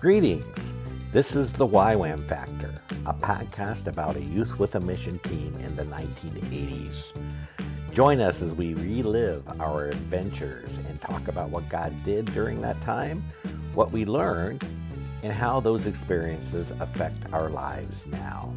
Greetings. 0.00 0.72
This 1.12 1.36
is 1.36 1.52
the 1.52 1.66
YWAM 1.66 2.26
Factor, 2.26 2.72
a 3.04 3.12
podcast 3.12 3.86
about 3.86 4.16
a 4.16 4.22
youth 4.22 4.58
with 4.58 4.74
a 4.76 4.80
mission 4.80 5.18
team 5.18 5.54
in 5.56 5.76
the 5.76 5.82
1980s. 5.82 7.12
Join 7.92 8.18
us 8.18 8.40
as 8.40 8.50
we 8.50 8.72
relive 8.72 9.42
our 9.60 9.88
adventures 9.88 10.78
and 10.88 10.98
talk 11.02 11.28
about 11.28 11.50
what 11.50 11.68
God 11.68 11.94
did 12.02 12.24
during 12.32 12.62
that 12.62 12.80
time, 12.80 13.22
what 13.74 13.92
we 13.92 14.06
learned, 14.06 14.64
and 15.22 15.34
how 15.34 15.60
those 15.60 15.86
experiences 15.86 16.70
affect 16.80 17.30
our 17.34 17.50
lives 17.50 18.06
now. 18.06 18.54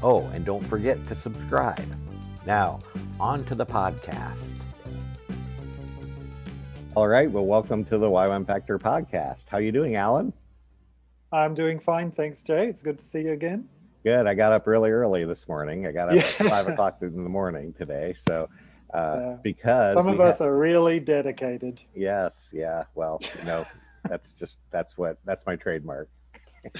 Oh, 0.00 0.30
and 0.32 0.44
don't 0.44 0.64
forget 0.64 1.04
to 1.08 1.16
subscribe. 1.16 1.92
Now, 2.46 2.78
on 3.18 3.44
to 3.46 3.56
the 3.56 3.66
podcast. 3.66 4.53
All 6.96 7.08
right, 7.08 7.28
well, 7.30 7.44
welcome 7.44 7.84
to 7.86 7.98
the 7.98 8.08
YWAM 8.08 8.46
Factor 8.46 8.78
podcast. 8.78 9.48
How 9.48 9.56
are 9.58 9.60
you 9.60 9.72
doing, 9.72 9.96
Alan? 9.96 10.32
I'm 11.32 11.54
doing 11.54 11.80
fine, 11.80 12.12
thanks, 12.12 12.42
Jay. 12.44 12.68
It's 12.68 12.82
good 12.82 12.98
to 13.00 13.04
see 13.04 13.22
you 13.22 13.32
again. 13.32 13.68
Good. 14.04 14.26
I 14.26 14.34
got 14.34 14.52
up 14.52 14.66
really 14.68 14.90
early 14.90 15.24
this 15.24 15.48
morning. 15.48 15.86
I 15.86 15.92
got 15.92 16.10
up 16.10 16.14
Yeah. 16.16 16.20
at 16.22 16.48
five 16.50 16.68
o'clock 16.68 16.98
in 17.00 17.24
the 17.24 17.28
morning 17.28 17.72
today. 17.72 18.12
So, 18.16 18.48
uh, 18.92 19.16
Yeah. 19.20 19.36
because 19.42 19.94
Some 19.94 20.06
of 20.06 20.20
us 20.20 20.38
ha- 20.38 20.44
are 20.44 20.56
really 20.56 21.00
dedicated. 21.00 21.80
yes, 21.96 22.50
yeah. 22.52 22.84
Well, 22.94 23.18
you 23.38 23.44
know, 23.44 23.66
that's 24.08 24.30
just 24.32 24.58
that's 24.70 24.96
what 24.96 25.18
that's 25.24 25.44
my 25.46 25.56
trademark. 25.56 26.08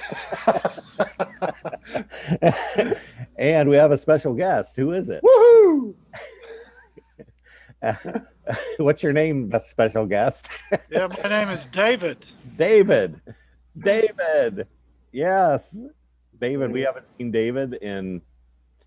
and 3.37 3.69
we 3.69 3.77
have 3.77 3.91
a 3.91 3.99
special 3.99 4.35
guest. 4.35 4.77
Who 4.77 4.93
is 4.93 5.09
it? 5.09 5.23
Woohoo! 5.24 5.95
What's 8.79 9.03
your 9.03 9.12
name, 9.12 9.51
the 9.51 9.59
special 9.59 10.07
guest? 10.07 10.48
Yeah, 10.91 11.09
my 11.23 11.29
name 11.29 11.48
is 11.48 11.65
David. 11.66 12.19
David. 12.57 13.21
David. 13.79 14.66
Yes. 15.12 15.77
David. 16.41 16.73
We 16.73 16.83
haven't 16.83 17.07
seen 17.18 17.30
David 17.30 17.74
in 17.74 18.21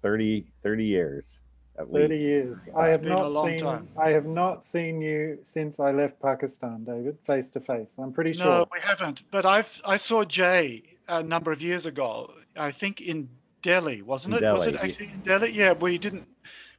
30, 0.01 0.45
30 0.63 0.83
years. 0.85 1.39
At 1.79 1.87
30 1.91 2.07
least. 2.07 2.21
years. 2.21 2.69
I 2.75 2.87
have 2.87 3.01
Been 3.03 3.11
a 3.11 3.15
not 3.15 3.31
long 3.31 3.47
seen 3.47 3.59
time. 3.59 3.87
I 3.97 4.09
have 4.11 4.25
not 4.25 4.65
seen 4.65 5.01
you 5.01 5.37
since 5.43 5.79
I 5.79 5.91
left 5.91 6.19
Pakistan, 6.21 6.83
David, 6.83 7.17
face 7.25 7.51
to 7.51 7.59
face. 7.59 7.95
I'm 7.99 8.11
pretty 8.11 8.33
sure. 8.33 8.45
No, 8.45 8.65
we 8.71 8.79
haven't. 8.81 9.21
But 9.31 9.45
I've 9.45 9.79
I 9.85 9.97
saw 9.97 10.23
Jay 10.23 10.83
a 11.07 11.21
number 11.21 11.51
of 11.51 11.61
years 11.61 11.85
ago. 11.85 12.33
I 12.55 12.71
think 12.71 13.01
in 13.01 13.29
Delhi, 13.61 14.01
wasn't 14.01 14.35
In 14.35 14.43
it? 14.43 14.53
Was 14.53 14.65
it 14.65 14.75
actually 14.75 15.11
in 15.13 15.21
Delhi? 15.21 15.51
Yeah, 15.51 15.73
we 15.73 15.99
didn't. 15.99 16.27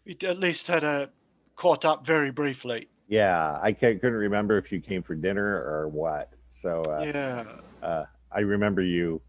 We 0.05 0.19
at 0.25 0.39
least 0.39 0.67
had 0.67 0.83
a 0.83 1.11
caught 1.59 1.85
up 1.85 2.07
very 2.07 2.31
briefly. 2.31 2.89
Yeah. 3.09 3.59
I 3.61 3.73
couldn't 3.73 4.13
remember 4.13 4.57
if 4.59 4.71
you 4.73 4.81
came 4.81 5.03
for 5.03 5.15
dinner 5.15 5.45
or 5.57 5.89
what. 5.89 6.33
So 6.51 6.83
uh, 6.83 7.03
Yeah. 7.03 7.45
uh, 7.83 8.05
I 8.33 8.41
remember 8.41 8.81
you 8.81 9.21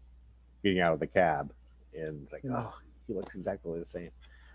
getting 0.62 0.80
out 0.80 0.92
of 0.92 1.00
the 1.00 1.06
cab 1.06 1.52
and 1.94 2.22
it's 2.22 2.32
like, 2.32 2.44
oh, 2.50 2.72
he 3.06 3.14
looks 3.14 3.34
exactly 3.34 3.78
the 3.78 3.84
same. 3.84 4.10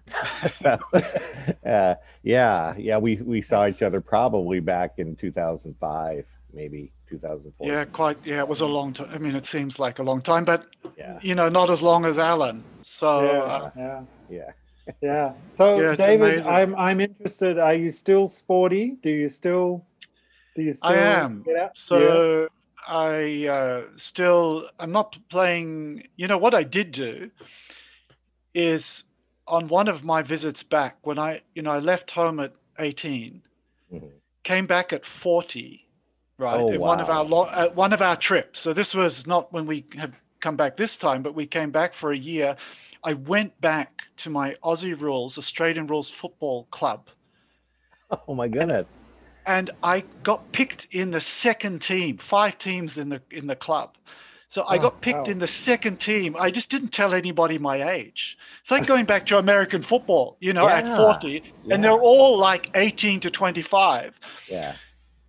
so, 0.53 0.77
uh, 1.65 1.95
yeah, 2.23 2.75
yeah, 2.77 2.97
we, 2.97 3.15
we 3.17 3.41
saw 3.41 3.67
each 3.67 3.81
other 3.81 3.99
probably 3.99 4.59
back 4.59 4.93
in 4.97 5.15
2005, 5.15 6.25
maybe 6.53 6.91
2004. 7.09 7.67
Yeah, 7.67 7.85
quite. 7.85 8.17
Yeah, 8.23 8.39
it 8.39 8.47
was 8.47 8.61
a 8.61 8.65
long 8.67 8.93
time. 8.93 9.09
I 9.11 9.17
mean, 9.17 9.35
it 9.35 9.47
seems 9.47 9.79
like 9.79 9.97
a 9.99 10.03
long 10.03 10.21
time, 10.21 10.45
but 10.45 10.67
Yeah. 10.95 11.19
you 11.21 11.33
know, 11.35 11.49
not 11.49 11.69
as 11.71 11.81
long 11.81 12.05
as 12.05 12.19
Alan. 12.19 12.63
So 12.83 13.23
yeah, 13.23 13.39
uh, 13.39 13.71
yeah, 13.75 14.01
Yeah. 14.29 14.51
Yeah. 15.01 15.33
So, 15.49 15.81
Yeah, 15.81 15.95
David, 15.95 16.33
amazing. 16.39 16.51
I'm 16.51 16.75
I'm 16.75 17.01
interested. 17.01 17.59
Are 17.59 17.73
you 17.73 17.91
still 17.91 18.27
sporty? 18.27 18.97
Do 19.01 19.09
you 19.09 19.29
still 19.29 19.85
do 20.55 20.61
you 20.63 20.73
still 20.73 20.89
I 20.91 20.95
am. 20.95 21.43
get 21.43 21.55
out? 21.57 21.71
Yeah. 21.75 21.75
So 21.75 22.47
I 22.87 23.47
uh, 23.47 23.81
still 23.97 24.69
I'm 24.79 24.91
not 24.91 25.17
playing. 25.29 26.07
You 26.15 26.27
know 26.27 26.37
what 26.37 26.53
I 26.53 26.63
did 26.63 26.91
do 26.91 27.29
is 28.53 29.03
on 29.47 29.67
one 29.67 29.87
of 29.87 30.03
my 30.03 30.21
visits 30.21 30.63
back 30.63 30.97
when 31.03 31.19
I 31.19 31.41
you 31.53 31.61
know 31.61 31.71
I 31.71 31.79
left 31.79 32.11
home 32.11 32.39
at 32.39 32.53
18, 32.79 33.41
Mhm. 33.93 34.11
came 34.43 34.65
back 34.67 34.91
at 34.93 35.05
40, 35.05 35.87
right? 36.37 36.59
Oh, 36.59 36.69
in 36.71 36.79
one 36.81 36.99
of 36.99 37.09
our 37.09 37.23
lo- 37.23 37.43
uh, 37.51 37.69
one 37.69 37.93
of 37.93 38.01
our 38.01 38.15
trips. 38.15 38.59
So 38.59 38.73
this 38.73 38.93
was 38.93 39.27
not 39.27 39.51
when 39.53 39.65
we 39.65 39.85
had 39.95 40.13
come 40.39 40.55
back 40.55 40.77
this 40.77 40.97
time, 40.97 41.21
but 41.23 41.33
we 41.35 41.45
came 41.47 41.71
back 41.71 41.93
for 41.93 42.11
a 42.11 42.17
year. 42.17 42.55
I 43.05 43.13
went 43.13 43.59
back 43.61 43.91
to 44.17 44.29
my 44.29 44.55
Aussie 44.63 44.99
Rules 44.99 45.37
Australian 45.37 45.87
Rules 45.87 46.09
Football 46.09 46.65
Club 46.71 47.07
Oh 48.27 48.35
my 48.35 48.47
goodness. 48.47 48.91
and 49.45 49.69
I 49.83 50.03
got 50.23 50.51
picked 50.51 50.87
in 50.91 51.11
the 51.11 51.21
second 51.21 51.81
team, 51.81 52.17
five 52.17 52.57
teams 52.57 52.97
in 52.97 53.09
the 53.09 53.21
in 53.31 53.47
the 53.47 53.55
club. 53.55 53.95
So 54.49 54.61
I 54.63 54.77
Oh, 54.77 54.81
got 54.83 55.01
picked 55.01 55.27
wow. 55.27 55.33
in 55.33 55.39
the 55.39 55.47
second 55.47 55.99
team. 55.99 56.35
I 56.39 56.49
just 56.51 56.69
didn't 56.69 56.89
tell 56.93 57.13
anybody 57.13 57.57
my 57.57 57.77
age. 57.97 58.37
It's 58.61 58.71
like 58.71 58.85
going 58.93 59.05
back 59.05 59.25
to 59.27 59.37
American 59.37 59.81
football, 59.83 60.37
you 60.39 60.53
know, 60.53 60.67
Yeah, 60.67 60.77
at 60.77 60.97
40, 60.97 61.43
yeah. 61.63 61.73
and 61.75 61.83
they're 61.83 61.91
all 62.11 62.37
like 62.37 62.69
18 62.75 63.19
to 63.21 63.29
25. 63.31 64.19
Yeah. 64.47 64.75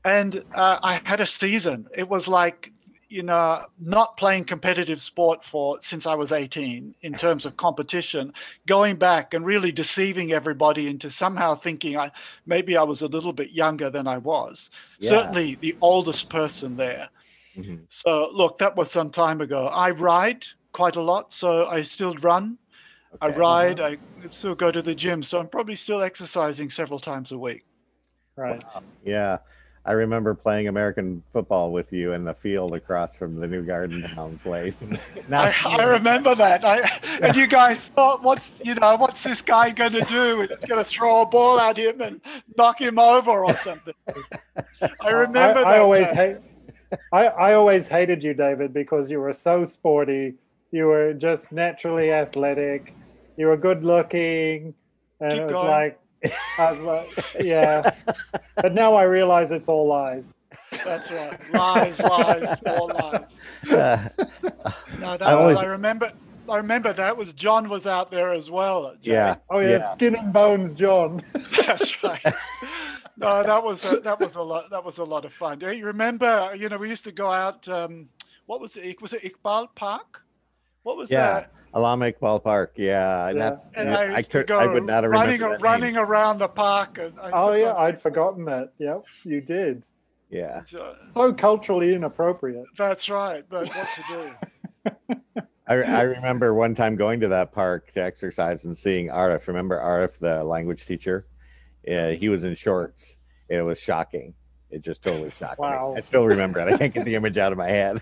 And 0.05 0.45
uh, 0.55 0.79
I 0.83 1.01
had 1.05 1.21
a 1.21 1.27
season. 1.27 1.87
It 1.97 2.09
was 2.09 2.29
like, 2.29 2.71
you 3.17 3.23
know, 3.23 3.65
not 3.81 4.19
playing 4.19 4.45
competitive 4.45 5.01
sport 5.01 5.43
for 5.43 5.79
since 5.81 6.05
I 6.05 6.15
was 6.15 6.33
18 6.33 6.95
in 7.01 7.15
terms 7.15 7.47
of 7.47 7.57
competition, 7.57 8.31
going 8.67 8.97
back 8.97 9.33
and 9.33 9.47
really 9.47 9.73
deceiving 9.73 10.33
everybody 10.33 10.87
into 10.87 11.09
somehow 11.09 11.55
thinking 11.55 11.97
I 11.97 12.13
maybe 12.45 12.77
I 12.77 12.83
was 12.83 13.01
a 13.01 13.07
little 13.07 13.33
bit 13.33 13.53
younger 13.53 13.89
than 13.89 14.07
I 14.07 14.19
was. 14.19 14.69
Yeah. 14.99 15.09
Certainly 15.09 15.59
the 15.63 15.75
oldest 15.81 16.29
person 16.29 16.77
there. 16.77 17.09
Mhm. 17.57 17.87
So 17.89 18.29
look, 18.35 18.59
that 18.59 18.77
was 18.77 18.91
some 18.91 19.11
time 19.11 19.41
ago. 19.41 19.69
I 19.69 19.93
ride 19.93 20.45
quite 20.73 20.97
a 20.97 21.03
lot, 21.03 21.33
so 21.33 21.67
I 21.69 21.81
still 21.83 22.15
run. 22.17 22.59
I 23.23 23.29
Okay. 23.29 23.39
ride. 23.39 23.81
I 23.81 23.97
still 24.29 24.55
go 24.55 24.71
to 24.71 24.83
the 24.83 24.95
gym, 24.95 25.23
so 25.23 25.41
I'm 25.41 25.49
probably 25.49 25.77
still 25.77 26.03
exercising 26.03 26.69
several 26.69 27.01
times 27.01 27.33
a 27.33 27.39
week. 27.39 27.65
Right. 28.37 28.63
Yeah. 29.03 29.39
I 29.87 29.93
remember 29.93 30.35
playing 30.35 30.67
American 30.67 31.23
football 31.33 31.71
with 31.71 31.93
you 31.93 32.13
in 32.13 32.25
the 32.25 32.35
field 32.35 32.75
across 32.75 33.17
from 33.17 33.37
the 33.37 33.47
new 33.47 33.63
Garden 33.63 34.03
Town 34.03 34.41
place. 34.43 34.79
Now- 35.29 35.43
I, 35.43 35.55
I 35.65 35.85
remember 35.85 36.35
that. 36.35 36.65
I, 36.65 36.81
and 37.21 37.37
you 37.37 37.47
guys 37.47 37.87
thought, 37.87 38.23
what's 38.23 38.51
you 38.63 38.75
know, 38.75 38.97
what's 38.97 39.23
this 39.23 39.41
guy 39.41 39.71
going 39.71 39.93
to 39.93 40.01
do? 40.03 40.43
It's 40.43 40.65
going 40.65 40.83
to 40.85 40.89
throw 40.89 41.23
a 41.23 41.27
ball 41.27 41.61
at 41.61 41.79
him 41.79 42.01
and 42.01 42.21
knock 42.57 42.81
him 42.81 42.99
over 42.99 43.45
or 43.45 43.57
something. 43.59 43.95
I 45.01 45.09
remember 45.11 45.61
I, 45.61 45.63
that. 45.63 45.67
I 45.67 45.79
always 45.79 46.09
hate. 46.09 46.37
I, 47.13 47.27
I 47.27 47.55
always 47.55 47.87
hated 47.89 48.23
you, 48.25 48.35
David, 48.35 48.73
because 48.73 49.11
you 49.11 49.21
were 49.21 49.33
so 49.33 49.65
sporty. 49.65 50.35
You 50.73 50.87
were 50.87 51.13
just 51.13 51.53
naturally 51.53 52.13
athletic. 52.13 52.95
You 53.37 53.47
were 53.47 53.57
good 53.57 53.85
looking, 53.85 54.75
and 55.21 55.33
Keep 55.33 55.41
it 55.41 55.45
was 55.47 55.53
going. 55.53 55.69
like, 55.69 56.01
like, 56.59 57.25
yeah. 57.41 57.95
But 58.57 58.75
now 58.75 58.95
I 58.95 59.03
realize 59.05 59.53
it's 59.53 59.69
all 59.69 59.87
lies. 59.87 60.35
That's 60.85 61.11
right. 61.11 61.53
Lies, 61.53 61.99
lies, 61.99 62.59
all 62.67 62.89
lies. 62.89 63.71
Uh, 63.71 64.09
No, 65.01 65.17
that 65.17 65.23
I 65.23 65.35
was, 65.35 65.41
always- 65.43 65.59
I 65.59 65.67
remember. 65.67 66.13
I 66.49 66.59
remember 66.59 66.93
that 66.93 67.17
was 67.17 67.33
John 67.33 67.69
was 67.69 67.89
out 67.89 68.11
there 68.13 68.33
as 68.33 68.51
well. 68.51 68.95
Yeah. 69.03 69.37
Oh 69.51 69.59
yeah, 69.59 69.69
Yeah. 69.79 69.91
skin 69.91 70.15
and 70.15 70.33
bones, 70.33 70.75
John. 70.77 71.21
That's 71.67 71.91
right. 72.05 72.23
No, 73.17 73.43
that 73.43 73.65
was 73.65 73.85
a, 73.93 73.97
that 74.01 74.21
was 74.21 74.37
a 74.37 74.43
lot. 74.43 74.71
That 74.71 74.85
was 74.85 74.99
a 74.99 75.05
lot 75.05 75.25
of 75.25 75.33
fun. 75.33 75.59
Do 75.59 75.73
you 75.73 75.87
remember? 75.87 76.55
You 76.57 76.69
know, 76.69 76.79
we 76.79 76.89
used 76.89 77.03
to 77.05 77.11
go 77.13 77.33
out. 77.33 77.69
Um, 77.69 78.09
what 78.47 78.61
was 78.61 78.77
it? 78.77 79.03
Was 79.03 79.13
it 79.13 79.23
Iqbal 79.25 79.69
Park? 79.75 80.23
What 80.87 80.97
was 80.97 81.11
Yeah. 81.11 81.33
that? 81.41 81.53
Allama 81.75 82.13
Iqbal 82.15 82.45
Park. 82.45 82.75
Yeah. 82.77 83.27
And 83.27 83.39
Yeah. 83.39 83.51
that's, 83.51 83.71
And 83.75 83.89
yeah, 83.89 83.97
I, 83.99 84.03
I, 84.05 84.17
used 84.19 84.31
to 84.31 84.39
could, 84.39 84.47
go 84.47 84.59
I 84.61 84.67
would 84.69 84.85
not 84.87 85.03
have 85.03 85.11
running, 85.11 85.41
remembered 85.41 85.61
running 85.63 85.95
name. 85.95 86.05
around 86.05 86.39
the 86.39 86.47
park. 86.47 86.99
And 86.99 87.19
I 87.19 87.31
Oh 87.33 87.55
yeah, 87.55 87.75
I'd 87.75 87.95
think, 87.95 88.03
forgotten 88.03 88.45
that. 88.45 88.73
Yep, 88.79 89.03
you 89.25 89.41
did. 89.41 89.85
Yeah. 90.31 90.63
uh, 90.79 90.93
So 91.11 91.33
culturally 91.33 91.93
inappropriate. 91.93 92.67
That's 92.79 93.09
right. 93.09 93.45
But 93.51 93.67
what 93.69 93.89
to 93.97 94.33
do? 95.35 95.43
I, 95.69 95.75
I 95.75 96.03
remember 96.03 96.55
one 96.55 96.77
time 96.77 96.95
going 96.95 97.19
to 97.19 97.29
that 97.29 97.51
park 97.51 97.93
to 97.95 98.01
exercise 98.05 98.65
and 98.65 98.79
seeing 98.79 99.09
Arif. 99.09 99.49
Remember 99.49 99.77
Arif, 99.81 100.21
the 100.21 100.45
language 100.45 100.87
teacher? 100.87 101.27
Yeah, 101.85 102.13
he 102.13 102.29
was 102.29 102.45
in 102.45 102.55
shorts. 102.55 103.17
It 103.49 103.61
was 103.63 103.81
shocking. 103.81 104.35
It 104.71 104.83
just 104.83 105.03
totally 105.03 105.31
shocked 105.31 105.61
Wow. 105.61 105.93
me. 105.93 105.99
I 105.99 106.01
still 106.03 106.27
remember 106.27 106.61
it. 106.61 106.69
I 106.69 106.77
can't 106.77 106.93
get 106.93 107.05
the 107.05 107.15
image 107.15 107.39
out 107.39 107.53
of 107.53 107.59
my 107.59 107.69
head. 107.69 108.01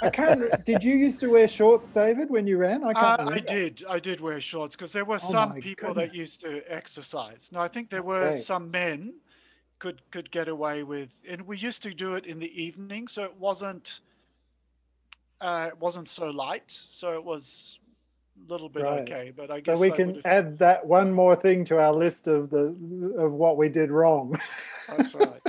I 0.00 0.10
can't. 0.10 0.64
did 0.64 0.82
you 0.82 0.94
used 0.94 1.20
to 1.20 1.28
wear 1.28 1.48
shorts, 1.48 1.92
David, 1.92 2.30
when 2.30 2.46
you 2.46 2.56
ran? 2.56 2.84
I 2.84 2.94
Uh, 2.94 3.16
can't. 3.16 3.32
I 3.32 3.40
did. 3.40 3.84
I 3.88 3.98
did 3.98 4.20
wear 4.20 4.40
shorts 4.40 4.76
because 4.76 4.92
there 4.92 5.04
were 5.04 5.18
Oh 5.18 5.30
some 5.30 5.50
my 5.50 5.60
people 5.60 5.94
that 5.94 6.14
used 6.14 6.40
to 6.40 6.62
exercise. 6.68 7.48
Now 7.52 7.62
I 7.62 7.68
think 7.68 7.90
there 7.90 8.02
were 8.02 8.30
Okay. 8.30 8.40
some 8.42 8.70
men 8.70 9.14
could 9.78 10.02
could 10.12 10.30
get 10.30 10.48
away 10.48 10.82
with, 10.84 11.10
and 11.28 11.42
we 11.42 11.58
used 11.58 11.82
to 11.82 11.92
do 11.94 12.14
it 12.14 12.26
in 12.26 12.38
the 12.38 12.62
evening, 12.62 13.08
so 13.08 13.24
it 13.24 13.36
wasn't 13.38 14.00
uh, 15.40 15.66
it 15.68 15.78
wasn't 15.80 16.08
so 16.08 16.26
light, 16.26 16.70
so 16.92 17.14
it 17.14 17.24
was 17.24 17.78
a 17.81 17.81
little 18.48 18.68
bit 18.68 18.82
Right. 18.82 19.00
okay. 19.02 19.32
But 19.36 19.50
I 19.50 19.60
guess 19.60 19.78
So 19.78 19.80
guess 19.84 19.88
we 19.88 19.92
I 19.92 19.96
can 19.96 20.06
would've- 20.08 20.26
add 20.26 20.58
that 20.58 20.86
one 20.86 21.12
more 21.12 21.34
thing 21.36 21.64
to 21.66 21.78
our 21.78 21.92
list 21.92 22.26
of 22.26 22.50
the 22.50 22.74
of 23.18 23.32
what 23.32 23.56
we 23.56 23.68
did 23.68 23.90
wrong. 23.90 24.36
That's 24.88 25.14
right. 25.14 25.40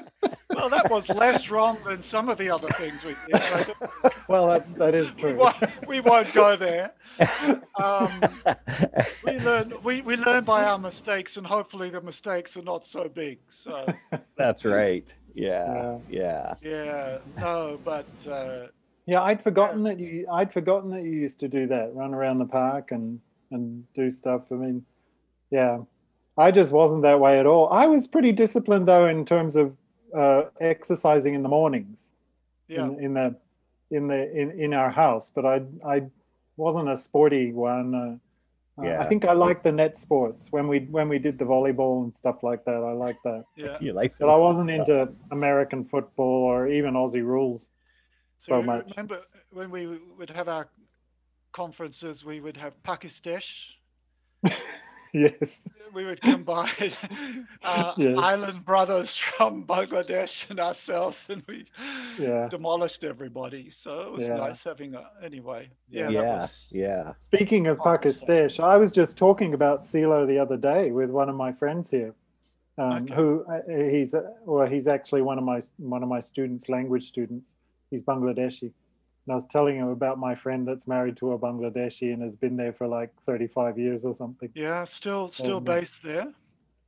Well, 0.52 0.70
that 0.70 0.90
was 0.90 1.10
less 1.10 1.50
wrong 1.50 1.80
than 1.86 2.04
some 2.04 2.30
of 2.30 2.38
the 2.38 2.50
other 2.50 2.70
things 2.70 3.04
we 3.04 3.16
did. 3.28 3.42
So 3.42 3.74
Well, 4.30 4.48
that, 4.48 4.76
that 4.76 4.94
is 4.96 5.14
we, 5.16 5.22
true. 5.22 5.36
won't, 5.36 5.88
we 5.88 6.00
won't 6.00 6.32
go 6.34 6.56
there. 6.56 6.94
Um, 7.82 8.22
we 9.26 9.40
learn 9.40 9.74
we, 9.84 10.02
we 10.02 10.16
learn 10.16 10.44
by 10.44 10.64
our 10.64 10.78
mistakes, 10.78 11.36
and 11.38 11.46
hopefully 11.46 11.90
the 11.90 12.00
mistakes 12.02 12.56
are 12.56 12.62
not 12.62 12.86
so 12.88 13.10
big. 13.10 13.40
So 13.50 13.86
That's 14.38 14.64
right. 14.64 15.08
Yeah. 15.34 15.98
Yeah. 16.10 16.54
yeah, 16.62 17.18
no, 17.38 17.80
but 17.84 18.06
uh, 18.30 18.68
Yeah, 19.06 19.22
I'd 19.22 19.44
forgotten 19.44 19.84
that 19.84 20.00
you. 20.00 20.26
I'd 20.32 20.54
forgotten 20.54 20.90
that 20.92 21.04
you 21.04 21.12
used 21.12 21.40
to 21.42 21.48
do 21.48 21.68
that, 21.68 21.94
run 21.94 22.14
around 22.14 22.40
the 22.40 22.46
park 22.46 22.92
and 22.92 23.20
and 23.52 23.84
do 23.94 24.10
stuff. 24.10 24.44
I 24.52 24.56
mean, 24.56 24.86
yeah, 25.52 25.80
I 26.38 26.52
just 26.52 26.72
wasn't 26.72 27.04
that 27.04 27.20
way 27.20 27.40
at 27.40 27.46
all. 27.46 27.68
I 27.72 27.88
was 27.88 28.08
pretty 28.08 28.32
disciplined 28.32 28.88
though 28.88 29.08
in 29.08 29.26
terms 29.26 29.56
of 29.56 29.76
uh, 30.16 30.44
exercising 30.62 31.34
in 31.34 31.44
the 31.44 31.50
mornings. 31.50 32.14
yeah, 32.68 32.86
In, 32.86 33.00
in 33.04 33.14
the 33.14 33.36
in 33.92 34.08
the 34.08 34.32
in, 34.42 34.52
in 34.60 34.74
our 34.74 34.90
house, 34.90 35.30
but 35.30 35.46
I 35.46 35.62
I 35.86 36.04
wasn't 36.58 36.90
a 36.90 36.98
sporty 36.98 37.52
one. 37.52 37.94
Uh, 37.96 38.16
Yeah. 38.84 39.02
I 39.02 39.06
think 39.06 39.24
I 39.26 39.34
liked 39.34 39.64
the 39.64 39.72
net 39.72 39.98
sports 39.98 40.52
when 40.52 40.68
we 40.68 40.80
when 40.96 41.08
we 41.10 41.20
did 41.20 41.38
the 41.38 41.46
volleyball 41.46 42.04
and 42.04 42.12
stuff 42.14 42.42
like 42.42 42.64
that. 42.66 42.82
I 42.92 42.94
liked 43.06 43.22
that, 43.24 43.44
yeah. 43.56 43.78
You 43.86 43.94
like 43.94 44.12
that. 44.18 44.26
but 44.26 44.30
I 44.34 44.38
wasn't 44.38 44.70
into 44.78 44.96
American 45.30 45.86
football 45.86 46.42
or 46.52 46.68
even 46.68 46.94
Aussie 46.96 47.24
rules 47.36 47.70
so 48.44 48.60
you 48.60 48.66
much. 48.66 48.86
Remember 48.92 49.22
when 49.52 49.72
we 49.72 50.00
would 50.18 50.30
have 50.30 50.48
our 50.48 50.68
conferences, 51.54 52.24
we 52.24 52.40
would 52.42 52.58
have 52.58 52.82
Pakistash. 52.84 53.50
Yes. 55.16 55.68
We 55.94 56.06
would 56.06 56.20
combine 56.22 56.92
uh, 57.64 57.94
Yes. 57.98 58.18
island 58.18 58.66
brothers 58.66 59.16
from 59.16 59.64
Bangladesh 59.64 60.50
and 60.50 60.60
ourselves, 60.60 61.20
and 61.30 61.44
we 61.48 61.68
Yeah. 62.18 62.48
demolished 62.50 63.04
everybody. 63.04 63.70
So 63.70 64.02
it 64.02 64.12
was 64.12 64.28
Yeah. 64.28 64.38
nice 64.38 64.64
having 64.64 64.96
a. 64.96 65.08
Anyway, 65.24 65.70
yeah, 65.88 66.10
Yeah. 66.10 66.22
that 66.24 66.42
was. 66.42 66.68
Yeah. 66.72 67.14
Speaking 67.20 67.68
of 67.68 67.80
Oh, 67.80 67.84
Pakistash, 67.84 68.60
I 68.60 68.76
was 68.78 68.92
just 68.92 69.16
talking 69.16 69.54
about 69.54 69.86
Silo 69.86 70.26
the 70.26 70.40
other 70.40 70.58
day 70.58 70.90
with 70.90 71.12
one 71.12 71.30
of 71.30 71.36
my 71.36 71.52
friends 71.52 71.92
here, 71.92 72.16
um, 72.80 73.04
Okay. 73.04 73.14
who 73.14 73.46
uh, 73.46 73.62
he's 73.92 74.16
uh, 74.16 74.24
well, 74.46 74.66
he's 74.66 74.88
actually 74.88 75.22
one 75.22 75.38
of 75.38 75.44
my 75.44 75.60
one 75.78 76.02
of 76.02 76.10
my 76.10 76.22
students, 76.22 76.70
language 76.70 77.04
students. 77.08 77.56
He's 77.94 78.02
Bangladeshi, 78.02 78.64
and 78.64 79.30
I 79.30 79.36
was 79.36 79.46
telling 79.46 79.76
him 79.76 79.90
about 79.90 80.18
my 80.18 80.34
friend 80.34 80.68
that's 80.68 80.88
married 80.88 81.16
to 81.18 81.34
a 81.34 81.38
Bangladeshi 81.38 82.12
and 82.12 82.24
has 82.24 82.36
been 82.36 82.58
there 82.58 82.74
for 82.74 82.88
like 82.88 83.12
35 83.28 83.78
years 83.78 84.04
or 84.04 84.16
something. 84.16 84.50
Yeah, 84.56 84.84
still 84.86 85.30
still 85.30 85.58
Um, 85.58 85.64
based 85.64 86.02
there, 86.02 86.34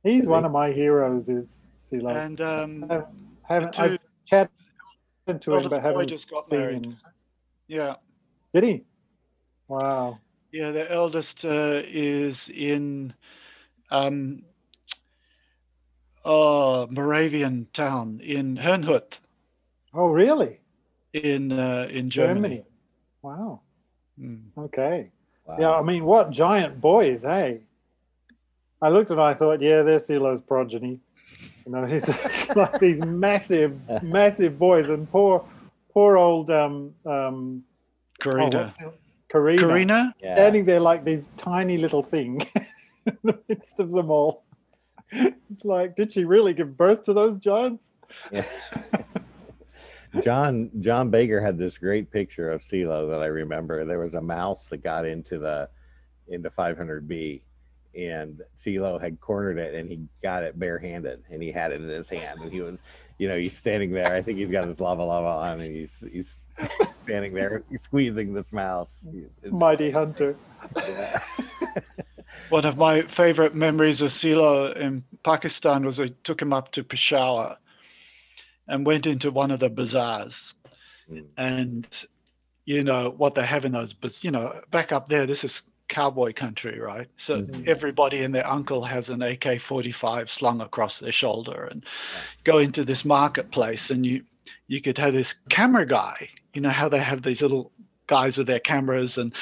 He's 0.02 0.24
Is 0.24 0.28
one 0.28 0.42
he? 0.42 0.46
of 0.46 0.52
my 0.52 0.72
heroes. 0.72 1.28
Is 1.28 1.68
CeeLo? 1.78 2.10
and 2.12 2.40
um, 2.40 2.86
I 2.90 3.02
haven't 3.44 3.74
the 3.74 3.82
I've 3.82 3.98
chatted 4.24 4.50
to 5.42 5.54
him, 5.54 5.68
but 5.68 5.80
haven't 5.80 6.08
just 6.08 6.28
got 6.28 6.44
seen 6.44 6.58
married. 6.58 6.84
him. 6.86 6.96
yeah, 7.68 7.94
Did 8.52 8.64
he? 8.64 8.84
Wow. 9.68 10.18
yeah. 10.50 10.72
The 10.72 10.90
eldest 10.90 11.44
uh, 11.44 11.82
is 11.86 12.48
in 12.52 13.14
um, 13.92 14.42
oh, 16.24 16.88
Moravian 16.90 17.68
town 17.72 18.20
in 18.24 18.56
Herrnhut 18.56 19.18
Oh, 19.94 20.08
really? 20.08 20.58
In 21.12 21.52
uh, 21.52 21.88
in 21.90 22.10
Germany. 22.10 22.48
Germany. 22.48 22.64
Wow. 23.22 23.60
Mm. 24.20 24.40
Okay. 24.58 25.10
Wow. 25.46 25.56
Yeah, 25.58 25.72
I 25.72 25.82
mean, 25.82 26.04
what 26.04 26.30
giant 26.30 26.80
boys, 26.80 27.22
hey? 27.22 27.60
I 28.82 28.88
looked 28.88 29.10
at 29.10 29.18
it, 29.18 29.20
I 29.20 29.34
thought, 29.34 29.60
yeah, 29.62 29.82
they're 29.82 29.98
CeeLo's 29.98 30.40
progeny. 30.40 31.00
You 31.64 31.72
know, 31.72 31.84
he's 31.84 32.08
like 32.56 32.78
these 32.80 33.00
massive, 33.00 33.78
massive 34.02 34.58
boys, 34.58 34.88
and 34.88 35.10
poor, 35.10 35.44
poor 35.92 36.16
old 36.16 36.50
um, 36.50 36.94
um, 37.04 37.62
oh, 38.24 38.30
Karina. 38.30 38.64
what's 38.64 38.76
the- 38.78 38.92
Karina, 39.28 39.60
Karina? 39.62 40.14
Yeah. 40.22 40.34
standing 40.36 40.64
there 40.64 40.78
like 40.80 41.04
this 41.04 41.30
tiny 41.36 41.78
little 41.78 42.02
thing 42.02 42.40
in 43.06 43.18
the 43.24 43.38
midst 43.48 43.80
of 43.80 43.90
them 43.92 44.10
all. 44.10 44.44
It's 45.10 45.64
like, 45.64 45.96
did 45.96 46.12
she 46.12 46.24
really 46.24 46.52
give 46.54 46.76
birth 46.76 47.02
to 47.04 47.12
those 47.12 47.36
giants? 47.38 47.94
Yeah. 48.30 48.44
John 50.22 50.70
John 50.80 51.10
Baker 51.10 51.40
had 51.40 51.58
this 51.58 51.78
great 51.78 52.10
picture 52.10 52.50
of 52.50 52.60
CeeLo 52.60 53.10
that 53.10 53.22
I 53.22 53.26
remember. 53.26 53.84
There 53.84 53.98
was 53.98 54.14
a 54.14 54.20
mouse 54.20 54.66
that 54.66 54.78
got 54.78 55.06
into 55.06 55.38
the 55.38 55.68
into 56.28 56.50
500B, 56.50 57.40
and 57.94 58.42
CeeLo 58.58 59.00
had 59.00 59.20
cornered 59.20 59.58
it, 59.58 59.74
and 59.74 59.88
he 59.88 60.00
got 60.22 60.42
it 60.42 60.58
barehanded, 60.58 61.22
and 61.30 61.42
he 61.42 61.50
had 61.50 61.72
it 61.72 61.80
in 61.80 61.88
his 61.88 62.08
hand, 62.08 62.40
and 62.42 62.52
he 62.52 62.60
was, 62.60 62.82
you 63.18 63.28
know, 63.28 63.36
he's 63.36 63.56
standing 63.56 63.92
there. 63.92 64.12
I 64.12 64.22
think 64.22 64.38
he's 64.38 64.50
got 64.50 64.66
his 64.66 64.80
lava 64.80 65.02
lava 65.02 65.50
on, 65.50 65.60
and 65.60 65.74
he's 65.74 66.04
he's 66.12 66.40
standing 66.92 67.32
there 67.32 67.64
squeezing 67.76 68.34
this 68.34 68.52
mouse. 68.52 69.06
Mighty 69.50 69.90
hunter. 69.90 70.36
Yeah. 70.76 71.22
One 72.50 72.64
of 72.64 72.76
my 72.76 73.02
favorite 73.02 73.54
memories 73.54 74.02
of 74.02 74.12
Silo 74.12 74.72
in 74.72 75.04
Pakistan 75.24 75.84
was 75.84 75.98
I 75.98 76.08
took 76.22 76.40
him 76.40 76.52
up 76.52 76.70
to 76.72 76.84
Peshawar 76.84 77.56
and 78.68 78.86
went 78.86 79.06
into 79.06 79.30
one 79.30 79.50
of 79.50 79.60
the 79.60 79.70
bazaars. 79.70 80.54
Mm. 81.10 81.24
And, 81.36 81.86
you 82.64 82.82
know, 82.84 83.14
what 83.16 83.34
they 83.34 83.46
have 83.46 83.64
in 83.64 83.72
those, 83.72 83.92
baz- 83.92 84.24
you 84.24 84.30
know, 84.30 84.60
back 84.70 84.92
up 84.92 85.08
there, 85.08 85.26
this 85.26 85.44
is 85.44 85.62
cowboy 85.88 86.32
country, 86.32 86.80
right? 86.80 87.06
So 87.16 87.42
Mhm. 87.42 87.68
everybody 87.68 88.24
and 88.24 88.34
their 88.34 88.46
uncle 88.48 88.84
has 88.84 89.08
an 89.08 89.22
AK 89.22 89.58
45 89.60 90.28
slung 90.30 90.60
across 90.60 90.98
their 90.98 91.12
shoulder 91.12 91.68
and 91.70 91.84
go 92.42 92.58
into 92.58 92.84
this 92.84 93.04
marketplace 93.04 93.90
and 93.90 94.04
you, 94.04 94.24
you 94.66 94.80
could 94.80 94.98
have 94.98 95.12
this 95.14 95.34
camera 95.48 95.86
guy, 95.86 96.28
you 96.54 96.60
know, 96.60 96.70
how 96.70 96.88
they 96.88 96.98
have 96.98 97.22
these 97.22 97.40
little 97.40 97.70
guys 98.08 98.36
with 98.36 98.48
their 98.48 98.58
cameras 98.60 99.16
and 99.16 99.32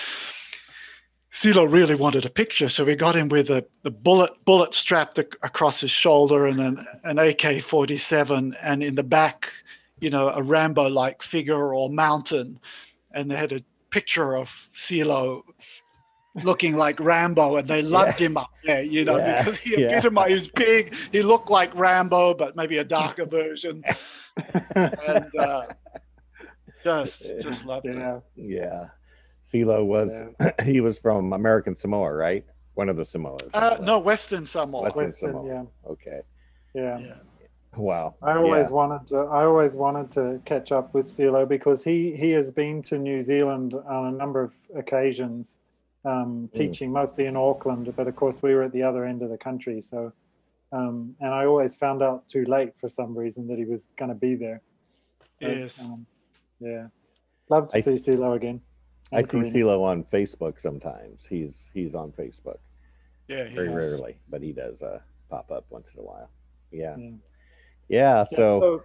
CeeLo 1.34 1.70
really 1.70 1.96
wanted 1.96 2.24
a 2.24 2.30
picture, 2.30 2.68
so 2.68 2.84
we 2.84 2.94
got 2.94 3.16
him 3.16 3.28
with 3.28 3.50
a 3.50 3.64
the 3.82 3.90
bullet 3.90 4.30
bullet 4.44 4.72
strapped 4.72 5.18
ac- 5.18 5.28
across 5.42 5.80
his 5.80 5.90
shoulder 5.90 6.46
and 6.46 6.60
an, 6.60 6.86
an 7.02 7.18
AK-47, 7.18 8.54
and 8.62 8.82
in 8.84 8.94
the 8.94 9.02
back, 9.02 9.50
you 10.00 10.10
know, 10.10 10.28
a 10.28 10.40
Rambo-like 10.42 11.22
figure 11.24 11.74
or 11.74 11.90
mountain, 11.90 12.60
and 13.12 13.28
they 13.30 13.36
had 13.36 13.52
a 13.52 13.64
picture 13.90 14.36
of 14.36 14.48
CeeLo 14.76 15.42
looking 16.44 16.76
like 16.76 17.00
Rambo, 17.00 17.56
and 17.56 17.66
they 17.68 17.82
loved 17.82 18.18
him 18.20 18.36
up 18.36 18.50
there, 18.64 18.82
you 18.84 19.04
know, 19.04 19.16
Yeah, 19.18 19.42
because 19.42 19.58
he 19.60 19.72
yeah. 19.80 19.88
epitomized. 19.88 20.28
He 20.28 20.34
was 20.36 20.48
big. 20.48 20.94
He 21.10 21.22
looked 21.22 21.50
like 21.50 21.74
Rambo, 21.74 22.34
but 22.34 22.54
maybe 22.54 22.78
a 22.78 22.84
darker 22.84 23.24
version, 23.26 23.82
and 24.76 25.34
uh, 25.36 25.66
just 26.84 27.22
just 27.42 27.64
loved 27.64 27.86
it. 27.86 27.96
yeah. 27.96 28.20
yeah. 28.36 28.84
CeeLo 29.44 29.84
was 29.84 30.22
he 30.64 30.80
was 30.80 30.98
from 30.98 31.32
American 31.32 31.76
Samoa, 31.76 32.12
right? 32.12 32.44
One 32.74 32.88
of 32.88 32.96
the 32.96 33.04
Samoas. 33.04 33.50
Uh, 33.54 33.76
no, 33.80 33.98
Western 34.00 34.46
Samoa. 34.46 34.82
Western 34.82 35.04
Western, 35.04 35.30
Samoa. 35.32 35.46
yeah, 35.46 35.90
Okay. 35.90 36.20
yeah. 36.74 36.98
Yeah. 36.98 37.14
Wow. 37.76 38.14
I 38.22 38.36
always 38.36 38.68
Yeah. 38.70 38.74
wanted 38.76 39.06
to. 39.08 39.16
I 39.18 39.44
always 39.44 39.76
wanted 39.76 40.10
to 40.12 40.40
catch 40.44 40.72
up 40.72 40.94
with 40.94 41.06
CeeLo 41.06 41.46
because 41.48 41.84
he 41.84 42.16
he 42.16 42.30
has 42.30 42.50
been 42.50 42.82
to 42.84 42.98
New 42.98 43.22
Zealand 43.22 43.74
on 43.74 44.06
a 44.06 44.12
number 44.12 44.42
of 44.42 44.54
occasions, 44.76 45.58
um, 46.04 46.48
teaching 46.54 46.90
mostly 46.92 47.26
in 47.26 47.36
Auckland. 47.36 47.92
But 47.96 48.06
of 48.08 48.16
course, 48.16 48.42
we 48.42 48.54
were 48.54 48.62
at 48.62 48.72
the 48.72 48.82
other 48.82 49.04
end 49.04 49.22
of 49.22 49.30
the 49.30 49.38
country, 49.38 49.80
so 49.82 50.12
um, 50.72 51.14
and 51.20 51.32
I 51.34 51.46
always 51.46 51.76
found 51.76 52.02
out 52.02 52.28
too 52.28 52.44
late 52.44 52.72
for 52.80 52.88
some 52.88 53.16
reason 53.16 53.46
that 53.48 53.58
he 53.58 53.64
was 53.64 53.88
going 53.96 54.08
to 54.08 54.14
be 54.16 54.34
there. 54.34 54.60
But, 55.40 55.56
Yes. 55.56 55.80
um, 55.80 56.06
yeah. 56.60 56.88
Love 57.48 57.68
to 57.68 57.76
I- 57.78 57.80
see 57.80 57.92
CeeLo 57.92 58.34
again. 58.34 58.60
I 59.14 59.22
see 59.22 59.30
Karina. 59.30 59.50
CeeLo 59.50 59.82
on 59.82 60.04
Facebook 60.04 60.60
sometimes. 60.60 61.26
He's 61.26 61.70
he's 61.72 61.94
on 61.94 62.12
Facebook 62.12 62.58
Yeah, 63.28 63.44
he 63.48 63.54
very 63.54 63.68
has. 63.68 63.76
rarely, 63.76 64.16
but 64.28 64.42
he 64.42 64.52
does 64.52 64.82
uh, 64.82 65.00
pop 65.30 65.50
up 65.50 65.64
once 65.70 65.90
in 65.94 66.00
a 66.00 66.02
while. 66.02 66.30
Yeah. 66.70 66.96
Yeah. 66.96 67.04
Yeah. 67.06 67.10
Yeah, 67.88 68.24
So 68.24 68.82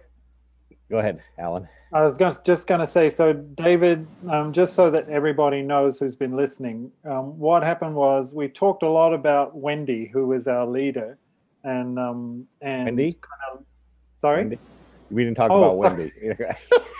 go 0.90 0.98
ahead, 0.98 1.22
Alan. 1.38 1.68
I 1.92 2.02
was 2.02 2.14
gonna, 2.14 2.36
just 2.44 2.66
going 2.68 2.80
to 2.80 2.86
say, 2.86 3.08
so 3.10 3.32
David, 3.32 4.06
um, 4.28 4.52
just 4.52 4.74
so 4.74 4.90
that 4.90 5.08
everybody 5.08 5.60
knows 5.62 5.98
who's 5.98 6.14
been 6.14 6.36
listening, 6.36 6.92
um, 7.04 7.36
what 7.38 7.62
happened 7.64 7.96
was 7.96 8.32
we 8.32 8.46
talked 8.48 8.84
a 8.84 8.88
lot 8.88 9.12
about 9.12 9.56
Wendy, 9.56 10.06
who 10.06 10.28
was 10.28 10.46
our 10.46 10.66
leader, 10.66 11.18
and 11.64 11.98
um, 11.98 12.46
and 12.60 12.84
Wendy? 12.86 13.12
kind 13.14 13.58
of, 13.58 13.64
sorry, 14.14 14.42
Wendy? 14.42 14.58
We 15.10 15.24
didn't 15.24 15.36
talk 15.36 15.50
Oh, 15.50 15.64
about 15.64 15.80
sorry. 15.80 16.12
Wendy. 16.28 16.46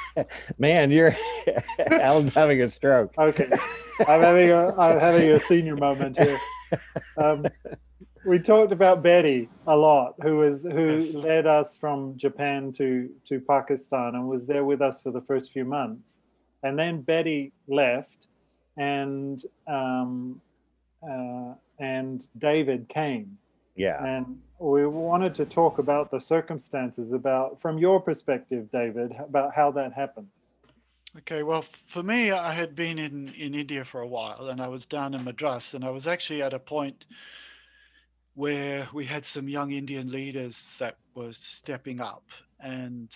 Man, 0.58 0.90
you're 0.90 1.14
Alan's 1.90 2.32
having 2.32 2.60
a 2.62 2.68
stroke. 2.68 3.12
okay, 3.18 3.50
I'm 4.06 4.20
having 4.20 4.50
a 4.50 4.74
I'm 4.76 4.98
having 4.98 5.30
a 5.30 5.40
senior 5.40 5.76
moment 5.76 6.18
here. 6.18 6.38
Um, 7.16 7.46
we 8.24 8.38
talked 8.38 8.72
about 8.72 9.02
Betty 9.02 9.48
a 9.66 9.76
lot, 9.76 10.14
who 10.22 10.38
was 10.38 10.64
who 10.64 11.00
led 11.14 11.46
us 11.46 11.78
from 11.78 12.16
Japan 12.16 12.72
to 12.72 13.10
to 13.26 13.40
Pakistan 13.40 14.14
and 14.14 14.28
was 14.28 14.46
there 14.46 14.64
with 14.64 14.82
us 14.82 15.02
for 15.02 15.10
the 15.10 15.22
first 15.22 15.52
few 15.52 15.64
months, 15.64 16.20
and 16.62 16.78
then 16.78 17.00
Betty 17.00 17.52
left, 17.66 18.26
and 18.76 19.42
um, 19.66 20.40
uh, 21.02 21.54
and 21.78 22.26
David 22.36 22.88
came, 22.88 23.38
Yeah. 23.80 24.04
And 24.04 24.38
we 24.58 24.86
wanted 24.86 25.34
to 25.36 25.46
talk 25.46 25.78
about 25.78 26.10
the 26.10 26.20
circumstances 26.20 27.12
about, 27.12 27.62
from 27.62 27.78
your 27.78 27.98
perspective, 27.98 28.70
David, 28.70 29.12
about 29.18 29.54
how 29.54 29.70
that 29.70 29.94
happened. 29.94 30.28
Okay, 31.16 31.42
well, 31.42 31.64
for 31.88 32.02
me, 32.02 32.30
I 32.30 32.52
had 32.52 32.74
been 32.74 32.98
in, 32.98 33.30
in 33.30 33.54
India 33.54 33.82
for 33.86 34.02
a 34.02 34.06
while 34.06 34.48
and 34.50 34.60
I 34.60 34.68
was 34.68 34.84
down 34.84 35.14
in 35.14 35.24
Madras, 35.24 35.72
and 35.72 35.82
I 35.82 35.88
was 35.88 36.06
actually 36.06 36.42
at 36.42 36.52
a 36.52 36.58
point 36.58 37.06
where 38.34 38.86
we 38.92 39.06
had 39.06 39.24
some 39.24 39.48
young 39.48 39.72
Indian 39.72 40.12
leaders 40.12 40.68
that 40.78 40.98
was 41.14 41.38
stepping 41.38 42.00
up, 42.02 42.24
and 42.60 43.08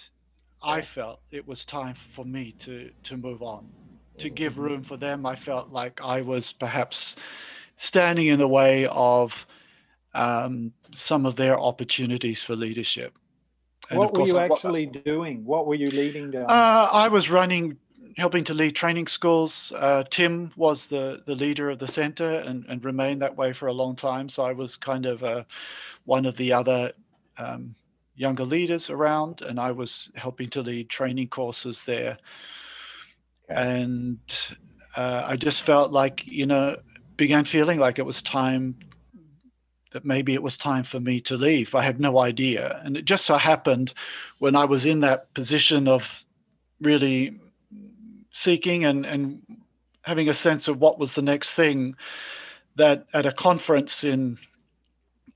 I 0.62 0.80
felt 0.80 1.20
it 1.30 1.46
was 1.46 1.66
time 1.66 1.94
for 2.16 2.24
me 2.24 2.54
to, 2.60 2.90
to 3.02 3.18
move 3.18 3.42
on, 3.42 3.68
to 4.16 4.30
give 4.30 4.54
mm-hmm. 4.54 4.62
room 4.62 4.82
for 4.82 4.96
them. 4.96 5.26
I 5.26 5.36
felt 5.36 5.72
like 5.72 6.00
I 6.02 6.22
was 6.22 6.52
perhaps 6.52 7.16
standing 7.76 8.28
in 8.28 8.38
the 8.38 8.48
way 8.48 8.86
of 8.86 9.46
um, 10.14 10.72
some 10.94 11.26
of 11.26 11.36
their 11.36 11.58
opportunities 11.58 12.42
for 12.42 12.56
leadership. 12.56 13.12
And 13.90 13.98
what 13.98 14.14
were 14.14 14.26
you 14.26 14.38
I- 14.38 14.44
actually 14.44 14.86
doing? 14.86 15.44
What 15.44 15.66
were 15.66 15.74
you 15.74 15.90
leading 15.90 16.30
down? 16.30 16.44
uh, 16.44 16.88
I 16.92 17.08
was 17.08 17.30
running, 17.30 17.76
helping 18.16 18.44
to 18.44 18.54
lead 18.54 18.74
training 18.74 19.08
schools. 19.08 19.72
Uh, 19.76 20.04
Tim 20.10 20.52
was 20.56 20.86
the, 20.86 21.22
the 21.26 21.34
leader 21.34 21.70
of 21.70 21.78
the 21.78 21.88
center 21.88 22.40
and, 22.40 22.64
and 22.68 22.84
remained 22.84 23.20
that 23.22 23.36
way 23.36 23.52
for 23.52 23.66
a 23.66 23.72
long 23.72 23.96
time. 23.96 24.28
So 24.28 24.42
I 24.44 24.52
was 24.52 24.76
kind 24.76 25.04
of 25.04 25.22
uh, 25.22 25.44
one 26.04 26.24
of 26.24 26.36
the 26.36 26.52
other 26.52 26.92
um, 27.36 27.74
younger 28.16 28.44
leaders 28.44 28.88
around, 28.90 29.42
and 29.42 29.58
I 29.58 29.72
was 29.72 30.10
helping 30.14 30.48
to 30.50 30.62
lead 30.62 30.88
training 30.88 31.28
courses 31.28 31.82
there. 31.82 32.16
Okay. 33.50 33.60
And 33.60 34.18
uh, 34.96 35.24
I 35.26 35.36
just 35.36 35.62
felt 35.62 35.92
like, 35.92 36.22
you 36.24 36.46
know, 36.46 36.76
began 37.16 37.44
feeling 37.44 37.78
like 37.78 37.98
it 37.98 38.06
was 38.06 38.22
time 38.22 38.76
that 39.94 40.04
maybe 40.04 40.34
it 40.34 40.42
was 40.42 40.56
time 40.56 40.82
for 40.82 40.98
me 40.98 41.20
to 41.20 41.36
leave. 41.36 41.72
I 41.72 41.82
had 41.82 42.00
no 42.00 42.18
idea. 42.18 42.80
And 42.84 42.96
it 42.96 43.04
just 43.04 43.24
so 43.24 43.36
happened 43.36 43.94
when 44.40 44.56
I 44.56 44.64
was 44.64 44.84
in 44.84 45.00
that 45.00 45.32
position 45.34 45.86
of 45.86 46.24
really 46.80 47.40
seeking 48.32 48.84
and, 48.84 49.06
and 49.06 49.40
having 50.02 50.28
a 50.28 50.34
sense 50.34 50.66
of 50.66 50.80
what 50.80 50.98
was 50.98 51.14
the 51.14 51.22
next 51.22 51.52
thing 51.54 51.94
that 52.74 53.06
at 53.14 53.24
a 53.24 53.32
conference 53.32 54.02
in 54.02 54.36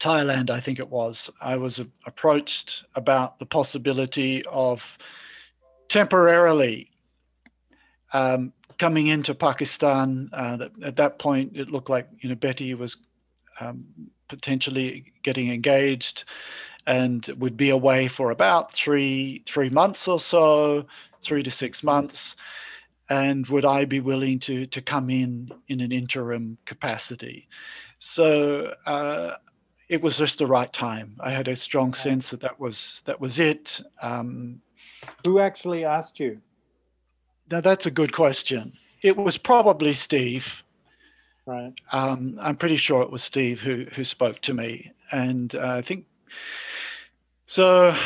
Thailand, 0.01 0.51
I 0.51 0.59
think 0.59 0.81
it 0.81 0.89
was, 0.89 1.31
I 1.41 1.55
was 1.55 1.81
approached 2.05 2.83
about 2.97 3.39
the 3.39 3.47
possibility 3.47 4.45
of 4.47 4.83
temporarily 5.89 6.91
um, 8.13 8.53
coming 8.77 9.07
into 9.07 9.37
Pakistan. 9.37 10.31
Uh, 10.33 10.67
at 10.83 10.97
that 10.97 11.21
point, 11.21 11.53
it 11.55 11.71
looked 11.71 11.91
like 11.91 12.09
you 12.21 12.29
know 12.29 12.35
Betty 12.35 12.75
was 12.75 12.97
um, 13.61 13.87
potentially 14.29 15.13
getting 15.23 15.53
engaged 15.53 16.25
and 16.87 17.27
would 17.39 17.57
be 17.57 17.71
away 17.71 18.09
for 18.09 18.31
about 18.31 18.73
three 18.73 19.43
three 19.47 19.71
months 19.71 20.09
or 20.09 20.21
so, 20.21 20.87
three 21.23 21.43
to 21.43 21.51
six 21.51 21.83
months. 21.83 22.37
And 23.11 23.47
would 23.47 23.65
I 23.65 23.85
be 23.85 24.01
willing 24.01 24.39
to 24.41 24.67
to 24.67 24.81
come 24.81 25.11
in 25.11 25.51
in 25.69 25.81
an 25.81 25.93
interim 25.93 26.59
capacity? 26.67 27.49
So 27.99 28.75
uh, 28.87 29.35
it 29.89 30.01
was 30.03 30.19
just 30.19 30.39
the 30.39 30.47
right 30.47 30.73
time. 30.73 31.17
I 31.21 31.31
had 31.31 31.49
a 31.49 31.57
strong 31.57 31.95
sense 31.95 32.31
that 32.31 32.41
that 32.41 32.59
was 32.61 33.03
that 33.07 33.21
was 33.21 33.39
it. 33.39 33.81
Um, 34.03 34.61
Who 35.25 35.41
actually 35.41 35.85
asked 35.85 36.21
you? 36.21 36.41
now 37.51 37.61
that's 37.61 37.87
a 37.87 37.91
good 37.91 38.13
question. 38.13 38.73
It 39.03 39.17
was 39.17 39.37
probably 39.37 39.95
Steve. 39.95 40.63
Right. 41.49 41.73
Um, 41.93 42.39
I'm 42.43 42.57
pretty 42.57 42.77
sure 42.77 43.01
it 43.01 43.11
was 43.11 43.25
Steve 43.25 43.61
who 43.61 43.87
who 43.95 44.05
spoke 44.05 44.43
to 44.43 44.53
me, 44.53 44.93
and 45.11 45.55
uh, 45.55 45.77
I 45.79 45.83
think 45.83 46.05
so. 47.47 47.97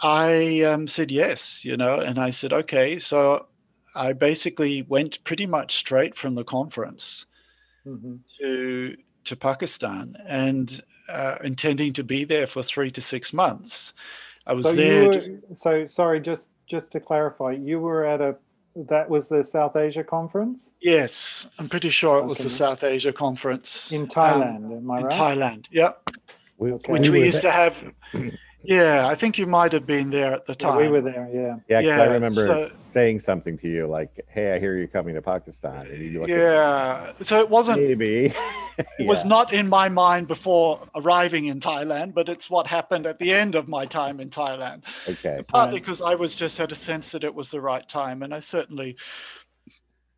I 0.00 0.62
um, 0.62 0.86
said 0.86 1.10
yes, 1.10 1.64
you 1.64 1.76
know, 1.76 1.98
and 1.98 2.20
I 2.20 2.30
said 2.30 2.52
okay. 2.52 3.00
So 3.00 3.46
I 3.96 4.12
basically 4.12 4.82
went 4.82 5.24
pretty 5.24 5.44
much 5.44 5.74
straight 5.74 6.16
from 6.16 6.36
the 6.36 6.44
conference 6.44 7.26
hmm 7.84 8.14
to 8.38 8.96
to 9.24 9.36
Pakistan, 9.36 10.14
and 10.28 10.84
uh, 11.08 11.38
intending 11.42 11.92
to 11.94 12.04
be 12.04 12.24
there 12.24 12.46
for 12.46 12.62
three 12.62 12.92
to 12.92 13.00
six 13.00 13.32
months. 13.32 13.92
I 14.46 14.52
was 14.52 14.66
So 14.66 14.76
there. 14.76 15.08
were, 15.08 15.54
so 15.54 15.86
sorry, 15.86 16.20
just 16.20 16.50
just 16.68 16.92
to 16.92 17.00
clarify, 17.00 17.52
you 17.52 17.80
were 17.80 18.04
at 18.04 18.20
a 18.20 18.36
that 18.74 19.08
was 19.08 19.28
the 19.28 19.42
South 19.44 19.76
Asia 19.76 20.02
conference 20.04 20.70
yes, 20.80 21.46
I'm 21.58 21.68
pretty 21.68 21.90
sure 21.90 22.18
it 22.18 22.24
was 22.24 22.38
Okay. 22.40 22.48
the 22.48 22.54
South 22.54 22.82
Asia 22.84 23.12
conference 23.12 23.92
in 23.92 24.02
um, 24.02 24.08
Thailand. 24.08 24.76
am 24.76 24.90
I 24.90 24.98
in 25.00 25.04
right? 25.06 25.18
Thailand. 25.20 25.66
Yep. 25.70 26.10
We, 26.58 26.72
Okay. 26.72 26.92
which 26.92 27.08
we 27.08 27.18
were 27.18 27.24
used 27.24 27.42
there- 27.42 27.50
to 27.50 27.50
have. 27.50 27.76
Yeah, 28.64 29.06
I 29.08 29.14
think 29.14 29.38
you 29.38 29.46
might 29.46 29.72
have 29.72 29.86
been 29.86 30.10
there 30.10 30.32
at 30.32 30.46
the 30.46 30.52
Yeah, 30.52 30.68
time. 30.68 30.76
we 30.78 30.88
were 30.88 31.00
there. 31.00 31.28
Yeah. 31.32 31.56
Yeah, 31.68 31.80
because 31.82 32.00
I 32.00 32.12
remember 32.12 32.46
so- 32.46 32.70
saying 32.86 33.20
something 33.20 33.58
to 33.58 33.68
you 33.68 33.86
like, 33.86 34.24
"Hey, 34.28 34.52
I 34.52 34.58
hear 34.60 34.76
you're 34.76 34.86
coming 34.86 35.14
to 35.14 35.22
Pakistan," 35.22 35.86
and 35.86 35.98
you 36.02 36.20
looked 36.20 36.30
at 36.30 36.38
Yeah, 36.38 37.12
so 37.22 37.40
it 37.40 37.48
wasn't. 37.50 37.80
maybe. 37.82 38.32
It 38.98 39.06
was 39.06 39.22
not 39.26 39.52
in 39.52 39.68
my 39.68 39.90
mind 39.90 40.28
before 40.28 40.80
arriving 40.94 41.44
in 41.44 41.60
Thailand, 41.60 42.14
but 42.14 42.30
it's 42.30 42.48
what 42.48 42.66
happened 42.66 43.04
at 43.06 43.18
the 43.18 43.30
end 43.30 43.54
of 43.54 43.68
my 43.68 43.84
time 43.84 44.18
in 44.18 44.30
Thailand. 44.30 44.82
okay. 45.06 45.42
Partly 45.46 45.74
Right. 45.74 45.82
because 45.82 46.00
I 46.00 46.14
was 46.14 46.34
just 46.34 46.56
had 46.56 46.72
a 46.72 46.74
sense 46.74 47.10
that 47.10 47.22
it 47.22 47.34
was 47.34 47.50
the 47.50 47.60
right 47.60 47.86
time, 47.86 48.22
and 48.22 48.32
I 48.34 48.40
certainly, 48.40 48.96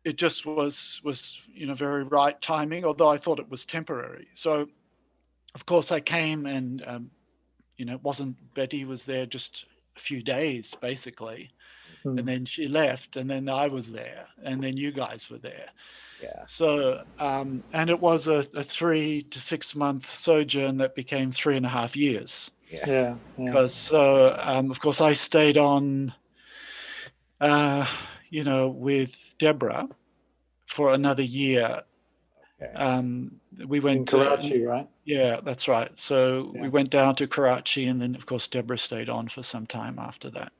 it 0.05 0.15
just 0.17 0.45
was 0.45 1.01
was 1.03 1.37
you 1.53 1.65
know 1.67 1.73
very 1.75 2.03
right 2.03 2.39
timing. 2.41 2.85
Although 2.85 3.09
I 3.09 3.17
thought 3.17 3.39
it 3.39 3.49
was 3.49 3.65
temporary. 3.65 4.27
So, 4.35 4.67
of 5.53 5.65
course, 5.65 5.91
I 5.91 5.99
came 5.99 6.45
and 6.45 6.81
um, 6.87 7.11
you 7.77 7.85
know 7.85 7.93
it 7.95 8.03
wasn't 8.03 8.35
Betty 8.53 8.85
was 8.85 9.03
there 9.05 9.25
just 9.25 9.65
a 9.97 9.99
few 9.99 10.21
days 10.21 10.73
basically. 10.81 11.49
Hmm. 12.03 12.17
and 12.19 12.27
then 12.27 12.45
she 12.45 12.67
left 12.67 13.15
and 13.15 13.27
then 13.29 13.47
i 13.49 13.67
was 13.67 13.87
there 13.91 14.27
and 14.43 14.61
then 14.63 14.75
you 14.77 14.91
guys 14.91 15.27
were 15.29 15.37
there 15.39 15.69
Yeah. 16.21 16.43
so 16.47 17.01
um, 17.19 17.63
and 17.73 17.89
it 17.89 17.99
was 17.99 18.27
a, 18.27 18.39
a 18.53 18.63
three 18.63 19.23
to 19.31 19.39
six 19.39 19.73
month 19.75 20.05
sojourn 20.15 20.77
that 20.77 20.93
became 20.95 21.31
three 21.31 21.57
and 21.57 21.65
a 21.65 21.69
half 21.69 21.95
years 21.95 22.51
Yeah. 22.69 22.87
Yeah. 22.87 23.15
yeah. 23.37 23.45
because 23.45 23.73
so 23.73 24.35
um, 24.39 24.69
of 24.71 24.79
course 24.79 24.99
i 25.01 25.13
stayed 25.13 25.57
on 25.57 26.13
uh, 27.41 27.85
you 28.29 28.43
know 28.43 28.67
with 28.69 29.15
deborah 29.39 29.87
for 30.67 30.93
another 30.93 31.23
year 31.23 31.65
Okay. 31.65 31.83
Um, 32.75 33.31
we 33.67 33.79
went 33.79 33.99
In 33.99 34.05
to- 34.07 34.17
Karachi, 34.17 34.63
right? 34.63 34.87
yeah, 35.03 35.39
that's 35.43 35.67
right. 35.67 35.91
So 35.95 36.51
Yeah. 36.55 36.61
we 36.61 36.69
went 36.69 36.89
down 36.89 37.15
to 37.17 37.27
Karachi, 37.27 37.85
and 37.87 38.01
then 38.01 38.15
of 38.15 38.25
course 38.25 38.47
Deborah 38.47 38.77
stayed 38.77 39.09
on 39.09 39.27
for 39.27 39.43
some 39.43 39.65
time 39.65 39.99
after 39.99 40.29
that. 40.31 40.51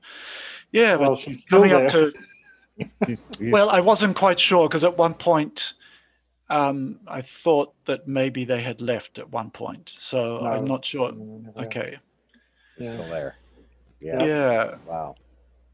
Yeah, 0.72 0.96
Well, 0.96 1.12
but 1.12 1.20
she's 1.20 1.40
still 1.42 1.60
coming 1.62 1.72
up 1.74 1.92
there. 1.92 2.12
to 2.12 2.18
She's- 3.08 3.22
she's- 3.38 3.52
well, 3.54 3.70
I 3.70 3.80
wasn't 3.80 4.16
quite 4.18 4.40
sure 4.40 4.68
because 4.68 4.84
at 4.84 4.98
one 4.98 5.14
point 5.14 5.74
um, 6.50 7.00
I 7.08 7.22
thought 7.24 7.74
that 7.86 8.08
maybe 8.08 8.46
they 8.46 8.62
had 8.62 8.80
left 8.80 9.18
at 9.18 9.32
one 9.32 9.50
point. 9.50 9.94
So 10.00 10.46
I'm 10.46 10.66
not 10.66 10.86
sure. 10.86 11.12
Yeah. 11.12 11.64
Okay. 11.64 11.98
Yeah. 12.78 12.94
still 12.94 13.10
there. 13.10 13.36
Yeah. 14.00 14.24
Yeah. 14.24 14.75
Wow. 14.86 15.16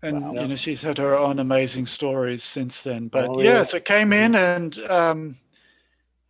And 0.01 0.22
Wow. 0.24 0.42
you 0.44 0.48
know 0.48 0.56
she's 0.56 0.82
had 0.82 0.98
her 0.98 1.18
own 1.18 1.40
amazing 1.40 1.88
stories 1.88 2.44
since 2.44 2.82
then. 2.84 3.06
But 3.08 3.28
Oh, 3.28 3.42
yeah, 3.42 3.63
so 3.63 3.78
yes. 3.78 3.84
came 3.84 4.13
in 4.13 4.34
and 4.36 4.80
um, 4.90 5.38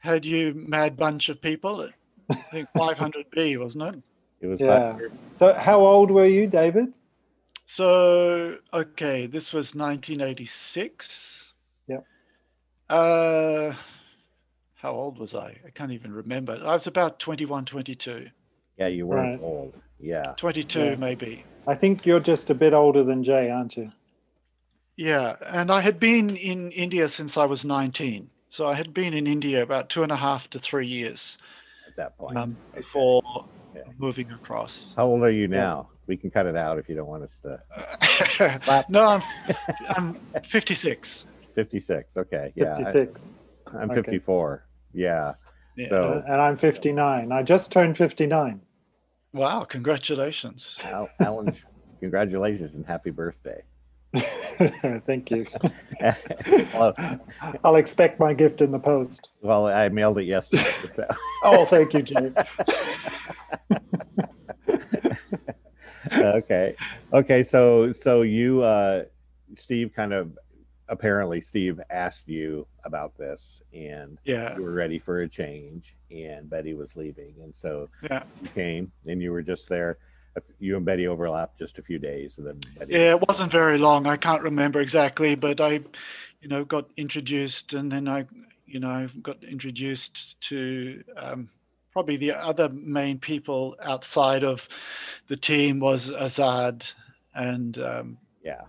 had 0.01 0.25
you 0.25 0.53
mad 0.55 0.98
bunch 0.98 1.29
of 1.29 1.41
people. 1.41 1.88
I 2.29 2.36
think 2.51 2.67
500B, 2.75 3.58
wasn't 3.60 3.96
it? 3.96 4.03
It 4.41 4.48
was 4.48 4.60
Yeah. 4.60 4.93
fun. 4.98 5.12
So, 5.36 5.53
how 5.53 5.79
old 5.79 6.12
were 6.12 6.25
you, 6.27 6.48
David? 6.48 6.93
So, 7.67 8.58
okay, 8.74 9.27
this 9.27 9.53
was 9.53 9.74
1986. 9.75 11.46
Yeah. 11.88 11.98
Uh, 12.89 13.75
how 14.75 14.91
old 14.91 15.17
was 15.20 15.34
I? 15.36 15.58
I 15.65 15.70
can't 15.74 15.91
even 15.91 16.12
remember. 16.12 16.53
I 16.65 16.74
was 16.74 16.88
about 16.88 17.20
21, 17.20 17.65
22. 17.65 18.27
Yeah, 18.77 18.88
you 18.88 19.05
weren't 19.08 19.39
Right. 19.39 19.46
old. 19.48 19.74
Yeah. 20.00 20.34
22, 20.38 20.79
Yeah. 20.79 20.96
maybe. 20.96 21.46
I 21.67 21.75
think 21.75 22.05
you're 22.05 22.20
just 22.20 22.50
a 22.50 22.55
bit 22.55 22.74
older 22.74 23.03
than 23.03 23.24
Jay, 23.24 23.50
aren't 23.51 23.77
you? 23.77 23.91
Yeah. 24.98 25.36
And 25.46 25.72
I 25.72 25.81
had 25.81 26.00
been 26.00 26.36
in 26.36 26.72
India 26.72 27.08
since 27.10 27.38
I 27.38 27.46
was 27.46 27.63
19. 27.63 28.29
So 28.51 28.67
I 28.67 28.74
had 28.75 28.93
been 28.93 29.13
in 29.13 29.27
India 29.27 29.63
about 29.63 29.89
two 29.89 30.03
and 30.03 30.12
a 30.12 30.15
half 30.17 30.50
to 30.50 30.60
three 30.60 30.86
years 30.86 31.38
At 31.88 31.96
that 31.96 32.17
point. 32.17 32.38
um, 32.38 32.58
before 32.75 33.22
Yeah. 33.74 33.84
moving 33.98 34.29
across. 34.31 34.91
How 34.98 35.05
old 35.05 35.24
are 35.24 35.31
you 35.31 35.48
now? 35.48 35.88
We 36.08 36.17
can 36.17 36.29
cut 36.29 36.46
it 36.46 36.58
out 36.58 36.77
if 36.77 36.89
you 36.89 36.96
don't 36.96 37.08
want 37.08 37.24
us 37.24 37.39
to. 37.39 38.84
no, 38.89 39.01
I'm, 39.08 39.24
I'm 39.89 40.20
56. 40.50 41.25
56. 41.55 42.17
Okay. 42.17 42.51
Yeah. 42.55 42.74
I- 42.74 42.75
56. 42.75 43.29
I'm 43.74 43.89
Okay. 43.91 44.01
54. 44.01 44.65
Yeah. 44.93 45.34
Yeah. 45.77 45.88
So, 45.88 46.24
and 46.27 46.41
I'm 46.41 46.58
59. 46.58 47.31
I 47.31 47.43
just 47.43 47.72
turned 47.72 47.96
59. 47.96 48.60
Wow, 49.31 49.63
congratulations. 49.63 50.77
Alan, 51.22 51.55
congratulations 52.01 52.75
and 52.75 52.86
happy 52.86 53.12
birthday. 53.12 53.63
Thank 55.06 55.32
you. 55.32 55.46
well, 56.74 56.94
I'll 57.63 57.77
expect 57.77 58.20
my 58.20 58.34
gift 58.34 58.62
in 58.62 58.72
the 58.72 58.80
post. 58.80 59.30
well, 59.41 59.68
I 59.68 59.88
mailed 59.89 60.18
it 60.20 60.25
yesterday. 60.25 60.72
so- 60.94 61.08
Oh, 61.44 61.65
thank 61.65 61.94
you, 61.94 62.01
Jay. 62.03 62.32
okay. 66.13 66.75
Okay. 67.13 67.44
So, 67.44 67.94
so 67.94 68.22
you, 68.24 68.62
uh, 68.63 69.03
Steve, 69.58 69.91
kind 69.96 70.13
of 70.13 70.38
apparently, 70.89 71.39
Steve 71.41 71.80
asked 71.89 72.27
you 72.27 72.68
about 72.84 73.18
this, 73.18 73.62
and 73.74 74.18
Yeah. 74.25 74.56
you 74.58 74.63
were 74.63 74.74
ready 74.74 75.00
for 75.00 75.22
a 75.22 75.27
change, 75.30 75.96
and 76.10 76.50
Betty 76.50 76.74
was 76.74 76.96
leaving, 76.98 77.36
and 77.41 77.56
so 77.56 77.89
Yeah. 78.03 78.24
you 78.41 78.50
came, 78.50 78.91
and 79.06 79.22
you 79.22 79.32
were 79.32 79.41
just 79.41 79.70
there. 79.70 79.98
You 80.59 80.77
and 80.77 80.85
Betty 80.85 81.07
overlapped 81.07 81.59
just 81.59 81.77
a 81.79 81.81
few 81.81 82.00
days, 82.00 82.38
and 82.38 82.47
then 82.47 82.61
Betty. 82.77 82.93
Yeah, 82.93 83.11
it 83.15 83.27
wasn't 83.27 83.51
very 83.51 83.77
long. 83.77 84.05
I 84.07 84.17
can't 84.17 84.41
remember 84.41 84.79
exactly, 84.79 85.35
but 85.35 85.59
I, 85.59 85.81
you 86.41 86.47
know, 86.47 86.63
got 86.63 86.89
introduced, 86.97 87.73
and 87.73 87.91
then 87.91 88.07
I, 88.07 88.25
you 88.65 88.79
know, 88.79 89.09
got 89.21 89.43
introduced 89.43 90.39
to 90.50 91.03
um, 91.17 91.50
probably 91.91 92.17
the 92.17 92.31
other 92.31 92.69
main 92.69 93.19
people 93.19 93.75
outside 93.81 94.43
of 94.43 94.67
the 95.27 95.35
team 95.35 95.79
was 95.79 96.09
Azad 96.09 96.83
and 97.35 97.77
um, 97.79 98.17
Yeah. 98.43 98.61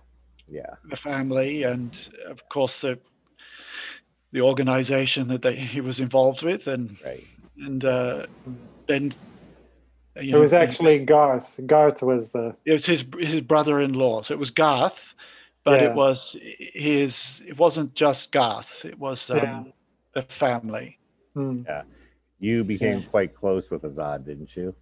Yeah. 0.49 0.75
the 0.89 0.97
family, 0.97 1.63
and 1.63 1.97
of 2.27 2.47
course 2.49 2.81
the 2.81 2.99
the 4.33 4.41
organization 4.41 5.27
that 5.27 5.43
they, 5.43 5.55
he 5.55 5.79
was 5.79 5.99
involved 5.99 6.41
with, 6.41 6.67
and 6.67 6.97
Right. 7.05 7.23
and 7.57 7.85
uh, 7.85 8.25
then. 8.87 9.13
You 10.21 10.35
It 10.37 10.39
was 10.39 10.51
then- 10.51 10.61
actually 10.61 10.99
Garth. 10.99 11.59
Garth 11.65 12.03
was 12.03 12.31
the 12.33 12.55
it 12.65 12.71
was 12.73 12.85
his 12.85 13.03
his 13.19 13.41
brother-in-law. 13.41 14.21
So 14.23 14.33
it 14.33 14.39
was 14.39 14.51
Garth, 14.51 15.13
but 15.63 15.81
Yeah. 15.81 15.89
it 15.89 15.95
was 15.95 16.35
his. 16.41 17.41
It 17.47 17.57
wasn't 17.57 17.95
just 17.95 18.31
Garth. 18.31 18.85
It 18.85 18.99
was 18.99 19.29
um, 19.29 19.37
Yeah. 19.37 19.63
the 20.13 20.21
family. 20.23 20.99
hmm. 21.33 21.63
You 22.39 22.63
became 22.63 22.99
Yeah. 22.99 23.05
quite 23.09 23.33
close 23.33 23.71
with 23.71 23.83
Azad, 23.83 24.25
didn't 24.25 24.55
you? 24.55 24.75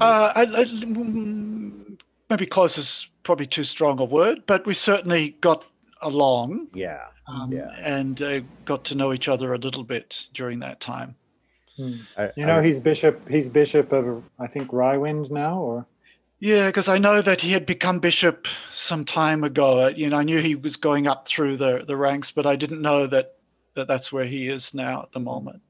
Uh, 0.00 0.32
I, 0.36 0.42
I, 0.42 0.64
mm, 0.66 1.98
maybe 2.30 2.46
close 2.46 2.78
is 2.78 3.08
probably 3.24 3.46
too 3.46 3.64
strong 3.64 3.98
a 3.98 4.04
word, 4.04 4.42
but 4.46 4.64
we 4.66 4.74
certainly 4.74 5.30
got 5.40 5.64
along 6.02 6.68
yeah. 6.74 7.06
um, 7.26 7.50
Yeah. 7.52 7.70
and 7.82 8.20
uh, 8.22 8.40
got 8.66 8.84
to 8.84 8.94
know 8.94 9.12
each 9.12 9.28
other 9.28 9.54
a 9.54 9.58
little 9.58 9.82
bit 9.82 10.28
during 10.34 10.58
that 10.60 10.80
time. 10.80 11.16
Hmm. 11.76 11.92
I, 12.16 12.30
You 12.36 12.46
know, 12.46 12.58
I- 12.58 12.64
he's 12.64 12.80
bishop. 12.80 13.28
He's 13.28 13.48
bishop 13.48 13.92
of 13.92 14.24
I 14.38 14.46
think 14.46 14.70
Raiwind 14.70 15.30
now, 15.30 15.60
or 15.60 15.86
Yeah, 16.38 16.66
because 16.66 16.88
I 16.88 16.98
know 16.98 17.22
that 17.22 17.40
he 17.40 17.52
had 17.52 17.66
become 17.66 17.98
bishop 18.00 18.46
some 18.74 19.04
time 19.04 19.44
ago. 19.44 19.80
Uh, 19.86 19.88
You 19.88 20.08
know, 20.10 20.16
I 20.16 20.22
knew 20.24 20.40
he 20.40 20.54
was 20.54 20.76
going 20.76 21.06
up 21.06 21.26
through 21.28 21.56
the, 21.58 21.84
the 21.86 21.96
ranks, 21.96 22.30
but 22.30 22.46
I 22.46 22.56
didn't 22.56 22.82
know 22.82 23.06
that, 23.06 23.36
that 23.74 23.88
that's 23.88 24.12
where 24.12 24.24
he 24.26 24.48
is 24.48 24.74
now 24.74 25.02
at 25.02 25.12
the 25.12 25.20
moment. 25.20 25.62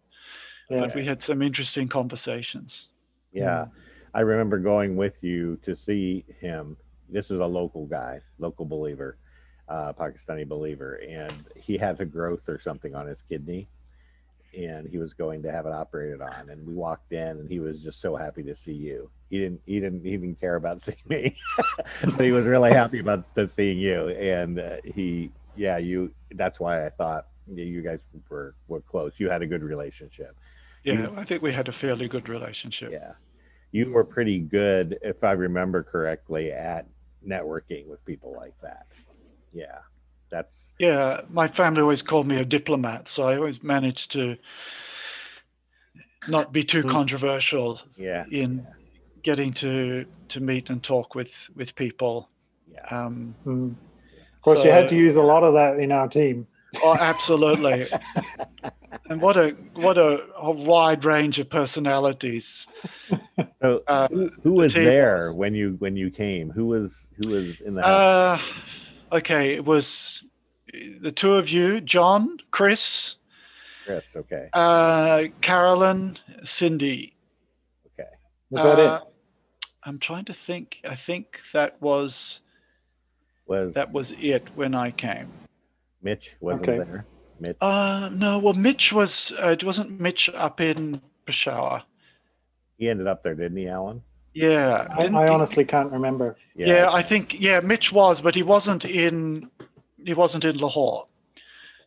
yeah. 0.71 0.81
But 0.81 0.95
we 0.95 1.05
had 1.05 1.23
some 1.23 1.43
interesting 1.43 1.89
conversations. 1.89 2.89
Yeah. 3.33 3.67
I 4.15 4.21
remember 4.21 4.59
going 4.59 4.97
with 4.97 5.23
you 5.23 5.57
to 5.63 5.77
see 5.77 6.25
him. 6.41 6.77
This 7.09 7.31
is 7.31 7.39
a 7.41 7.47
local 7.47 7.87
guy, 7.87 8.21
local 8.39 8.65
believer, 8.65 9.19
uh, 9.69 9.93
Pakistani 9.93 10.47
believer, 10.49 10.95
and 11.09 11.35
he 11.55 11.77
had 11.77 12.01
a 12.01 12.05
growth 12.05 12.49
or 12.49 12.59
something 12.59 12.95
on 12.95 13.07
his 13.07 13.23
kidney, 13.23 13.69
and 14.57 14.89
he 14.89 14.99
was 14.99 15.15
going 15.15 15.43
to 15.43 15.53
have 15.53 15.67
it 15.67 15.73
operated 15.73 16.21
on. 16.21 16.51
And 16.51 16.67
we 16.67 16.75
walked 16.75 17.13
in, 17.13 17.39
and 17.39 17.51
he 17.51 17.61
was 17.61 17.83
just 17.83 18.01
so 18.01 18.17
happy 18.17 18.43
to 18.45 18.55
see 18.55 18.73
you. 18.73 19.11
He 19.31 19.39
didn't. 19.39 19.61
He 19.67 19.81
didn't 19.81 20.07
even 20.07 20.35
care 20.35 20.57
about 20.57 20.81
seeing 20.83 20.99
me, 21.07 21.37
but 22.03 22.21
he 22.21 22.33
was 22.33 22.45
really 22.45 22.73
happy 22.73 23.01
about 23.01 23.25
to 23.35 23.47
seeing 23.47 23.79
you. 23.79 24.09
And 24.09 24.59
uh, 24.59 24.77
he, 24.85 25.31
yeah, 25.57 25.79
you. 25.79 26.13
That's 26.33 26.59
why 26.59 26.87
I 26.87 26.91
thought 26.91 27.27
you 27.53 27.83
guys 27.83 28.01
were 28.29 28.55
were 28.69 28.81
close. 28.81 29.21
You 29.21 29.29
had 29.31 29.43
a 29.43 29.47
good 29.47 29.63
relationship. 29.63 30.37
Yeah, 30.85 31.09
I 31.17 31.25
think 31.25 31.43
we 31.43 31.53
had 31.53 31.69
a 31.69 31.73
fairly 31.73 32.07
good 32.07 32.29
relationship. 32.29 32.93
Yeah. 32.93 33.13
You 33.73 33.91
were 33.91 34.05
pretty 34.05 34.39
good, 34.39 34.99
if 35.03 35.25
I 35.25 35.33
remember 35.33 35.83
correctly, 35.83 36.53
at 36.53 36.87
networking 37.27 37.89
with 37.89 38.05
people 38.05 38.35
like 38.37 38.55
that. 38.63 38.87
Yeah. 39.53 39.79
That's 40.31 40.75
Yeah, 40.79 41.23
my 41.31 41.49
family 41.49 41.83
always 41.83 42.03
called 42.03 42.27
me 42.27 42.37
a 42.39 42.45
diplomat, 42.45 43.09
so 43.09 43.27
I 43.29 43.37
always 43.37 43.63
managed 43.63 44.13
to 44.13 44.37
not 46.29 46.53
be 46.53 46.65
too 46.65 46.83
Hmm. 46.83 46.89
controversial 46.91 47.81
yeah. 47.97 48.25
in 48.31 48.67
getting 49.23 49.53
to 49.55 50.05
to 50.29 50.41
meet 50.41 50.71
and 50.71 50.83
talk 50.83 51.15
with 51.15 51.31
with 51.55 51.75
people. 51.75 52.29
Yeah. 52.71 53.07
Um, 53.07 53.35
Hmm. 53.45 53.71
Of 54.35 54.43
course, 54.43 54.65
you 54.65 54.71
had 54.71 54.89
to 54.89 54.97
use 54.97 55.17
a 55.17 55.23
lot 55.23 55.43
of 55.43 55.55
that 55.55 55.79
in 55.81 55.91
our 55.93 56.09
team. 56.09 56.47
oh, 56.83 56.95
absolutely. 56.95 57.89
and 59.11 59.21
what 59.21 59.37
a 59.37 59.51
what 59.75 59.99
a, 59.99 60.19
a 60.37 60.51
wide 60.51 61.05
range 61.05 61.39
of 61.39 61.51
personalities. 61.51 62.67
So 63.63 63.83
Uh, 63.89 64.09
who, 64.11 64.31
who 64.43 64.53
was 64.53 64.73
the 64.75 64.83
there 64.85 65.33
when 65.33 65.55
you 65.55 65.77
when 65.79 65.97
you 65.97 66.11
came? 66.11 66.51
Who 66.51 66.67
was 66.67 67.09
who 67.17 67.29
was 67.29 67.61
in 67.61 67.75
the 67.75 67.83
house? 67.83 68.03
uh, 68.03 68.39
okay, 69.17 69.55
it 69.55 69.65
was 69.65 70.23
the 71.01 71.13
two 71.13 71.35
of 71.35 71.49
you, 71.49 71.81
John, 71.81 72.39
Chris, 72.51 73.17
Chris, 73.85 74.17
okay. 74.17 74.49
uh, 74.53 75.25
Carolyn, 75.41 76.19
Cindy. 76.45 77.15
Okay. 77.99 78.09
Was 78.51 78.63
that 78.63 78.79
Uh, 78.79 78.97
it? 78.97 79.13
I'm 79.85 79.99
trying 79.99 80.25
to 80.27 80.35
think. 80.35 80.79
I 80.89 80.97
think 80.97 81.41
that 81.53 81.81
was 81.81 82.41
Was 83.47 83.75
that 83.75 83.93
was 83.93 84.13
it 84.19 84.45
when 84.57 84.75
I 84.75 84.91
came. 84.91 85.31
Mitch 86.03 86.37
wasn't 86.41 86.69
Okay. 86.69 86.79
there? 86.79 87.07
Mitch. 87.39 87.57
Uh, 87.61 88.09
no, 88.13 88.39
well, 88.39 88.55
Mitch 88.55 88.93
was. 88.93 89.33
Uh, 89.43 89.49
it 89.51 89.63
wasn't 89.63 90.01
Mitch 90.01 90.29
up 90.35 90.61
in 90.61 91.01
Peshawar. 91.27 91.85
he 92.79 92.89
ended 92.89 93.07
up 93.07 93.23
there, 93.23 93.35
didn't 93.35 93.57
he, 93.59 93.69
Alan? 93.69 94.03
Yeah, 94.37 94.87
I, 94.91 95.03
didn't 95.03 95.17
I 95.17 95.25
he- 95.25 95.31
honestly 95.31 95.65
can't 95.65 95.91
remember. 95.91 96.37
Yeah. 96.55 96.93
I 96.93 97.03
think 97.03 97.41
yeah, 97.41 97.61
Mitch 97.61 97.91
was, 97.91 98.21
but 98.21 98.35
he 98.35 98.43
wasn't 98.43 98.85
in. 98.85 99.49
He 100.05 100.13
wasn't 100.13 100.45
in 100.45 100.59
Lahore. 100.59 101.07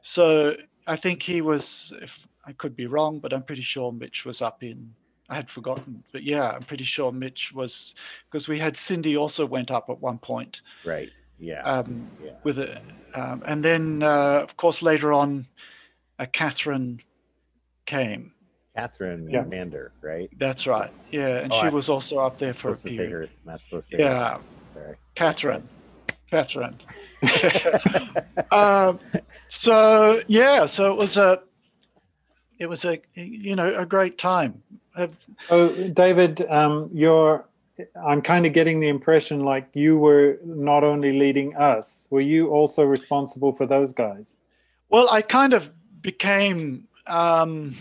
So 0.02 0.56
I 0.88 0.96
think 0.96 1.22
he 1.22 1.42
was. 1.42 1.94
If 2.02 2.12
I 2.46 2.54
could 2.54 2.76
be 2.76 2.88
wrong, 2.88 3.20
but 3.20 3.34
I'm 3.34 3.44
pretty 3.44 3.62
sure 3.62 3.92
Mitch 3.92 4.26
was 4.26 4.42
up 4.42 4.64
in. 4.64 4.96
I 5.30 5.36
had 5.36 5.52
forgotten, 5.52 6.04
but 6.12 6.24
yeah, 6.24 6.50
I'm 6.50 6.64
pretty 6.64 6.86
sure 6.86 7.12
Mitch 7.12 7.52
was 7.54 7.94
because 8.26 8.48
we 8.48 8.58
had 8.58 8.76
Cindy 8.76 9.16
also 9.16 9.46
went 9.46 9.70
up 9.70 9.88
at 9.90 10.02
one 10.02 10.18
point. 10.18 10.62
Right. 10.84 11.10
Yeah. 11.38 11.62
Um, 11.62 12.10
yeah. 12.24 12.32
with 12.44 12.58
it. 12.58 12.82
Um, 13.14 13.44
and 13.46 13.64
then, 13.64 14.02
uh, 14.02 14.42
of 14.42 14.58
course, 14.58 14.82
later 14.82 15.14
on, 15.14 15.46
uh, 16.18 16.26
Catherine 16.34 17.02
came. 17.86 18.34
Catherine 18.80 19.30
Yeah. 19.30 19.44
Mander, 19.44 19.92
right? 20.02 20.30
That's 20.38 20.66
right. 20.66 20.92
Yeah, 21.12 21.38
and 21.40 21.52
Oh, 21.52 21.60
she 21.62 21.68
I- 21.68 21.70
was 21.70 21.90
also 21.90 22.18
up 22.20 22.38
there 22.40 22.54
for 22.54 22.72
a 22.72 22.78
Supposed 22.78 22.98
to 22.98 23.04
say 23.04 23.10
her. 23.12 23.28
Not 23.46 23.62
supposed 23.64 23.90
to 23.92 23.98
say 23.98 24.04
her. 24.04 24.10
Yeah, 24.10 24.38
Sorry. 24.74 24.96
Catherine. 25.16 25.68
Catherine. 26.32 26.80
um, 28.52 29.00
so 29.50 30.22
yeah, 30.28 30.66
so 30.66 30.92
it 30.92 30.98
was 30.98 31.18
a, 31.18 31.42
it 32.60 32.68
was 32.68 32.86
a, 32.86 33.00
you 33.16 33.56
know, 33.56 33.74
a 33.76 33.86
great 33.86 34.18
time. 34.18 34.62
Oh, 35.50 35.70
David, 35.90 36.46
um, 36.50 36.90
you're. 36.94 37.46
I'm 38.06 38.22
kind 38.22 38.46
of 38.46 38.52
getting 38.52 38.82
the 38.82 38.90
impression 38.90 39.40
like 39.46 39.70
you 39.74 39.98
were 39.98 40.38
not 40.44 40.84
only 40.84 41.18
leading 41.18 41.56
us. 41.56 42.08
Were 42.10 42.20
you 42.20 42.50
also 42.50 42.84
responsible 42.84 43.54
for 43.54 43.66
those 43.66 43.94
guys? 43.94 44.36
Well, 44.90 45.10
I 45.10 45.22
kind 45.22 45.54
of 45.54 45.70
became 46.02 46.88
um, 47.08 47.76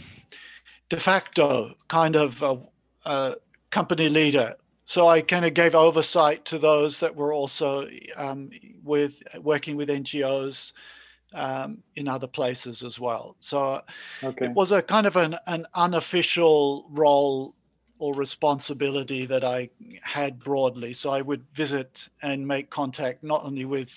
de 0.89 0.99
facto 0.99 1.75
kind 1.89 2.17
of 2.17 2.43
a, 2.43 2.59
a 3.05 3.35
company 3.71 4.09
leader. 4.09 4.57
So 4.85 5.09
I 5.09 5.21
kind 5.21 5.45
of 5.45 5.53
gave 5.53 5.75
oversight 5.75 6.45
to 6.47 6.59
those 6.59 6.99
that 7.01 7.15
were 7.15 7.33
also 7.33 7.87
um, 8.17 8.51
with 8.83 9.13
working 9.43 9.77
with 9.77 9.91
NGOs 9.91 10.73
um, 11.35 11.83
in 11.97 12.09
other 12.09 12.27
places 12.27 12.83
as 12.83 12.99
well. 12.99 13.37
So 13.41 13.83
Okay. 14.23 14.47
it 14.47 14.55
was 14.55 14.73
a 14.73 14.81
kind 14.81 15.07
of 15.07 15.17
an, 15.17 15.37
an 15.47 15.67
unofficial 15.75 16.87
role 16.91 17.55
or 17.99 18.15
responsibility 18.15 19.27
that 19.27 19.45
I 19.45 19.69
had 20.03 20.39
broadly. 20.39 20.93
So 20.93 21.11
I 21.11 21.21
would 21.21 21.45
visit 21.55 22.09
and 22.23 22.47
make 22.47 22.71
contact 22.71 23.25
not 23.25 23.45
only 23.45 23.65
with 23.65 23.91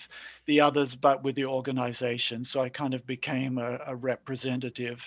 the 0.46 0.60
others, 0.60 0.94
but 0.94 1.22
with 1.22 1.36
the 1.36 1.44
organization. 1.44 2.44
So 2.44 2.60
I 2.60 2.68
kind 2.68 2.94
of 2.94 3.06
became 3.06 3.58
a, 3.58 3.78
a 3.86 3.94
representative 3.94 5.00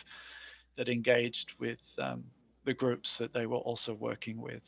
that 0.78 0.90
engaged 0.90 1.54
with 1.60 1.82
um, 2.00 2.24
the 2.66 2.74
groups 2.74 3.18
that 3.18 3.34
they 3.34 3.46
were 3.46 3.58
also 3.58 3.94
working 3.94 4.42
with. 4.42 4.64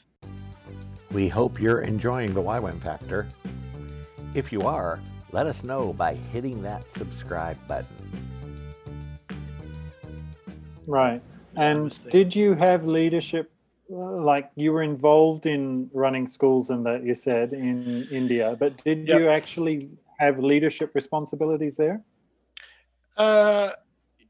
We 1.12 1.28
hope 1.28 1.60
you're 1.60 1.82
enjoying 1.82 2.34
the 2.34 2.42
YWAM 2.42 2.80
Factor. 2.82 3.28
If 4.34 4.52
you 4.52 4.62
are, 4.62 5.00
let 5.32 5.48
us 5.48 5.64
know 5.64 5.94
by 5.94 6.14
hitting 6.14 6.62
that 6.64 6.84
subscribe 6.94 7.58
button. 7.68 7.88
Right. 10.86 11.22
And 11.56 11.98
did 12.10 12.36
you 12.36 12.54
have 12.54 12.86
leadership? 12.86 13.52
uh, 13.92 13.96
Like 13.96 14.52
you 14.56 14.72
were 14.74 14.84
involved 14.84 15.46
in 15.46 15.90
running 15.94 16.28
schools 16.28 16.70
and 16.70 16.86
that 16.86 17.04
you 17.04 17.16
said 17.16 17.54
in 17.54 18.08
India, 18.12 18.56
but 18.60 18.78
did 18.84 19.08
Yep. 19.08 19.20
you 19.20 19.30
actually 19.30 19.90
have 20.20 20.40
leadership 20.40 20.92
responsibilities 20.94 21.78
there? 21.78 22.02
Uh, 23.18 23.72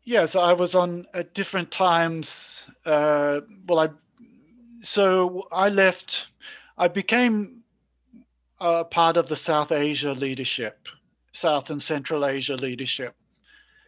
yes, 0.08 0.36
I 0.36 0.54
was 0.54 0.74
on 0.74 1.06
at 1.14 1.34
different 1.34 1.70
times. 1.70 2.62
Uh, 2.86 3.42
well, 3.68 3.80
I 3.80 3.90
so 4.82 5.48
I 5.52 5.70
left. 5.70 6.28
I 6.78 6.88
became 6.88 7.64
a 8.60 8.86
part 8.86 9.18
of 9.18 9.28
the 9.28 9.36
South 9.36 9.72
Asia 9.72 10.14
leadership, 10.14 10.88
South 11.34 11.70
and 11.70 11.84
Central 11.84 12.26
Asia 12.26 12.56
leadership, 12.56 13.16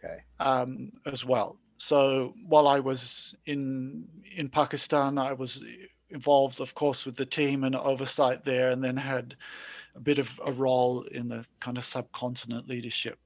Okay. 0.04 0.18
um, 0.38 0.92
as 1.06 1.24
well. 1.24 1.56
So 1.78 2.34
while 2.46 2.68
I 2.68 2.78
was 2.78 3.34
in 3.46 4.04
in 4.36 4.48
Pakistan, 4.48 5.18
I 5.18 5.32
was 5.32 5.64
involved, 6.10 6.60
of 6.60 6.74
course, 6.74 7.06
with 7.06 7.16
the 7.16 7.26
team 7.26 7.64
and 7.64 7.74
oversight 7.74 8.44
there, 8.44 8.70
and 8.70 8.84
then 8.84 8.96
had 8.96 9.36
a 9.96 10.00
bit 10.00 10.18
of 10.18 10.28
a 10.44 10.52
role 10.52 11.02
in 11.10 11.28
the 11.28 11.44
kind 11.60 11.78
of 11.78 11.84
subcontinent 11.84 12.68
leadership 12.68 13.18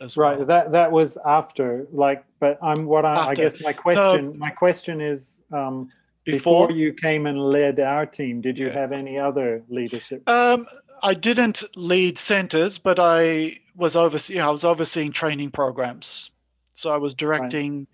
as 0.00 0.16
Right. 0.16 0.38
well. 0.38 0.46
That 0.46 0.72
that 0.72 0.90
was 0.90 1.18
after, 1.24 1.86
like, 1.92 2.24
but 2.38 2.58
I'm 2.62 2.86
what 2.86 3.04
I, 3.04 3.28
I 3.28 3.34
guess 3.34 3.60
my 3.60 3.72
question. 3.72 4.38
my 4.38 4.50
question 4.50 5.00
is, 5.00 5.42
um, 5.52 5.90
Before, 6.24 6.66
before 6.68 6.76
you 6.76 6.92
came 6.92 7.26
and 7.26 7.38
led 7.38 7.80
our 7.80 8.06
team, 8.06 8.40
did 8.40 8.58
you 8.58 8.68
Yeah. 8.68 8.74
have 8.80 8.92
any 8.92 9.18
other 9.18 9.62
leadership? 9.68 10.26
Um, 10.28 10.66
I 11.02 11.14
didn't 11.14 11.62
lead 11.76 12.18
centers, 12.18 12.78
but 12.78 12.98
I 12.98 13.58
was 13.76 13.96
overseeing. 13.96 14.40
I 14.40 14.50
was 14.50 14.64
overseeing 14.64 15.12
training 15.12 15.50
programs, 15.50 16.30
so 16.74 16.90
I 16.90 16.96
was 16.98 17.14
directing 17.14 17.86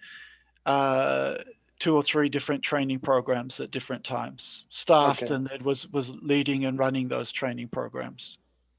uh, 0.66 1.34
two 1.78 1.94
or 1.94 2.02
three 2.02 2.28
different 2.28 2.62
training 2.62 2.98
programs 2.98 3.60
at 3.60 3.70
different 3.70 4.02
times, 4.02 4.64
staffed, 4.70 5.22
Okay. 5.24 5.34
and 5.34 5.46
then 5.46 5.62
was 5.62 5.86
was 5.92 6.10
leading 6.22 6.64
and 6.64 6.78
running 6.78 7.06
those 7.08 7.30
training 7.30 7.68
programs. 7.68 8.38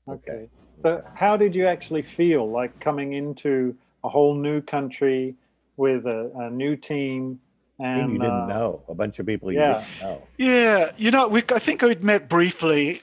Okay. 0.10 0.50
So, 0.80 1.04
how 1.16 1.38
did 1.38 1.56
you 1.56 1.66
actually 1.66 2.04
feel 2.04 2.50
like 2.50 2.80
coming 2.80 3.14
into 3.14 3.76
a 4.04 4.10
whole 4.10 4.36
new 4.36 4.62
country 4.62 5.36
with 5.76 6.06
a, 6.06 6.32
a 6.36 6.50
new 6.50 6.76
team? 6.76 7.40
And 7.80 8.02
And 8.02 8.14
you 8.14 8.20
didn't 8.20 8.44
uh, 8.44 8.48
know 8.48 8.82
a 8.88 8.96
bunch 8.96 9.20
of 9.20 9.26
people 9.26 9.52
you 9.52 9.60
yeah. 9.60 9.86
didn't 9.86 10.02
know. 10.02 10.28
Yeah, 10.38 10.92
you 10.98 11.12
know, 11.12 11.28
we 11.28 11.44
I 11.50 11.60
think 11.60 11.82
we'd 11.82 12.04
met 12.04 12.28
briefly 12.30 13.02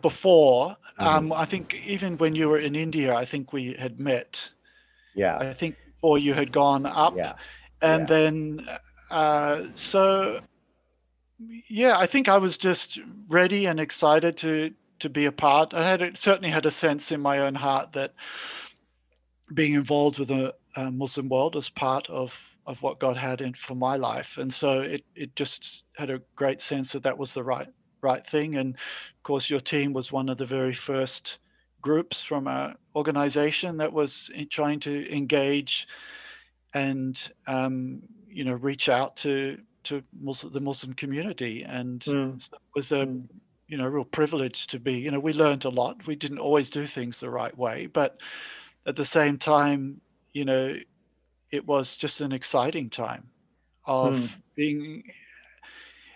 before. 0.00 0.76
Mhm. 1.00 1.06
Um, 1.06 1.32
I 1.32 1.44
think 1.44 1.74
even 1.86 2.18
when 2.18 2.34
you 2.34 2.48
were 2.48 2.58
in 2.58 2.74
India, 2.76 3.14
I 3.14 3.24
think 3.24 3.52
we 3.52 3.74
had 3.78 3.98
met. 3.98 4.48
Yeah. 5.14 5.38
I 5.38 5.54
think 5.54 5.76
before 5.96 6.18
you 6.18 6.34
had 6.34 6.52
gone 6.52 6.86
up. 6.86 7.16
Yeah. 7.16 7.34
and 7.80 8.08
Yeah. 8.08 8.14
then 8.16 8.68
uh, 9.10 9.62
so 9.74 10.40
yeah 11.68 11.98
i 11.98 12.06
think 12.06 12.28
i 12.28 12.38
was 12.38 12.56
just 12.56 13.00
ready 13.28 13.66
and 13.66 13.80
excited 13.80 14.36
to 14.36 14.70
to 15.02 15.08
be 15.08 15.26
a 15.26 15.32
part 15.32 15.74
i 15.74 15.88
had 15.88 16.16
certainly 16.16 16.50
had 16.50 16.66
a 16.66 16.70
sense 16.70 17.12
in 17.12 17.20
my 17.20 17.38
own 17.38 17.54
heart 17.54 17.92
that 17.92 18.14
being 19.52 19.74
involved 19.74 20.18
with 20.18 20.28
the 20.28 20.54
uh, 20.76 20.90
muslim 20.90 21.28
world 21.28 21.54
was 21.54 21.68
part 21.68 22.08
of 22.08 22.32
of 22.66 22.80
what 22.82 23.00
god 23.00 23.16
had 23.16 23.40
in 23.40 23.52
for 23.54 23.74
my 23.74 23.96
life 23.96 24.38
and 24.38 24.52
so 24.52 24.80
it 24.80 25.04
it 25.14 25.34
just 25.36 25.84
had 25.96 26.10
a 26.10 26.22
great 26.36 26.60
sense 26.60 26.92
that 26.92 27.02
that 27.02 27.18
was 27.18 27.34
the 27.34 27.42
right 27.42 27.68
right 28.00 28.26
thing 28.28 28.56
and 28.56 28.74
of 28.74 29.22
course 29.22 29.50
your 29.50 29.60
team 29.60 29.92
was 29.92 30.12
one 30.12 30.28
of 30.28 30.38
the 30.38 30.46
very 30.46 30.74
first 30.74 31.38
groups 31.80 32.22
from 32.22 32.46
our 32.46 32.74
organization 32.94 33.76
that 33.76 33.92
was 33.92 34.30
in 34.34 34.48
trying 34.48 34.78
to 34.80 35.12
engage 35.12 35.86
and 36.74 37.30
um, 37.46 38.00
you 38.28 38.44
know 38.44 38.54
reach 38.54 38.88
out 38.88 39.16
to 39.16 39.58
to 39.84 40.02
Muslim, 40.20 40.52
the 40.52 40.60
Muslim 40.60 40.94
community, 40.94 41.64
and 41.64 42.00
Mm. 42.02 42.40
so 42.40 42.54
it 42.54 42.60
was 42.74 42.92
a 42.92 43.04
Mm. 43.06 43.28
You 43.72 43.78
know 43.78 43.88
real 43.88 44.06
privilege 44.06 44.68
to 44.68 44.80
be. 44.80 44.94
You 44.94 45.12
know, 45.12 45.20
we 45.20 45.34
learned 45.34 45.64
a 45.66 45.70
lot. 45.70 46.06
We 46.08 46.16
didn't 46.16 46.40
always 46.40 46.70
do 46.70 46.86
things 46.86 47.20
the 47.20 47.30
right 47.30 47.58
way, 47.58 47.86
but 47.86 48.18
at 48.86 48.96
the 48.96 49.06
same 49.06 49.38
time, 49.38 50.02
you 50.34 50.44
know, 50.44 50.76
it 51.52 51.66
was 51.66 51.96
just 51.96 52.20
an 52.20 52.32
exciting 52.32 52.90
time 52.90 53.30
of 53.86 54.18
Mm. 54.18 54.42
being 54.56 55.04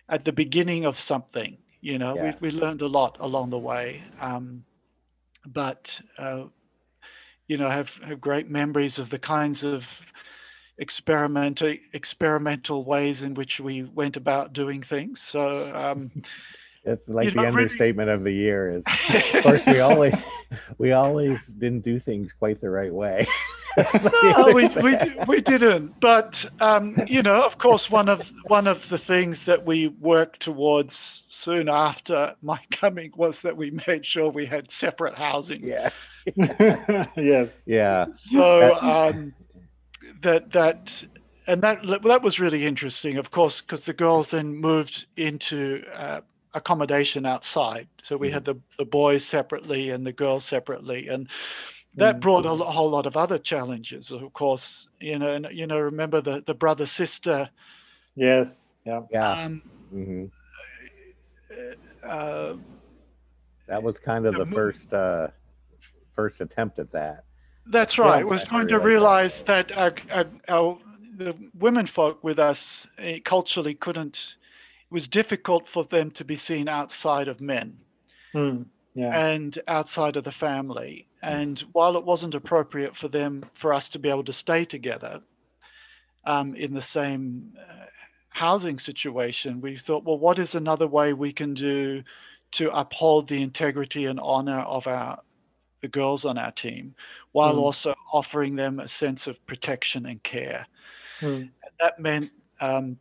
at 0.09 0.25
the 0.25 0.33
beginning 0.33 0.85
of 0.87 0.99
something. 1.01 1.59
You 1.81 1.99
know, 1.99 2.15
Yeah. 2.15 2.33
we 2.33 2.37
we 2.41 2.51
learned 2.51 2.83
a 2.83 2.89
lot 2.89 3.17
along 3.21 3.51
the 3.51 3.59
way, 3.59 4.05
um, 4.21 4.65
but 5.47 6.01
uh, 6.19 6.45
you 7.49 7.59
know, 7.59 7.71
have 7.71 7.91
have 8.07 8.21
great 8.21 8.51
memories 8.51 8.99
of 8.99 9.11
the 9.11 9.19
kinds 9.19 9.63
of 9.63 9.83
experimental 10.73 11.75
experimental 11.93 12.85
ways 12.85 13.23
in 13.23 13.35
which 13.35 13.61
we 13.61 13.83
went 13.83 14.17
about 14.17 14.53
doing 14.53 14.83
things. 14.83 15.21
So 15.23 15.73
um, 15.75 16.13
It's 16.87 17.09
like 17.09 17.25
You 17.27 17.31
the 17.33 17.37
know, 17.37 17.43
really- 17.43 17.63
understatement 17.65 18.11
of 18.11 18.23
the 18.25 18.33
year 18.33 18.71
is 18.71 18.85
of 19.35 19.43
course 19.43 19.67
we 19.67 19.81
always 19.81 20.15
we 20.79 20.93
always 20.93 21.47
didn't 21.49 21.85
do 21.85 21.99
things 21.99 22.33
quite 22.33 22.61
the 22.61 22.71
right 22.71 22.93
way. 22.95 23.27
That's 23.77 24.05
no, 24.05 24.53
we, 24.55 24.69
we, 24.69 24.97
we 25.29 25.41
didn't. 25.43 26.01
But 26.01 26.47
um, 26.61 26.97
you 27.07 27.23
know, 27.23 27.45
of 27.45 27.59
course, 27.59 27.91
one 27.91 28.09
of 28.09 28.33
one 28.47 28.67
of 28.67 28.89
the 28.89 28.97
things 28.97 29.45
that 29.45 29.67
we 29.67 29.89
worked 29.89 30.41
towards 30.41 31.25
soon 31.29 31.69
after 31.69 32.35
my 32.41 32.59
coming 32.71 33.13
was 33.17 33.43
that 33.43 33.55
we 33.55 33.73
made 33.87 34.07
sure 34.07 34.31
we 34.31 34.47
had 34.47 34.71
separate 34.71 35.15
housing. 35.15 35.63
yeah. 35.63 35.91
yes. 37.17 37.65
Yeah. 37.67 38.07
So 38.15 38.75
um, 38.81 39.35
that 40.23 40.53
that 40.53 41.05
and 41.47 41.63
that 41.63 41.81
that 42.05 42.23
was 42.23 42.41
really 42.41 42.65
interesting, 42.65 43.19
of 43.19 43.31
course, 43.31 43.61
because 43.61 43.85
the 43.85 43.93
girls 43.93 44.29
then 44.29 44.57
moved 44.57 45.05
into 45.19 45.83
uh, 45.95 46.21
accommodation 46.57 47.27
outside. 47.27 47.87
So 48.03 48.17
we 48.17 48.31
had 48.31 48.45
the 48.45 48.57
the 48.79 48.85
boys 48.85 49.25
separately 49.25 49.91
and 49.91 50.05
the 50.07 50.13
girls 50.13 50.45
separately, 50.45 51.09
and 51.09 51.29
that 51.95 52.17
Mm. 52.17 52.21
brought 52.21 52.47
a, 52.47 52.53
lo- 52.53 52.67
whole 52.67 52.91
lot 52.91 53.07
of 53.07 53.17
other 53.17 53.39
challenges. 53.39 54.11
Of 54.11 54.33
course, 54.33 54.89
you 55.01 55.19
know, 55.19 55.29
and 55.29 55.47
you 55.53 55.67
know, 55.67 55.79
remember 55.79 56.21
the 56.21 56.43
the 56.47 56.55
brother 56.55 56.87
sister. 56.87 57.51
Yes. 58.17 58.73
Yeah. 58.85 59.03
Yeah. 59.11 59.33
Um, 59.45 59.63
hmm 59.91 60.25
uh, 62.03 62.55
That 63.69 63.83
was 63.83 63.99
kind 63.99 64.27
of 64.27 64.33
Yeah, 64.35 64.45
the 64.45 64.47
first 64.47 64.93
uh 64.93 65.29
first 66.15 66.41
attempt 66.41 66.79
at 66.79 66.91
that. 66.93 67.25
That's 67.67 67.99
Yeah, 67.99 68.05
right. 68.05 68.27
was 68.27 68.45
I 68.45 68.49
going 68.51 68.69
to 68.69 68.79
realize 68.79 69.43
that 69.43 69.77
our, 69.77 69.93
our, 70.11 70.27
our, 70.49 70.79
the 71.19 71.35
women 71.59 71.87
folk 71.87 72.23
with 72.23 72.39
us 72.39 72.87
eh, 72.99 73.19
culturally 73.25 73.75
couldn't. 73.75 74.35
It 74.91 74.95
was 74.95 75.09
difficult 75.09 75.69
for 75.69 75.85
them 75.85 76.11
to 76.13 76.25
be 76.25 76.37
seen 76.37 76.69
outside 76.69 77.29
of 77.29 77.41
men 77.41 77.79
Mm. 78.35 78.67
Yeah. 78.95 79.29
and 79.29 79.59
outside 79.69 80.17
of 80.17 80.25
the 80.25 80.33
family. 80.33 81.07
And 81.23 81.59
while 81.73 81.97
it 81.97 82.05
wasn't 82.05 82.35
appropriate 82.35 82.97
for 82.97 83.09
them, 83.09 83.45
for 83.55 83.73
us 83.75 83.89
to 83.91 83.99
be 83.99 84.09
able 84.09 84.25
to 84.25 84.33
stay 84.33 84.65
together 84.65 85.21
um, 86.25 86.55
in 86.55 86.75
the 86.75 86.83
same 86.83 87.53
uh, 87.59 87.87
housing 88.31 88.79
situation, 88.79 89.61
we 89.61 89.77
thought, 89.79 90.05
well, 90.05 90.19
what 90.19 90.39
is 90.39 90.55
another 90.55 90.87
way 90.87 91.13
we 91.13 91.33
can 91.33 91.55
do 91.55 92.03
to 92.53 92.71
uphold 92.77 93.29
the 93.29 93.43
integrity 93.43 94.05
and 94.07 94.21
honor 94.21 94.61
of 94.61 94.87
our 94.87 95.19
the 95.83 95.89
girls 95.89 96.25
on 96.25 96.39
our 96.39 96.53
team, 96.53 96.95
while 97.33 97.57
Mm. 97.57 97.61
also 97.61 97.95
offering 98.13 98.57
them 98.57 98.81
a 98.81 98.89
sense 98.89 99.27
of 99.27 99.45
protection 99.47 100.07
and 100.07 100.23
care. 100.23 100.67
Mm. 101.21 101.51
That 101.81 101.99
meant, 102.01 102.31
um, 102.61 102.99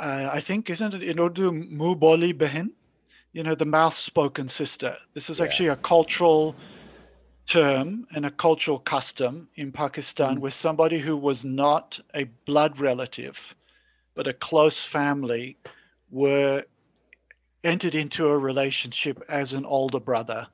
uh, 0.00 0.30
I 0.32 0.40
think, 0.40 0.70
isn't 0.70 0.94
it 0.94 1.02
in 1.02 1.18
Urdu, 1.18 1.50
muboli 1.52 2.32
behin? 2.36 2.70
You 3.32 3.42
know, 3.42 3.54
the 3.54 3.64
mouth-spoken 3.66 4.48
sister. 4.48 4.96
This 5.14 5.28
is 5.30 5.38
Yeah. 5.38 5.44
actually 5.44 5.68
a 5.68 5.76
cultural 5.76 6.54
term 7.46 8.06
and 8.14 8.26
a 8.26 8.30
cultural 8.30 8.78
custom 8.78 9.48
in 9.56 9.72
Pakistan 9.72 10.36
Mm. 10.36 10.40
where 10.40 10.50
somebody 10.50 10.98
who 10.98 11.16
was 11.16 11.44
not 11.44 11.98
a 12.14 12.24
blood 12.46 12.78
relative, 12.78 13.38
but 14.14 14.26
a 14.26 14.32
close 14.34 14.84
family, 14.84 15.56
were 16.10 16.64
entered 17.64 17.94
into 17.94 18.28
a 18.28 18.38
relationship 18.38 19.22
as 19.28 19.52
an 19.52 19.64
older 19.64 20.00
brother 20.00 20.46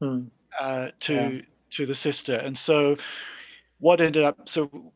Mm. 0.00 0.30
uh, 0.58 0.88
to 1.00 1.14
Yeah. 1.14 1.40
to 1.70 1.86
the 1.86 1.94
sister, 1.94 2.34
and 2.34 2.56
so 2.58 2.96
what 3.78 4.00
ended 4.00 4.24
up 4.24 4.48
so, 4.48 4.92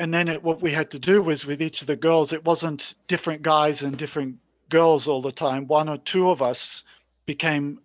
and 0.00 0.12
then 0.14 0.28
it, 0.28 0.42
what 0.42 0.62
we 0.62 0.72
had 0.72 0.90
to 0.92 0.98
do 0.98 1.22
was 1.22 1.44
with 1.44 1.60
each 1.60 1.82
of 1.82 1.86
the 1.86 1.94
girls, 1.94 2.32
it 2.32 2.44
wasn't 2.44 2.94
different 3.06 3.42
guys 3.42 3.82
and 3.82 3.98
different 3.98 4.36
girls 4.70 5.06
all 5.06 5.20
the 5.20 5.30
time. 5.30 5.66
One 5.66 5.88
or 5.88 5.98
two 5.98 6.30
of 6.30 6.40
us 6.40 6.82
became 7.26 7.80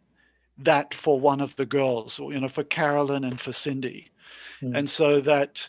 that 0.60 0.94
for 0.94 1.20
one 1.20 1.42
of 1.42 1.54
the 1.58 1.66
girls, 1.66 2.18
or, 2.18 2.32
you 2.32 2.40
know, 2.40 2.48
for 2.48 2.64
Carolyn 2.64 3.26
and 3.26 3.40
for 3.40 3.54
Cindy, 3.54 4.12
Mm. 4.62 4.78
and 4.78 4.90
so 4.90 5.20
that 5.20 5.68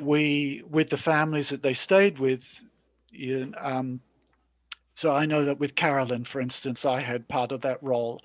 we 0.00 0.62
with 0.70 0.90
the 0.90 0.96
families 0.96 1.48
that 1.48 1.62
they 1.62 1.74
stayed 1.74 2.20
with. 2.20 2.44
You, 3.10 3.52
um, 3.58 4.00
so 4.94 5.12
I 5.12 5.26
know 5.26 5.44
that 5.44 5.58
with 5.58 5.74
Carolyn, 5.74 6.24
for 6.24 6.40
instance, 6.40 6.84
I 6.84 7.00
had 7.00 7.26
part 7.26 7.50
of 7.50 7.62
that 7.62 7.82
role 7.82 8.22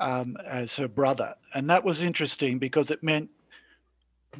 um, 0.00 0.36
as 0.44 0.74
her 0.74 0.88
brother. 0.88 1.34
And 1.54 1.70
that 1.70 1.84
was 1.84 2.02
interesting 2.02 2.58
because 2.58 2.90
it 2.90 3.02
meant 3.02 3.30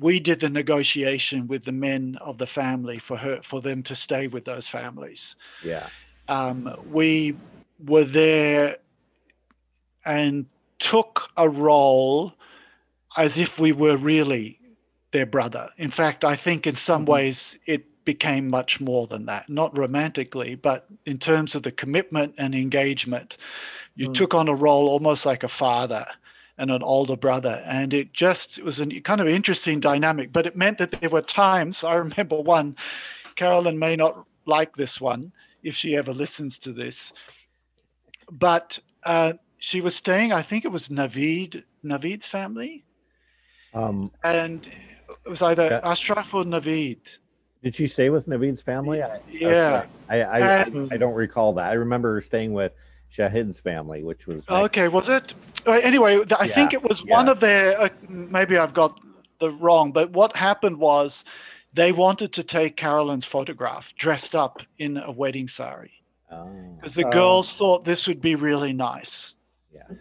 we 0.00 0.20
did 0.20 0.40
the 0.40 0.50
negotiation 0.50 1.48
with 1.48 1.64
the 1.64 1.72
men 1.72 2.18
of 2.20 2.38
the 2.38 2.46
family 2.46 2.98
for 2.98 3.16
her 3.16 3.40
for 3.42 3.60
them 3.60 3.82
to 3.84 3.96
stay 3.96 4.26
with 4.26 4.44
those 4.44 4.68
families. 4.68 5.34
Yeah. 5.64 5.88
Um, 6.28 6.76
we 6.90 7.36
were 7.84 8.04
there 8.04 8.76
and 10.04 10.46
took 10.78 11.30
a 11.36 11.48
role 11.48 12.32
as 13.16 13.38
if 13.38 13.58
we 13.58 13.72
were 13.72 13.96
really 13.96 14.58
their 15.12 15.26
brother. 15.26 15.70
In 15.78 15.90
fact, 15.90 16.24
I 16.24 16.36
think 16.36 16.66
in 16.66 16.76
some 16.76 17.02
mm-hmm. 17.02 17.12
ways 17.12 17.56
it 17.66 17.86
became 18.04 18.48
much 18.48 18.80
more 18.80 19.06
than 19.06 19.26
that, 19.26 19.48
not 19.48 19.76
romantically, 19.76 20.54
but 20.54 20.86
in 21.04 21.18
terms 21.18 21.54
of 21.54 21.62
the 21.62 21.72
commitment 21.72 22.34
and 22.38 22.54
engagement. 22.54 23.36
You 23.96 24.08
mm. 24.08 24.14
took 24.14 24.32
on 24.32 24.48
a 24.48 24.54
role 24.54 24.88
almost 24.88 25.26
like 25.26 25.42
a 25.42 25.48
father 25.48 26.06
and 26.58 26.70
an 26.70 26.82
older 26.82 27.16
brother. 27.16 27.62
And 27.66 27.94
it 27.94 28.12
just 28.12 28.58
it 28.58 28.64
was 28.64 28.80
a 28.80 28.86
kind 29.00 29.20
of 29.20 29.28
interesting 29.28 29.80
dynamic, 29.80 30.32
but 30.32 30.46
it 30.46 30.56
meant 30.56 30.78
that 30.78 30.92
there 31.00 31.10
were 31.10 31.22
times, 31.22 31.84
I 31.84 31.94
remember 31.94 32.40
one, 32.40 32.76
Carolyn 33.36 33.78
may 33.78 33.96
not 33.96 34.24
like 34.46 34.74
this 34.76 35.00
one 35.00 35.32
if 35.62 35.74
she 35.74 35.96
ever 35.96 36.12
listens 36.12 36.58
to 36.58 36.72
this, 36.72 37.12
but 38.30 38.78
uh, 39.04 39.34
she 39.58 39.80
was 39.80 39.94
staying, 39.94 40.32
I 40.32 40.42
think 40.42 40.64
it 40.64 40.68
was 40.68 40.88
Naveed, 40.88 41.62
Naveed's 41.84 42.26
family. 42.26 42.84
Um, 43.74 44.10
and 44.24 44.66
it 45.24 45.28
was 45.28 45.42
either 45.42 45.68
that, 45.68 45.84
Ashraf 45.84 46.34
or 46.34 46.44
Navid. 46.44 46.98
Did 47.62 47.74
she 47.74 47.86
stay 47.86 48.08
with 48.10 48.26
Navid's 48.26 48.62
family? 48.62 49.02
I, 49.02 49.20
yeah. 49.30 49.86
I, 50.08 50.22
I, 50.22 50.40
I, 50.40 50.60
I, 50.92 50.96
don't 50.96 51.14
recall 51.14 51.52
that. 51.54 51.70
I 51.70 51.74
remember 51.74 52.14
her 52.14 52.20
staying 52.20 52.52
with 52.52 52.72
Shahid's 53.10 53.60
family, 53.60 54.02
which 54.02 54.26
was. 54.26 54.44
Okay, 54.48 54.88
was 54.88 55.08
it? 55.08 55.34
Uh, 55.66 55.72
anyway, 55.72 56.22
I 56.38 56.44
yeah, 56.44 56.54
think 56.54 56.72
it 56.72 56.82
was 56.82 57.02
yeah. 57.04 57.16
one 57.16 57.28
of 57.28 57.40
their. 57.40 57.80
Uh, 57.80 57.88
maybe 58.08 58.56
I've 58.56 58.74
got 58.74 58.98
the 59.40 59.50
wrong, 59.50 59.92
but 59.92 60.10
what 60.10 60.36
happened 60.36 60.78
was 60.78 61.24
they 61.72 61.92
wanted 61.92 62.32
to 62.34 62.42
take 62.42 62.76
Carolyn's 62.76 63.24
photograph 63.24 63.92
dressed 63.98 64.34
up 64.34 64.62
in 64.78 64.96
a 64.96 65.10
wedding 65.10 65.48
sari. 65.48 65.92
Because 66.28 66.96
oh. 66.96 67.02
the 67.02 67.08
girls 67.10 67.52
oh. 67.54 67.58
thought 67.58 67.84
this 67.84 68.06
would 68.06 68.20
be 68.20 68.34
really 68.34 68.72
nice. 68.72 69.34
Yeah. 69.72 69.96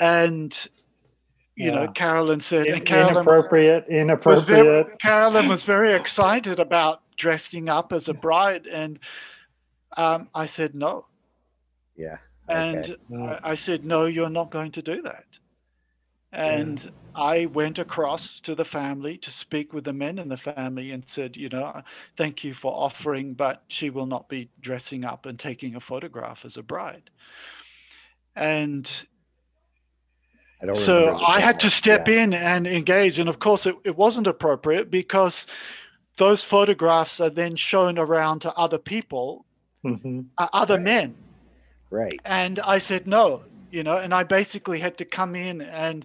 And 0.00 0.68
you 1.58 1.70
yeah. 1.70 1.74
know, 1.74 1.88
Carolyn 1.88 2.40
said, 2.40 2.66
In, 2.66 2.74
and 2.76 2.84
Carolyn 2.84 3.16
inappropriate, 3.16 3.88
was, 3.88 4.00
inappropriate. 4.00 4.48
Was 4.48 4.84
very, 4.84 4.96
Carolyn 4.98 5.48
was 5.48 5.62
very 5.64 5.92
excited 5.92 6.60
about 6.60 7.02
dressing 7.16 7.68
up 7.68 7.92
as 7.92 8.08
a 8.08 8.14
bride, 8.14 8.66
and 8.66 9.00
um, 9.96 10.28
I 10.34 10.46
said 10.46 10.74
no. 10.74 11.06
Yeah. 11.98 12.18
And 12.48 12.96
I, 13.14 13.40
I, 13.42 13.54
said, 13.56 13.84
no, 13.84 14.06
you're 14.06 14.30
not 14.30 14.50
going 14.50 14.72
to 14.72 14.82
do 14.82 15.02
that. 15.02 15.26
And 16.32 16.82
yeah. 16.82 16.90
I 17.14 17.46
went 17.46 17.78
across 17.78 18.40
to 18.40 18.54
the 18.54 18.64
family 18.64 19.18
to 19.18 19.30
speak 19.30 19.72
with 19.72 19.84
the 19.84 19.92
men 19.92 20.18
in 20.18 20.28
the 20.28 20.36
family 20.36 20.92
and 20.92 21.02
said, 21.06 21.36
you 21.36 21.48
know, 21.48 21.82
thank 22.16 22.44
you 22.44 22.54
for 22.54 22.72
offering, 22.72 23.34
but 23.34 23.62
she 23.68 23.90
will 23.90 24.06
not 24.06 24.28
be 24.28 24.48
dressing 24.60 25.04
up 25.04 25.26
and 25.26 25.38
taking 25.38 25.74
a 25.74 25.80
photograph 25.80 26.44
as 26.44 26.56
a 26.56 26.62
bride. 26.62 27.10
And 28.36 28.90
I 30.62 30.72
so 30.74 31.16
I 31.16 31.40
had 31.40 31.60
to 31.60 31.70
step 31.70 32.08
yeah. 32.08 32.22
in 32.22 32.34
and 32.34 32.66
engage. 32.66 33.18
And 33.18 33.28
of 33.28 33.38
course, 33.38 33.66
it, 33.66 33.76
it 33.84 33.96
wasn't 33.96 34.26
appropriate 34.26 34.90
because 34.90 35.46
those 36.18 36.42
photographs 36.42 37.20
are 37.20 37.30
then 37.30 37.56
shown 37.56 37.98
around 37.98 38.40
to 38.40 38.52
other 38.54 38.78
people, 38.78 39.46
mm-hmm. 39.84 40.20
uh, 40.36 40.48
other 40.52 40.74
right. 40.74 40.82
men. 40.82 41.14
Right. 41.90 42.20
And 42.24 42.60
I 42.60 42.78
said, 42.78 43.06
no, 43.06 43.42
you 43.70 43.82
know, 43.82 43.98
and 43.98 44.14
I 44.14 44.22
basically 44.24 44.80
had 44.80 44.98
to 44.98 45.04
come 45.04 45.34
in 45.34 45.60
and, 45.60 46.04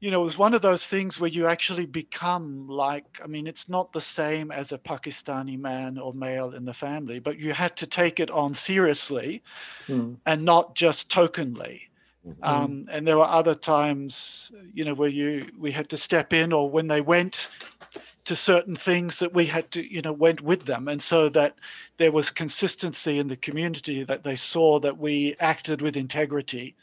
you 0.00 0.10
know, 0.10 0.22
it 0.22 0.24
was 0.24 0.38
one 0.38 0.52
of 0.52 0.62
those 0.62 0.84
things 0.84 1.20
where 1.20 1.30
you 1.30 1.46
actually 1.46 1.86
become 1.86 2.66
like, 2.68 3.04
I 3.22 3.28
mean, 3.28 3.46
it's 3.46 3.68
not 3.68 3.92
the 3.92 4.00
same 4.00 4.50
as 4.50 4.72
a 4.72 4.78
Pakistani 4.78 5.58
man 5.58 5.96
or 5.96 6.12
male 6.12 6.54
in 6.54 6.64
the 6.64 6.74
family, 6.74 7.20
but 7.20 7.38
you 7.38 7.52
had 7.52 7.76
to 7.76 7.86
take 7.86 8.18
it 8.18 8.30
on 8.30 8.52
seriously 8.52 9.42
mm. 9.86 10.16
and 10.26 10.44
not 10.44 10.74
just 10.74 11.08
tokenly. 11.08 11.82
Mm-hmm. 12.26 12.44
Um, 12.44 12.88
and 12.90 13.06
there 13.06 13.18
were 13.18 13.24
other 13.24 13.54
times, 13.54 14.50
you 14.72 14.84
know, 14.84 14.94
where 14.94 15.08
you 15.08 15.46
we 15.58 15.72
had 15.72 15.88
to 15.90 15.96
step 15.96 16.32
in, 16.32 16.52
or 16.52 16.70
when 16.70 16.86
they 16.86 17.00
went 17.00 17.48
to 18.24 18.36
certain 18.36 18.76
things 18.76 19.18
that 19.18 19.34
we 19.34 19.46
had 19.46 19.70
to, 19.72 19.82
you 19.82 20.00
know, 20.00 20.12
went 20.12 20.40
with 20.40 20.66
them, 20.66 20.88
and 20.88 21.02
so 21.02 21.28
that 21.30 21.56
there 21.98 22.12
was 22.12 22.30
consistency 22.30 23.18
in 23.18 23.28
the 23.28 23.36
community 23.36 24.04
that 24.04 24.22
they 24.22 24.36
saw 24.36 24.78
that 24.80 24.98
we 24.98 25.34
acted 25.40 25.82
with 25.82 25.96
integrity 25.96 26.76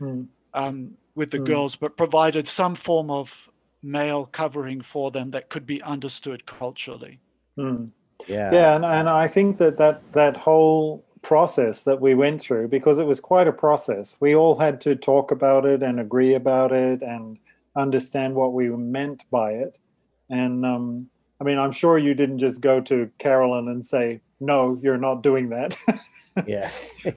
mm. 0.00 0.26
um, 0.54 0.90
with 1.14 1.30
the 1.30 1.38
mm. 1.38 1.46
girls, 1.46 1.76
but 1.76 1.96
provided 1.96 2.46
some 2.46 2.74
form 2.74 3.10
of 3.10 3.48
male 3.82 4.26
covering 4.26 4.80
for 4.80 5.10
them 5.10 5.30
that 5.30 5.48
could 5.48 5.66
be 5.66 5.80
understood 5.82 6.44
culturally. 6.46 7.20
Mm. 7.58 7.90
Yeah, 8.26 8.52
yeah, 8.52 8.76
and, 8.76 8.84
and 8.84 9.08
I 9.08 9.28
think 9.28 9.58
that 9.58 9.76
that 9.76 10.00
that 10.12 10.36
whole 10.36 11.04
process 11.22 11.82
that 11.82 12.00
we 12.00 12.14
went 12.14 12.40
through 12.40 12.68
because 12.68 12.98
it 12.98 13.06
was 13.06 13.20
quite 13.20 13.48
a 13.48 13.52
process. 13.52 14.16
We 14.20 14.34
all 14.34 14.56
had 14.56 14.80
to 14.82 14.94
talk 14.94 15.32
about 15.32 15.66
it 15.66 15.82
and 15.82 15.98
agree 15.98 16.34
about 16.34 16.72
it 16.72 17.02
and 17.02 17.38
understand 17.76 18.34
what 18.34 18.52
we 18.52 18.68
meant 18.68 19.24
by 19.30 19.52
it. 19.52 19.78
And 20.28 20.64
um, 20.64 21.08
I 21.40 21.44
mean, 21.44 21.58
I'm 21.58 21.72
sure 21.72 21.98
you 21.98 22.14
didn't 22.14 22.38
just 22.38 22.60
go 22.60 22.80
to 22.82 23.10
Carolyn 23.18 23.68
and 23.68 23.84
say, 23.84 24.20
"No, 24.40 24.78
you're 24.82 24.96
not 24.96 25.22
doing 25.22 25.50
that." 25.50 25.78
yeah, 26.46 26.70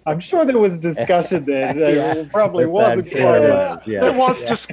I'm 0.06 0.19
sure 0.19 0.45
there 0.45 0.60
was 0.60 0.80
discussion 0.80 1.45
there. 1.45 1.74
There 1.80 1.95
yeah. 1.95 2.30
probably 2.32 2.65
wasn't. 2.65 3.12
Quite 3.12 3.39
was, 3.39 3.82
yeah. 3.88 4.02
There 4.02 4.17
was 4.17 4.43
just, 4.43 4.72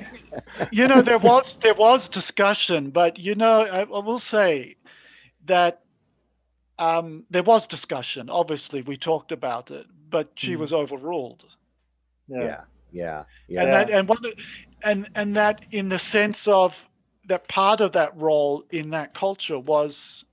you 0.71 0.89
know, 0.89 1.03
there 1.03 1.19
was 1.19 1.57
there 1.57 1.75
was 1.75 2.09
discussion, 2.09 2.91
but 2.91 3.19
you 3.19 3.35
know, 3.35 3.63
I, 3.63 3.81
I 3.81 3.85
will 3.85 4.19
say 4.19 4.77
that 5.47 5.83
um, 6.79 7.25
there 7.31 7.43
was 7.43 7.67
discussion. 7.67 8.29
Obviously, 8.29 8.83
we 8.83 8.97
talked 8.97 9.33
about 9.33 9.71
it, 9.71 9.87
but 10.11 10.31
she 10.35 10.55
mm. 10.55 10.59
was 10.59 10.73
overruled. 10.73 11.45
Yeah. 12.29 12.43
yeah, 12.43 12.61
yeah, 12.93 13.25
yeah. 13.49 13.63
And 13.63 13.73
that, 13.73 13.91
and 13.91 14.09
one, 14.09 14.25
and 14.83 15.11
and 15.15 15.37
that, 15.37 15.61
in 15.71 15.89
the 15.89 15.99
sense 15.99 16.49
of 16.49 16.75
that, 17.27 17.49
part 17.49 17.81
of 17.81 17.93
that 17.93 18.17
role 18.17 18.65
in 18.71 18.91
that 18.91 19.15
culture 19.15 19.59
was, 19.59 20.25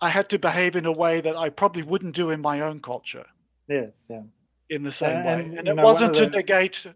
I 0.00 0.10
had 0.10 0.28
to 0.30 0.38
behave 0.38 0.76
in 0.76 0.86
a 0.86 0.92
way 0.92 1.20
that 1.20 1.36
I 1.36 1.48
probably 1.48 1.82
wouldn't 1.82 2.14
do 2.14 2.30
in 2.30 2.40
my 2.40 2.60
own 2.60 2.80
culture. 2.80 3.26
Yes, 3.68 4.04
yeah. 4.08 4.22
In 4.70 4.82
the 4.82 4.92
same 4.92 5.16
and, 5.16 5.26
way, 5.26 5.32
and, 5.32 5.58
and 5.58 5.68
it 5.68 5.74
know, 5.74 5.82
wasn't 5.82 6.14
to 6.14 6.26
the, 6.26 6.30
negate. 6.30 6.86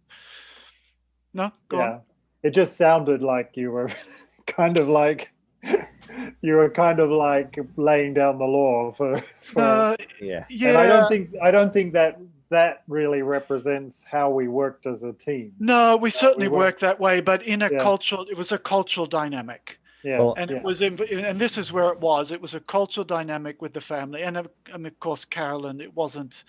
No, 1.35 1.53
go 1.69 1.79
yeah. 1.79 1.91
on. 1.93 2.01
It 2.43 2.51
just 2.51 2.77
sounded 2.77 3.23
like 3.23 3.53
you 3.55 3.71
were 3.71 3.91
kind 4.47 4.79
of 4.79 4.89
like 4.89 5.31
you 6.43 6.55
were 6.55 6.71
kind 6.71 7.01
of 7.01 7.11
like 7.11 7.59
laying 7.77 8.15
down 8.15 8.39
the 8.39 8.45
law 8.45 8.93
for, 8.93 9.19
for 9.41 9.63
uh, 9.63 9.97
yeah. 10.21 10.45
yeah. 10.49 10.79
I 10.79 10.87
don't 10.87 11.09
think 11.09 11.31
I 11.43 11.51
don't 11.51 11.73
think 11.73 11.93
that 11.93 12.19
that 12.51 12.83
really 12.89 13.23
represents 13.23 14.05
how 14.11 14.31
we 14.31 14.49
worked 14.49 14.87
as 14.87 15.03
a 15.03 15.13
team. 15.13 15.53
No, 15.59 15.97
we 15.97 16.11
certainly 16.11 16.49
we 16.49 16.57
worked, 16.57 16.81
that 16.81 16.99
way, 16.99 17.21
but 17.21 17.43
in 17.43 17.63
a 17.63 17.71
yeah. 17.71 17.79
cultural, 17.79 18.27
it 18.31 18.37
was 18.37 18.53
a 18.53 18.59
cultural 18.59 19.07
dynamic. 19.07 19.79
Yeah, 20.03 20.19
well, 20.19 20.35
and 20.39 20.51
yeah. 20.51 20.59
it 20.59 20.63
was, 20.63 20.81
in, 20.81 20.99
and 21.01 21.41
this 21.41 21.59
is 21.59 21.73
where 21.73 21.91
it 21.91 22.01
was. 22.01 22.33
It 22.33 22.41
was 22.41 22.55
a 22.55 22.61
cultural 22.61 23.05
dynamic 23.05 23.61
with 23.61 23.75
the 23.75 23.81
family, 23.81 24.23
and 24.23 24.37
of, 24.37 24.49
and 24.73 24.87
of 24.87 24.99
course 25.01 25.25
Carolyn. 25.25 25.81
It 25.81 25.95
wasn't, 25.95 26.45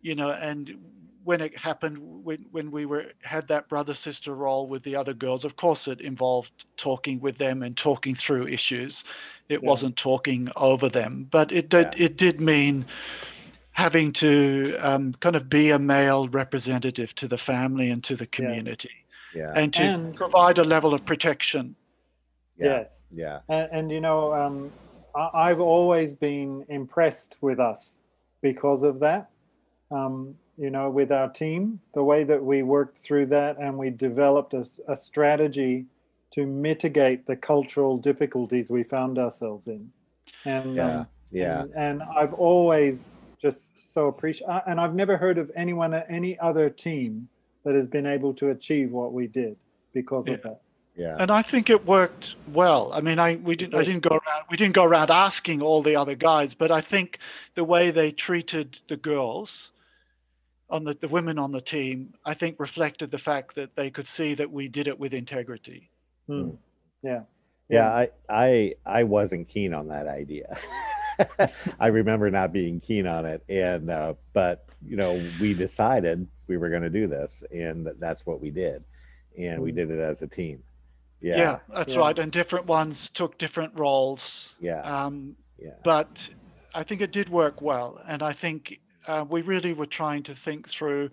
you 0.00 0.14
know, 0.14 0.30
and 0.30 0.76
when 1.24 1.42
it 1.42 1.58
happened 1.58 1.98
when, 2.24 2.42
when 2.52 2.70
we 2.70 2.86
were 2.86 3.06
had 3.20 3.46
that 3.48 3.68
brother 3.68 3.92
sister 3.92 4.34
role 4.34 4.66
with 4.66 4.82
the 4.82 4.96
other 4.96 5.12
girls 5.12 5.44
of 5.44 5.56
course 5.56 5.86
it 5.86 6.00
involved 6.00 6.64
talking 6.78 7.20
with 7.20 7.36
them 7.36 7.62
and 7.62 7.76
talking 7.76 8.14
through 8.14 8.46
issues 8.46 9.04
it 9.50 9.60
yeah. 9.62 9.68
wasn't 9.68 9.94
talking 9.94 10.48
over 10.56 10.88
them 10.88 11.28
but 11.30 11.52
it 11.52 11.68
did 11.68 11.92
yeah. 11.98 12.04
it 12.06 12.16
did 12.16 12.40
mean 12.40 12.82
having 13.78 14.12
to 14.12 14.76
um, 14.80 15.14
kind 15.20 15.36
of 15.36 15.48
be 15.48 15.70
a 15.70 15.78
male 15.78 16.28
representative 16.28 17.14
to 17.14 17.28
the 17.28 17.38
family 17.38 17.90
and 17.90 18.02
to 18.02 18.16
the 18.16 18.26
community 18.26 18.90
yes. 19.34 19.52
yeah. 19.54 19.60
and 19.60 19.72
to 19.72 19.82
and, 19.82 20.14
provide 20.14 20.58
a 20.58 20.64
level 20.64 20.92
of 20.92 21.04
protection 21.06 21.74
yes 22.58 23.04
yeah 23.12 23.38
and, 23.48 23.68
and 23.70 23.90
you 23.92 24.00
know 24.00 24.34
um, 24.34 24.72
I, 25.14 25.30
i've 25.46 25.60
always 25.60 26.16
been 26.16 26.64
impressed 26.68 27.38
with 27.40 27.60
us 27.60 28.00
because 28.42 28.82
of 28.82 28.98
that 29.00 29.30
um, 29.90 30.34
you 30.58 30.70
know, 30.70 30.90
with 30.90 31.12
our 31.12 31.28
team, 31.28 31.80
the 31.94 32.02
way 32.02 32.24
that 32.24 32.44
we 32.44 32.62
worked 32.62 32.98
through 32.98 33.26
that 33.26 33.58
and 33.58 33.78
we 33.78 33.90
developed 33.90 34.54
a, 34.54 34.66
a 34.88 34.96
strategy 34.96 35.86
to 36.32 36.44
mitigate 36.44 37.26
the 37.26 37.36
cultural 37.36 37.96
difficulties 37.96 38.70
we 38.70 38.82
found 38.82 39.18
ourselves 39.18 39.68
in. 39.68 39.90
And 40.44 40.74
yeah, 40.74 40.98
um, 40.98 41.06
yeah. 41.30 41.60
And, 41.60 41.72
and, 41.76 42.02
I've 42.02 42.34
always 42.34 43.24
just 43.40 43.92
so 43.92 44.08
appreciate, 44.08 44.48
uh, 44.48 44.62
and 44.66 44.80
I've 44.80 44.94
never 44.94 45.16
heard 45.16 45.38
of 45.38 45.50
anyone 45.54 45.94
at 45.94 46.06
any 46.08 46.38
other 46.38 46.70
team 46.70 47.28
that 47.64 47.74
has 47.74 47.86
been 47.86 48.06
able 48.06 48.34
to 48.34 48.50
achieve 48.50 48.90
what 48.90 49.12
we 49.12 49.26
did 49.26 49.56
because 49.92 50.26
yeah. 50.26 50.34
of 50.34 50.42
that. 50.42 50.60
Yeah. 50.96 51.16
And 51.20 51.30
I 51.30 51.42
think 51.42 51.70
it 51.70 51.86
worked 51.86 52.34
well. 52.52 52.90
I 52.92 53.00
mean, 53.00 53.20
I 53.20 53.36
we 53.36 53.54
didn't 53.54 53.76
I 53.76 53.84
didn't 53.84 54.00
go 54.00 54.16
around 54.16 54.44
we 54.50 54.56
didn't 54.56 54.74
go 54.74 54.82
around 54.82 55.10
asking 55.10 55.62
all 55.62 55.80
the 55.80 55.94
other 55.94 56.16
guys, 56.16 56.54
but 56.54 56.72
I 56.72 56.80
think 56.80 57.20
the 57.54 57.62
way 57.62 57.92
they 57.92 58.10
treated 58.10 58.80
the 58.88 58.96
girls 58.96 59.70
on 60.70 60.84
the, 60.84 60.98
the 61.00 61.08
women 61.08 61.38
on 61.38 61.52
the 61.52 61.60
team, 61.60 62.14
I 62.24 62.34
think 62.34 62.58
reflected 62.58 63.12
the 63.12 63.18
fact 63.18 63.54
that 63.54 63.76
they 63.76 63.90
could 63.90 64.08
see 64.08 64.34
that 64.34 64.50
we 64.50 64.66
did 64.66 64.88
it 64.88 64.98
with 64.98 65.14
integrity. 65.14 65.88
Hmm. 66.26 66.50
Yeah. 67.02 67.22
Yeah, 67.70 67.90
I, 67.90 68.10
I 68.28 68.74
I 68.84 69.04
wasn't 69.04 69.48
keen 69.48 69.74
on 69.74 69.88
that 69.88 70.08
idea. 70.08 70.58
I 71.80 71.88
remember 71.88 72.30
not 72.30 72.52
being 72.52 72.80
keen 72.80 73.06
on 73.06 73.26
it, 73.26 73.42
and 73.48 73.90
uh, 73.90 74.14
but 74.32 74.66
you 74.86 74.96
know 74.96 75.14
we 75.38 75.54
decided 75.54 76.26
we 76.46 76.56
were 76.56 76.70
going 76.70 76.82
to 76.82 76.90
do 76.90 77.06
this, 77.06 77.42
and 77.52 77.88
that's 77.98 78.24
what 78.26 78.40
we 78.40 78.50
did, 78.50 78.84
and 79.38 79.62
we 79.62 79.70
Mm. 79.70 79.72
did 79.72 79.90
it 79.90 80.00
as 80.00 80.22
a 80.22 80.26
team. 80.28 80.62
Yeah, 81.20 81.52
Yeah, 81.52 81.60
that's 81.68 81.96
Yeah. 81.96 81.96
right. 81.96 82.18
And 82.18 82.32
different 82.32 82.66
ones 82.66 83.10
took 83.10 83.38
different 83.38 83.78
roles. 83.78 84.54
yeah, 84.58 84.84
Um, 84.84 85.36
yeah, 85.58 85.74
but 85.84 86.28
I 86.74 86.84
think 86.84 87.00
it 87.00 87.12
did 87.12 87.28
work 87.28 87.60
well. 87.60 88.00
And 88.06 88.22
I 88.22 88.32
think 88.32 88.80
uh, 89.06 89.24
we 89.28 89.42
really 89.42 89.72
were 89.72 89.86
trying 89.86 90.22
to 90.24 90.34
think 90.34 90.68
through 90.68 91.10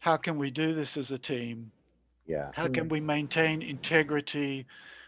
how 0.00 0.16
can 0.16 0.38
we 0.38 0.50
do 0.50 0.74
this 0.74 0.96
as 0.96 1.10
a 1.10 1.18
team? 1.18 1.72
yeah, 2.26 2.52
How 2.52 2.68
can 2.68 2.88
we 2.88 3.00
maintain 3.00 3.62
integrity 3.62 4.66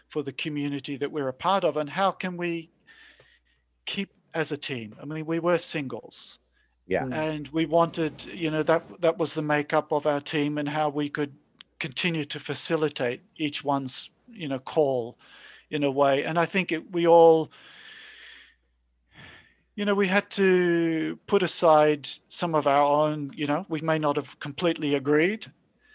for 0.09 0.23
the 0.23 0.33
community 0.33 0.97
that 0.97 1.11
we're 1.11 1.29
a 1.29 1.33
part 1.33 1.63
of? 1.63 1.77
And 1.77 1.89
how 1.89 2.11
can 2.11 2.37
we 2.37 2.71
keep 3.85 4.11
as 4.33 4.51
a 4.51 4.57
team? 4.57 4.95
I 5.01 5.05
mean, 5.05 5.25
we 5.25 5.39
were 5.39 5.57
singles 5.57 6.39
yeah, 6.89 7.03
Mm. 7.03 7.13
and 7.13 7.47
we 7.49 7.67
wanted, 7.67 8.25
you 8.25 8.49
know, 8.49 8.63
that 8.63 8.83
that 9.01 9.19
was 9.19 9.35
the 9.35 9.43
makeup 9.43 9.91
of 9.91 10.07
our 10.07 10.19
team 10.19 10.57
and 10.57 10.67
how 10.67 10.89
we 10.89 11.07
could 11.07 11.31
continue 11.79 12.25
to 12.25 12.39
facilitate 12.39 13.21
each 13.37 13.63
one's, 13.63 14.09
you 14.27 14.47
know, 14.47 14.57
call 14.57 15.15
in 15.69 15.83
a 15.83 15.91
way. 15.91 16.23
And 16.23 16.39
I 16.39 16.47
think 16.47 16.71
it, 16.71 16.91
we 16.91 17.05
all, 17.05 17.51
you 19.75 19.85
know, 19.85 19.93
we 19.93 20.07
had 20.07 20.29
to 20.31 21.19
put 21.27 21.43
aside 21.43 22.09
some 22.27 22.55
of 22.55 22.65
our 22.65 22.83
own, 22.83 23.31
you 23.35 23.45
know, 23.45 23.67
we 23.69 23.81
may 23.81 23.99
not 23.99 24.15
have 24.15 24.39
completely 24.39 24.95
agreed, 24.95 25.45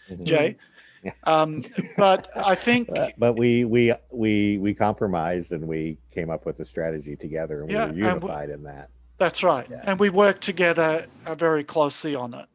Mhm. 0.09 0.25
Jay. 0.25 0.57
Yeah. 1.05 1.13
Um, 1.25 1.63
but 1.99 2.29
I 2.35 2.55
think, 2.55 2.89
But, 2.89 3.15
but 3.19 3.35
we 3.35 3.65
we 3.65 3.93
we 4.11 4.59
we 4.59 4.73
compromised 4.75 5.53
and 5.53 5.69
we 5.69 5.99
came 6.11 6.31
up 6.31 6.47
with 6.47 6.59
a 6.61 6.65
strategy 6.65 7.15
together, 7.17 7.61
and 7.61 7.69
we 7.69 7.75
Yeah, 7.75 7.81
were 7.81 7.89
and 7.91 7.95
we- 7.97 8.03
unified 8.03 8.49
in 8.51 8.63
that. 8.65 8.89
that's 9.19 9.43
right. 9.43 9.67
Yeah. 9.71 9.83
And 9.85 10.01
we 10.01 10.11
worked 10.11 10.43
together 10.43 11.07
uh, 11.27 11.35
very 11.35 11.63
closely 11.65 12.15
on 12.15 12.33
it. 12.35 12.47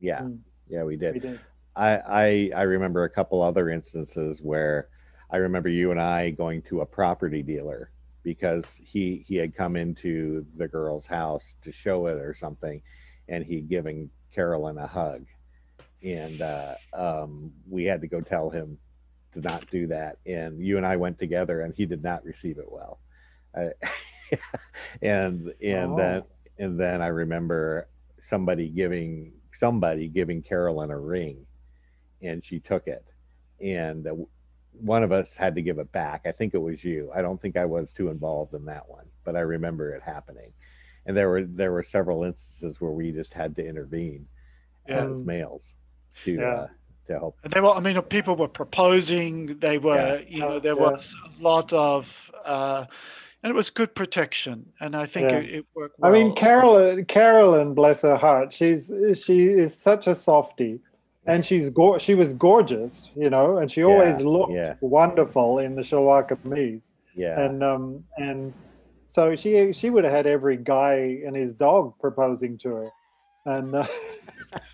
Yeah, 0.00 0.20
Mm. 0.20 0.38
yeah, 0.68 0.84
we 0.84 0.96
did. 0.96 1.14
We 1.14 1.20
did. 1.20 1.30
did. 1.32 1.40
I, 1.74 1.90
I 1.98 2.50
I 2.56 2.62
remember 2.62 3.04
a 3.04 3.10
couple 3.10 3.42
other 3.42 3.68
instances 3.70 4.40
where 4.40 4.88
I 5.30 5.38
remember 5.38 5.68
you 5.68 5.90
and 5.90 6.00
I 6.00 6.30
going 6.30 6.62
to 6.62 6.80
a 6.82 6.86
property 6.86 7.42
dealer 7.42 7.90
because 8.22 8.80
he 8.82 9.24
he 9.26 9.36
had 9.36 9.54
come 9.54 9.74
into 9.76 10.46
the 10.56 10.68
girl's 10.68 11.06
house 11.06 11.56
to 11.62 11.72
show 11.72 12.06
it 12.06 12.18
or 12.18 12.34
something, 12.34 12.80
and 13.28 13.44
he'd 13.44 13.68
given 13.68 14.10
Carolyn 14.32 14.78
a 14.78 14.86
hug, 14.86 15.26
and 16.06 16.40
uh, 16.40 16.74
um, 16.94 17.52
we 17.68 17.84
had 17.84 18.00
to 18.00 18.06
go 18.06 18.20
tell 18.20 18.48
him 18.50 18.78
to 19.34 19.40
not 19.40 19.68
do 19.70 19.86
that, 19.88 20.18
and 20.26 20.60
you 20.64 20.76
and 20.76 20.86
I 20.86 20.96
went 20.96 21.18
together, 21.18 21.60
and 21.62 21.74
he 21.74 21.84
did 21.86 22.02
not 22.02 22.24
receive 22.24 22.58
it 22.58 22.70
well, 22.70 23.00
uh, 23.54 23.70
and 25.02 25.52
and 25.62 25.92
Oh. 25.92 25.96
then 25.96 26.22
and 26.58 26.80
then 26.80 27.02
I 27.02 27.08
remember 27.08 27.88
somebody 28.20 28.68
giving 28.68 29.32
somebody 29.52 30.08
giving 30.08 30.42
Carolyn 30.42 30.90
a 30.90 30.98
ring 30.98 31.46
and 32.22 32.42
she 32.42 32.58
took 32.60 32.86
it 32.88 33.04
and 33.60 34.06
one 34.72 35.02
of 35.02 35.12
us 35.12 35.36
had 35.36 35.54
to 35.54 35.62
give 35.62 35.78
it 35.78 35.90
back. 35.92 36.22
I 36.26 36.32
think 36.32 36.52
it 36.54 36.58
was 36.58 36.82
you. 36.84 37.10
I 37.14 37.22
don't 37.22 37.40
think 37.40 37.56
i 37.56 37.64
was 37.64 37.92
too 37.92 38.08
involved 38.10 38.54
in 38.54 38.64
that 38.66 38.88
one 38.88 39.06
but 39.24 39.36
i 39.36 39.40
remember 39.40 39.90
it 39.94 40.02
happening. 40.02 40.52
And 41.06 41.16
there 41.16 41.28
were 41.28 41.42
there 41.44 41.72
were 41.72 41.82
several 41.82 42.24
instances 42.24 42.80
where 42.80 42.90
we 42.90 43.12
just 43.12 43.34
had 43.34 43.54
to 43.56 43.66
intervene 43.66 44.26
Yeah. 44.88 45.04
as 45.04 45.22
males 45.24 45.74
to 46.24 46.32
Yeah. 46.32 46.44
uh, 46.48 46.66
to 47.08 47.12
help 47.18 47.36
And 47.44 47.52
they 47.52 47.60
were, 47.60 47.70
I 47.70 47.80
mean, 47.80 48.00
people 48.02 48.34
were 48.36 48.48
proposing, 48.48 49.58
they 49.60 49.78
were, 49.78 49.94
yeah. 50.20 50.24
you 50.28 50.40
know, 50.40 50.58
there 50.58 50.74
Yeah. 50.74 50.80
was 50.90 51.14
a 51.38 51.42
lot 51.42 51.72
of, 51.72 52.06
uh, 52.44 52.84
and 53.42 53.50
it 53.50 53.54
was 53.54 53.70
good 53.70 53.94
protection. 53.94 54.72
And 54.80 54.96
I 54.96 55.06
think 55.06 55.30
Yeah. 55.30 55.38
it, 55.38 55.54
it 55.58 55.66
worked 55.74 55.98
well. 55.98 56.10
I 56.10 56.12
mean, 56.12 56.34
Carolyn, 56.34 57.04
Carolyn, 57.04 57.74
bless 57.74 58.02
her 58.02 58.16
heart, 58.16 58.52
she's 58.52 58.90
she 59.24 59.46
is 59.46 59.72
such 59.78 60.06
a 60.08 60.14
softie, 60.16 60.80
and 61.26 61.44
she's 61.46 61.70
go- 61.70 61.98
she 61.98 62.14
was 62.16 62.34
gorgeous, 62.34 63.10
you 63.14 63.30
know, 63.30 63.58
and 63.58 63.70
she 63.70 63.84
always 63.84 64.20
Yeah, 64.22 64.28
looked 64.28 64.52
yeah. 64.52 64.74
wonderful 64.80 65.58
in 65.60 65.76
the 65.76 65.82
shalwar 65.82 66.26
kameez, 66.28 66.90
yeah 67.14 67.40
and 67.40 67.62
um 67.62 68.04
and 68.18 68.52
so 69.08 69.36
she 69.36 69.72
she 69.72 69.90
would 69.90 70.02
have 70.04 70.12
had 70.12 70.26
every 70.26 70.56
guy 70.56 70.94
and 71.24 71.36
his 71.36 71.52
dog 71.52 71.94
proposing 72.00 72.58
to 72.58 72.68
her, 72.70 72.88
and 73.46 73.74
uh, 73.74 73.86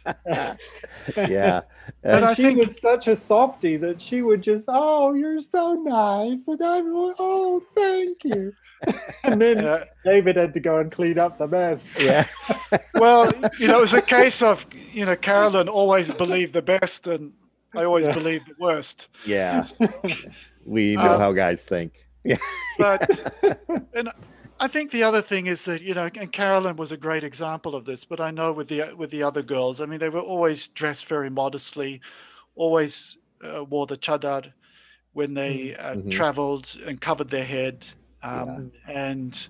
yeah 1.16 1.60
and 2.02 2.24
I 2.24 2.34
she 2.34 2.42
think- 2.42 2.58
was 2.66 2.80
such 2.80 3.06
a 3.08 3.16
softie 3.16 3.76
that 3.78 4.00
she 4.00 4.22
would 4.22 4.42
just, 4.42 4.66
oh, 4.70 5.14
you're 5.14 5.40
so 5.40 5.74
nice, 5.74 6.48
and 6.48 6.60
I'm, 6.62 6.84
oh, 7.18 7.62
thank 7.74 8.24
you, 8.24 8.52
and 9.24 9.40
then 9.40 9.64
Uh, 9.64 9.84
David 10.04 10.36
had 10.36 10.54
to 10.54 10.60
go 10.60 10.78
and 10.78 10.90
clean 10.90 11.18
up 11.18 11.38
the 11.38 11.46
mess. 11.48 11.98
yeah 12.00 12.26
well, 12.94 13.30
you 13.58 13.66
know, 13.68 13.78
it 13.78 13.82
was 13.82 13.94
a 13.94 14.02
case 14.02 14.42
of, 14.42 14.66
you 14.92 15.04
know, 15.04 15.16
Carolyn 15.16 15.68
always 15.68 16.12
believed 16.14 16.52
the 16.54 16.62
best 16.62 17.06
and 17.06 17.32
I 17.74 17.84
always 17.84 18.06
Yeah. 18.06 18.14
believed 18.14 18.46
the 18.48 18.54
worst. 18.58 19.08
yeah 19.26 19.64
we 20.66 20.94
know 20.96 21.14
Um, 21.14 21.20
how 21.20 21.32
guys 21.32 21.64
think 21.64 21.92
Yeah. 22.24 22.36
But, 22.78 23.32
and 23.94 24.08
I 24.62 24.68
think 24.68 24.92
the 24.92 25.02
other 25.02 25.22
thing 25.22 25.46
is 25.48 25.64
that, 25.64 25.82
you 25.82 25.92
know, 25.92 26.08
and 26.14 26.32
Carolyn 26.32 26.76
was 26.76 26.92
a 26.92 26.96
great 26.96 27.24
example 27.24 27.74
of 27.74 27.84
this, 27.84 28.04
but 28.04 28.20
I 28.20 28.30
know 28.30 28.52
with 28.52 28.68
the, 28.68 28.94
with 28.96 29.10
the 29.10 29.24
other 29.24 29.42
girls, 29.42 29.80
I 29.80 29.86
mean, 29.86 29.98
they 29.98 30.08
were 30.08 30.20
always 30.20 30.68
dressed 30.68 31.06
very 31.06 31.30
modestly, 31.30 32.00
always 32.54 33.16
uh, 33.44 33.64
wore 33.64 33.86
the 33.88 33.96
chadar 33.96 34.52
when 35.14 35.34
they 35.34 35.74
uh, 35.76 35.96
Mhm. 35.96 36.10
traveled 36.10 36.76
and 36.86 37.00
covered 37.00 37.30
their 37.30 37.44
head. 37.44 37.84
Um, 38.22 38.70
And 38.86 39.48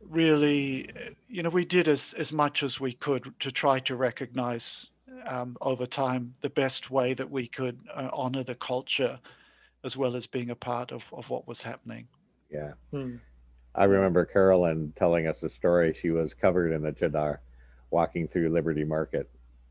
really, 0.00 0.90
uh, 0.96 1.10
you 1.28 1.42
know, 1.42 1.50
we 1.50 1.64
did 1.64 1.88
as, 1.88 2.14
as 2.14 2.32
much 2.32 2.64
as 2.64 2.80
we 2.80 2.94
could 2.94 3.32
to 3.40 3.52
try 3.52 3.80
to 3.80 3.96
recognize 3.96 4.90
um, 5.26 5.56
over 5.60 5.86
time 5.86 6.34
the 6.42 6.50
best 6.50 6.90
way 6.90 7.14
that 7.14 7.30
we 7.30 7.48
could 7.48 7.78
uh, 7.94 8.10
honor 8.12 8.44
the 8.44 8.56
culture 8.56 9.20
as 9.84 9.96
well 9.96 10.16
as 10.16 10.26
being 10.26 10.50
a 10.50 10.56
part 10.56 10.92
of, 10.92 11.04
of 11.12 11.30
what 11.30 11.46
was 11.48 11.62
happening. 11.62 12.08
yeah 12.50 12.74
Hmm. 12.92 13.16
I 13.76 13.84
remember 13.84 14.24
Carolyn 14.24 14.92
telling 14.96 15.26
us 15.26 15.42
a 15.42 15.48
story. 15.48 15.92
She 15.92 16.10
was 16.10 16.34
covered 16.34 16.72
in 16.72 16.86
a 16.86 16.92
chadar 16.92 17.38
walking 17.90 18.26
through 18.26 18.48
Liberty 18.48 18.84
Market, 18.84 19.28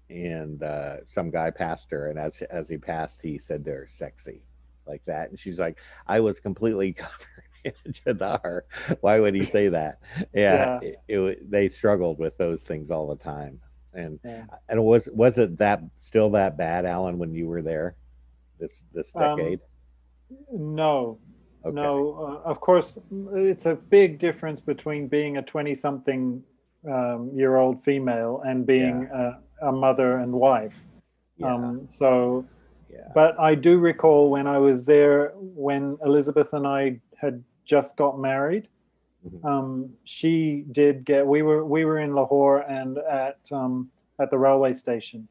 and 0.09 0.61
uh, 0.61 1.03
some 1.05 1.31
guy 1.31 1.49
passed 1.51 1.89
her. 1.91 2.09
And 2.09 2.19
as 2.19 2.41
as 2.43 2.69
he 2.69 2.77
passed, 2.77 3.21
he 3.21 3.39
said 3.39 3.65
to 3.65 3.71
her, 3.71 3.87
"Sexy," 3.89 4.43
like 4.85 5.03
that. 5.05 5.29
And 5.31 5.39
she's 5.39 5.59
like, 5.59 5.77
"I 6.07 6.19
was 6.19 6.39
completely 6.39 6.93
covered 6.93 7.43
in 7.63 7.73
a 7.85 7.89
chadar. 7.89 8.61
Why 9.01 9.19
would 9.19 9.33
he 9.35 9.43
say 9.57 9.69
that?" 9.69 9.99
Yeah, 10.33 10.79
Yeah. 10.81 10.89
It, 10.89 10.99
it, 11.07 11.51
they 11.51 11.69
struggled 11.69 12.19
with 12.19 12.37
those 12.37 12.63
things 12.63 12.91
all 12.91 13.07
the 13.07 13.21
time. 13.23 13.59
And 13.93 14.19
Yeah. 14.23 14.45
and 14.69 14.83
was 14.83 15.09
was 15.13 15.37
it 15.39 15.57
that 15.57 15.81
still 15.99 16.29
that 16.31 16.57
bad, 16.57 16.85
Alan, 16.85 17.17
when 17.17 17.33
you 17.33 17.47
were 17.47 17.61
there 17.63 17.95
this 18.59 18.83
this 18.93 19.15
Um, 19.15 19.37
decade? 19.37 19.59
No, 20.51 21.19
okay. 21.65 21.75
no. 21.75 22.41
Uh, 22.45 22.49
of 22.49 22.59
course, 22.59 22.97
it's 23.33 23.65
a 23.65 23.75
big 23.75 24.19
difference 24.19 24.61
between 24.61 25.07
being 25.07 25.37
a 25.37 25.41
20 25.41 25.73
something 25.75 26.43
um, 26.89 27.31
year 27.33 27.57
old 27.57 27.83
female 27.83 28.41
and 28.45 28.65
being 28.65 29.09
a, 29.13 29.39
a 29.61 29.71
mother 29.71 30.17
and 30.19 30.31
wife. 30.33 30.75
Yeah. 31.37 31.53
Um, 31.53 31.87
so, 31.89 32.45
yeah. 32.89 32.99
but 33.13 33.39
I 33.39 33.55
do 33.55 33.77
recall 33.79 34.29
when 34.29 34.47
I 34.47 34.57
was 34.57 34.85
there, 34.85 35.33
when 35.35 35.97
Elizabeth 36.03 36.53
and 36.53 36.65
I 36.67 36.99
had 37.17 37.43
just 37.65 37.97
got 37.97 38.19
married. 38.19 38.67
Mhm. 39.27 39.45
Um, 39.45 39.89
she 40.03 40.65
did 40.71 41.03
get. 41.03 41.25
We 41.25 41.41
were 41.41 41.65
we 41.65 41.83
were 41.83 41.97
in 41.99 42.13
Lahore 42.13 42.59
and 42.59 42.99
at 42.99 43.39
um, 43.51 43.89
at 44.19 44.29
the 44.29 44.37
railway 44.37 44.73
station, 44.73 45.27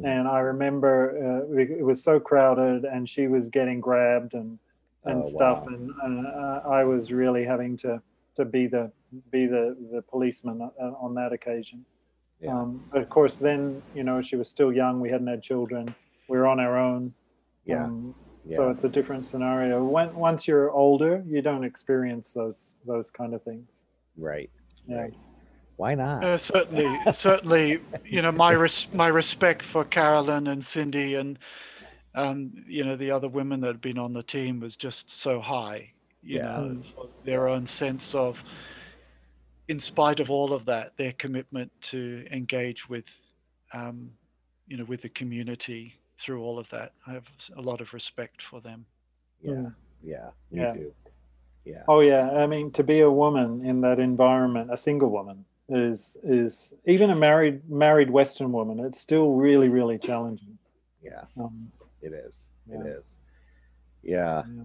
Mhm. 0.00 0.06
and 0.06 0.28
I 0.28 0.38
remember 0.38 1.44
uh, 1.52 1.58
it 1.58 1.84
was 1.84 2.02
so 2.02 2.18
crowded, 2.18 2.84
and 2.86 3.06
she 3.08 3.26
was 3.26 3.50
getting 3.50 3.80
grabbed 3.80 4.32
and 4.32 4.58
and 5.04 5.22
Oh, 5.22 5.28
stuff, 5.28 5.60
wow. 5.66 5.74
and 6.04 6.26
uh, 6.26 6.60
I 6.68 6.84
was 6.84 7.12
really 7.12 7.44
having 7.44 7.76
to 7.78 8.00
to 8.36 8.44
be 8.44 8.66
the 8.66 8.90
be 9.30 9.46
the 9.46 9.76
the 9.92 10.02
policeman 10.02 10.60
uh, 10.62 10.84
on 11.04 11.14
that 11.14 11.32
occasion. 11.32 11.84
Yeah. 12.40 12.58
Um, 12.58 12.84
but 12.92 13.00
of 13.02 13.08
course, 13.08 13.36
then 13.36 13.82
you 13.94 14.02
know 14.04 14.20
she 14.20 14.36
was 14.36 14.48
still 14.48 14.72
young. 14.72 15.00
We 15.00 15.10
hadn't 15.10 15.26
had 15.28 15.42
children. 15.42 15.94
We 16.28 16.36
were 16.38 16.46
on 16.46 16.58
our 16.60 16.76
own. 16.78 17.12
Yeah. 17.64 17.84
Um, 17.84 18.14
yeah. 18.46 18.56
So 18.56 18.70
it's 18.70 18.84
a 18.84 18.88
different 18.90 19.24
scenario. 19.24 19.82
When, 19.84 20.14
once 20.14 20.46
you're 20.46 20.70
older, 20.70 21.22
you 21.26 21.40
don't 21.42 21.64
experience 21.64 22.32
those 22.32 22.76
those 22.86 23.10
kind 23.10 23.34
of 23.34 23.42
things. 23.42 23.82
right. 24.16 24.50
Yeah. 24.86 24.96
Right. 25.02 25.14
Why 25.76 25.94
not? 25.96 26.22
Uh, 26.24 26.38
certainly, 26.38 26.86
certainly, 27.14 27.80
you 28.04 28.22
know, 28.22 28.30
my 28.32 28.52
res- 28.52 28.86
my 28.92 29.08
respect 29.08 29.62
for 29.64 29.84
Carolyn 29.84 30.46
and 30.46 30.64
Cindy 30.64 31.14
and 31.16 31.36
um, 32.14 32.52
you 32.66 32.84
know 32.84 32.96
the 32.96 33.10
other 33.10 33.28
women 33.28 33.60
that 33.60 33.66
had 33.68 33.80
been 33.80 33.98
on 33.98 34.12
the 34.12 34.22
team 34.22 34.60
was 34.60 34.76
just 34.76 35.10
so 35.10 35.40
high. 35.40 35.90
You 36.22 36.38
Yeah. 36.38 36.44
know, 36.60 36.82
for 36.94 37.08
their 37.24 37.48
own 37.48 37.66
sense 37.66 38.14
of, 38.14 38.42
in 39.68 39.78
spite 39.80 40.20
of 40.20 40.30
all 40.30 40.52
of 40.54 40.64
that, 40.66 40.96
their 40.96 41.12
commitment 41.12 41.70
to 41.82 42.26
engage 42.30 42.88
with, 42.88 43.04
um, 43.72 44.10
you 44.66 44.76
know, 44.78 44.84
with 44.84 45.02
the 45.02 45.10
community 45.10 45.94
through 46.18 46.42
all 46.42 46.58
of 46.58 46.68
that. 46.70 46.92
I 47.06 47.12
have 47.12 47.26
a 47.56 47.60
lot 47.60 47.80
of 47.82 47.92
respect 47.92 48.42
for 48.42 48.60
them. 48.60 48.86
yeah. 49.42 49.70
Yeah. 50.02 50.30
Me 50.50 50.60
Yeah. 50.60 50.72
too. 50.74 50.94
Yeah. 51.64 51.82
Oh 51.88 52.00
yeah. 52.00 52.30
I 52.30 52.46
mean, 52.46 52.70
to 52.72 52.82
be 52.84 53.00
a 53.00 53.10
woman 53.10 53.64
in 53.64 53.80
that 53.82 53.98
environment, 53.98 54.70
a 54.72 54.76
single 54.76 55.08
woman 55.10 55.44
is 55.68 56.16
is 56.22 56.74
even 56.86 57.08
a 57.10 57.16
married 57.16 57.68
married 57.70 58.10
Western 58.10 58.52
woman. 58.52 58.80
It's 58.80 59.00
still 59.00 59.32
really 59.32 59.68
really 59.70 59.98
challenging. 59.98 60.58
Yeah, 61.02 61.24
Um, 61.38 61.70
it 62.04 62.12
is. 62.12 62.46
Yeah. 62.68 62.80
It 62.80 62.86
is. 62.86 63.06
Yeah. 64.02 64.42
yeah. 64.46 64.64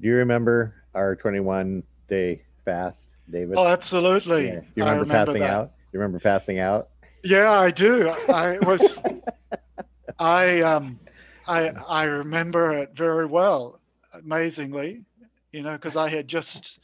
Do 0.00 0.08
you 0.08 0.14
remember 0.16 0.74
our 0.94 1.16
21 1.16 1.82
day 2.08 2.42
fast, 2.64 3.10
David? 3.30 3.54
Oh, 3.56 3.66
absolutely. 3.66 4.46
Yeah. 4.48 4.60
You 4.74 4.84
I 4.84 4.92
remember, 4.92 5.14
passing 5.26 5.40
that. 5.40 5.50
out? 5.50 5.72
You 5.92 5.98
remember 6.00 6.18
passing 6.18 6.58
out? 6.58 6.88
Yeah, 7.22 7.50
I 7.52 7.70
do. 7.70 8.10
I 8.28 8.58
was, 8.58 8.98
I 10.18 10.60
um, 10.60 10.98
I 11.46 11.68
I 11.68 12.04
remember 12.04 12.72
it 12.72 12.90
very 12.96 13.26
well. 13.26 13.80
Amazingly, 14.12 15.04
you 15.52 15.62
know, 15.62 15.72
because 15.72 15.96
I 15.96 16.08
had 16.08 16.28
just, 16.28 16.78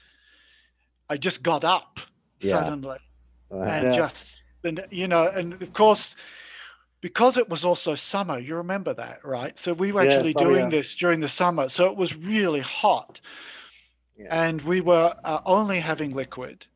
I 1.09 1.17
just 1.17 1.43
got 1.43 1.63
up 1.65 2.01
Yeah. 2.41 2.53
suddenly 2.53 2.99
and 3.51 3.95
just, 3.95 4.27
and 4.65 4.85
you 4.91 5.09
know, 5.09 5.29
and 5.29 5.61
of 5.63 5.73
course, 5.73 6.17
because 7.01 7.37
it 7.37 7.49
was 7.49 7.65
also 7.65 7.95
summer. 7.95 8.39
You 8.39 8.57
remember 8.57 8.93
that, 8.95 9.25
right? 9.25 9.59
So 9.59 9.73
we 9.73 9.93
were 9.93 10.05
Yes, 10.05 10.15
actually 10.15 10.35
oh, 10.37 10.45
doing 10.45 10.65
yeah. 10.65 10.71
this 10.71 10.95
during 10.97 11.21
the 11.21 11.29
summer, 11.29 11.69
so 11.69 11.87
it 11.87 11.97
was 11.97 12.15
really 12.17 12.61
hot, 12.61 13.21
yeah. 14.19 14.47
and 14.47 14.61
we 14.63 14.81
were 14.81 15.15
uh, 15.25 15.41
only 15.47 15.81
having 15.81 16.15
liquid. 16.15 16.67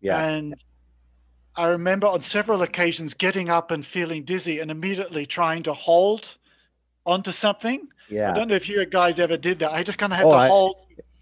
yeah. 0.00 0.22
And 0.24 0.54
I 1.56 1.66
remember 1.66 2.06
on 2.06 2.22
several 2.22 2.62
occasions 2.62 3.12
getting 3.12 3.50
up 3.50 3.70
and 3.70 3.84
feeling 3.84 4.24
dizzy 4.24 4.60
and 4.60 4.70
immediately 4.70 5.26
trying 5.26 5.62
to 5.64 5.74
hold 5.74 6.36
onto 7.04 7.32
something. 7.32 7.88
Yeah. 8.08 8.30
I 8.30 8.34
don't 8.34 8.48
know 8.48 8.54
if 8.54 8.68
you 8.68 8.84
guys 8.86 9.18
ever 9.18 9.36
did 9.36 9.58
that. 9.58 9.72
I 9.72 9.82
just 9.82 9.98
kind 9.98 10.12
of 10.12 10.16
had 10.18 10.26
Oh, 10.26 10.30
to 10.30 10.36
I- 10.36 10.48
hold. 10.48 10.76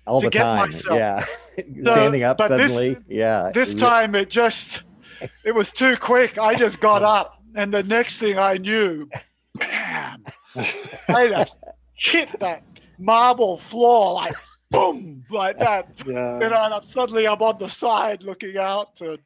All 0.06 0.20
to 0.20 0.26
the 0.26 0.30
get 0.30 0.42
time. 0.42 0.70
myself. 0.70 0.96
Yeah. 0.98 1.24
Standing 1.82 2.22
up 2.22 2.38
but 2.38 2.48
this- 2.48 2.72
suddenly. 2.72 2.98
yeah. 3.08 3.50
This 3.52 3.74
time 3.74 4.14
it 4.14 4.28
just, 4.30 4.82
it 5.44 5.52
was 5.54 5.70
too 5.72 5.96
quick. 5.96 6.38
I 6.38 6.54
just 6.54 6.78
got 6.78 7.02
up. 7.18 7.37
And 7.58 7.74
the 7.74 7.82
next 7.82 8.18
thing 8.18 8.38
I 8.38 8.56
knew, 8.56 9.08
bam, 9.56 10.24
I 11.08 11.26
just 11.26 11.56
hit 11.94 12.38
that 12.38 12.62
marble 13.00 13.58
floor 13.58 14.14
like 14.14 14.36
boom, 14.70 15.24
like 15.28 15.58
that. 15.58 15.88
Yeah. 16.06 16.34
You 16.34 16.50
know, 16.50 16.62
and 16.62 16.74
I'm, 16.74 16.84
suddenly 16.84 17.26
I'm 17.26 17.42
on 17.42 17.58
the 17.58 17.66
side 17.66 18.22
looking 18.22 18.56
out. 18.56 19.00
And, 19.00 19.18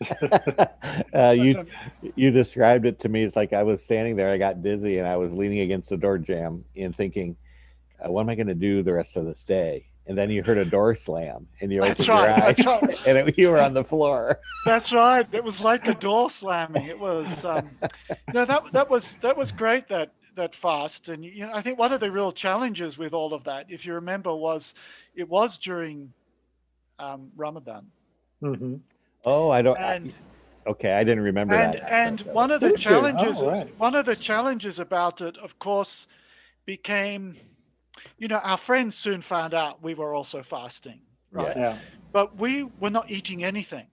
uh, 1.12 1.30
you 1.30 1.66
you 2.14 2.30
described 2.30 2.86
it 2.86 3.00
to 3.00 3.08
me. 3.08 3.24
It's 3.24 3.34
like 3.34 3.52
I 3.52 3.64
was 3.64 3.82
standing 3.82 4.14
there, 4.14 4.30
I 4.30 4.38
got 4.38 4.62
dizzy, 4.62 4.98
and 4.98 5.08
I 5.08 5.16
was 5.16 5.32
leaning 5.32 5.58
against 5.58 5.88
the 5.88 5.96
door 5.96 6.18
jamb 6.18 6.64
and 6.76 6.94
thinking, 6.94 7.36
uh, 7.98 8.12
"What 8.12 8.20
am 8.20 8.28
I 8.28 8.36
going 8.36 8.46
to 8.46 8.54
do 8.54 8.84
the 8.84 8.92
rest 8.92 9.16
of 9.16 9.24
this 9.24 9.44
day?" 9.44 9.89
And 10.06 10.18
then 10.18 10.30
you 10.30 10.42
heard 10.42 10.58
a 10.58 10.64
door 10.64 10.94
slam, 10.96 11.46
and 11.60 11.70
you 11.72 11.82
That's 11.82 12.00
opened 12.00 12.06
your 12.08 12.16
right, 12.16 12.58
eyes, 12.58 12.66
right. 12.66 12.98
and 13.06 13.18
it, 13.18 13.38
you 13.38 13.48
were 13.50 13.60
on 13.60 13.74
the 13.74 13.84
floor. 13.84 14.40
That's 14.64 14.92
right. 14.92 15.26
It 15.32 15.44
was 15.44 15.60
like 15.60 15.86
a 15.86 15.94
door 15.94 16.30
slamming. 16.40 16.84
It 16.86 16.98
was, 16.98 17.44
um, 17.44 17.70
no, 18.34 18.44
that 18.44 18.72
that 18.72 18.90
was 18.90 19.16
that 19.22 19.36
was 19.36 19.52
great. 19.52 19.88
That 19.88 20.12
that 20.36 20.56
fast, 20.56 21.08
and 21.10 21.24
you 21.24 21.46
know, 21.46 21.52
I 21.52 21.62
think 21.62 21.78
one 21.78 21.92
of 21.92 22.00
the 22.00 22.10
real 22.10 22.32
challenges 22.32 22.98
with 22.98 23.12
all 23.12 23.32
of 23.34 23.44
that, 23.44 23.66
if 23.68 23.86
you 23.86 23.94
remember, 23.94 24.34
was 24.34 24.74
it 25.14 25.28
was 25.28 25.58
during 25.58 26.12
um, 26.98 27.30
Ramadan, 27.36 27.86
mm-hmm. 28.42 28.76
Oh, 29.24 29.50
I 29.50 29.62
don't. 29.62 29.78
and 29.78 30.14
okay, 30.66 30.92
I 30.92 31.04
didn't 31.04 31.24
remember 31.24 31.54
and 31.54 31.74
that. 31.74 31.92
and 31.92 32.20
aspect 32.20 32.34
one 32.34 32.50
it. 32.50 32.54
of 32.54 32.60
the 32.62 32.68
Did 32.70 32.78
challenges, 32.78 33.42
Oh, 33.42 33.50
right. 33.50 33.78
one 33.78 33.94
of 33.94 34.06
the 34.06 34.16
challenges 34.16 34.78
about 34.80 35.20
it, 35.20 35.36
of 35.38 35.58
course, 35.58 36.06
became, 36.66 37.36
you 38.18 38.28
know, 38.28 38.36
our 38.38 38.56
friends 38.58 38.96
soon 38.96 39.22
found 39.22 39.54
out 39.54 39.82
we 39.82 39.94
were 39.94 40.14
also 40.14 40.42
fasting, 40.42 41.00
right? 41.32 41.56
Yeah. 41.56 41.78
But 42.12 42.36
we 42.38 42.64
were 42.80 42.90
not 42.90 43.10
eating 43.10 43.44
anything, 43.44 43.86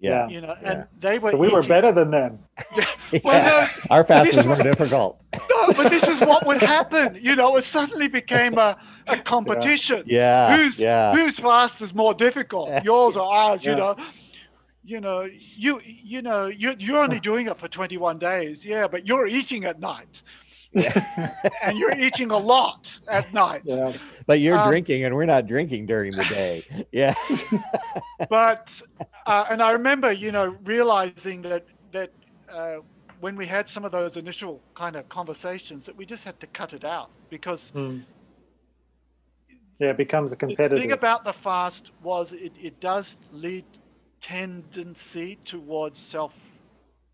yeah, 0.00 0.28
you 0.28 0.40
know, 0.40 0.54
Yeah. 0.60 0.70
and 0.72 0.86
they 1.00 1.18
were. 1.18 1.30
So 1.30 1.36
we 1.36 1.48
were 1.48 1.62
better 1.62 1.92
than 1.92 2.10
them. 2.10 2.38
Well, 3.24 3.34
Yeah. 3.34 3.68
Our 3.90 4.04
fast 4.04 4.30
this 4.30 4.36
was 4.36 4.46
more 4.46 4.56
difficult. 4.56 5.20
No, 5.50 5.72
but 5.74 5.90
this 5.90 6.02
is 6.02 6.20
what 6.20 6.44
would 6.46 6.60
happen. 6.62 7.18
You 7.22 7.36
know, 7.36 7.56
it 7.56 7.64
suddenly 7.64 8.08
became 8.08 8.58
a, 8.58 8.76
a 9.06 9.16
competition. 9.18 10.02
Yeah, 10.06 10.56
Who's 10.56 10.78
yeah, 10.78 11.14
whose 11.14 11.38
fast 11.38 11.80
is 11.82 11.94
more 11.94 12.14
difficult, 12.14 12.68
yours 12.84 13.16
or 13.16 13.32
ours? 13.32 13.64
You 13.64 13.76
know, 13.76 13.96
you 14.84 15.00
know, 15.00 15.28
you 15.56 15.80
you 15.84 16.20
know, 16.22 16.46
you 16.46 16.74
you're 16.78 16.98
only 16.98 17.20
doing 17.20 17.46
it 17.46 17.58
for 17.58 17.68
21 17.68 18.18
days. 18.18 18.64
Yeah, 18.64 18.88
but 18.88 19.06
you're 19.06 19.26
eating 19.28 19.64
at 19.64 19.78
night, 19.78 20.22
and 21.62 21.76
you're 21.78 21.92
eating 21.98 22.30
a 22.30 22.38
lot 22.38 22.98
at 23.08 23.32
night. 23.32 23.62
Yeah. 23.64 23.92
but 24.26 24.40
you're 24.40 24.58
um, 24.58 24.68
drinking, 24.68 25.04
and 25.04 25.14
we're 25.14 25.26
not 25.26 25.46
drinking 25.46 25.86
during 25.86 26.12
the 26.12 26.24
day. 26.24 26.86
Yeah, 26.92 27.14
But 28.30 28.70
uh, 29.26 29.46
and 29.50 29.62
I 29.62 29.72
remember, 29.72 30.12
you 30.12 30.32
know, 30.32 30.56
realizing 30.64 31.42
that 31.42 31.66
that. 31.92 32.10
Uh, 32.48 32.76
when 33.20 33.36
we 33.36 33.46
had 33.46 33.68
some 33.68 33.84
of 33.84 33.92
those 33.92 34.16
initial 34.16 34.60
kind 34.74 34.96
of 34.96 35.08
conversations, 35.08 35.86
that 35.86 35.94
we 35.96 36.04
just 36.04 36.24
had 36.24 36.40
to 36.40 36.46
cut 36.48 36.72
it 36.72 36.84
out 36.84 37.08
because 37.30 37.70
Mm. 37.70 38.02
Yeah, 39.78 39.90
it 39.90 39.96
becomes 39.96 40.32
a 40.32 40.34
The 40.34 40.38
competitive. 40.38 40.78
thing 40.80 40.92
about 40.92 41.24
the 41.24 41.32
fast 41.32 41.90
was 42.02 42.32
it, 42.32 42.52
it 42.60 42.80
does 42.80 43.16
lead 43.32 43.64
tendency 44.20 45.38
towards 45.44 45.98
self 46.00 46.34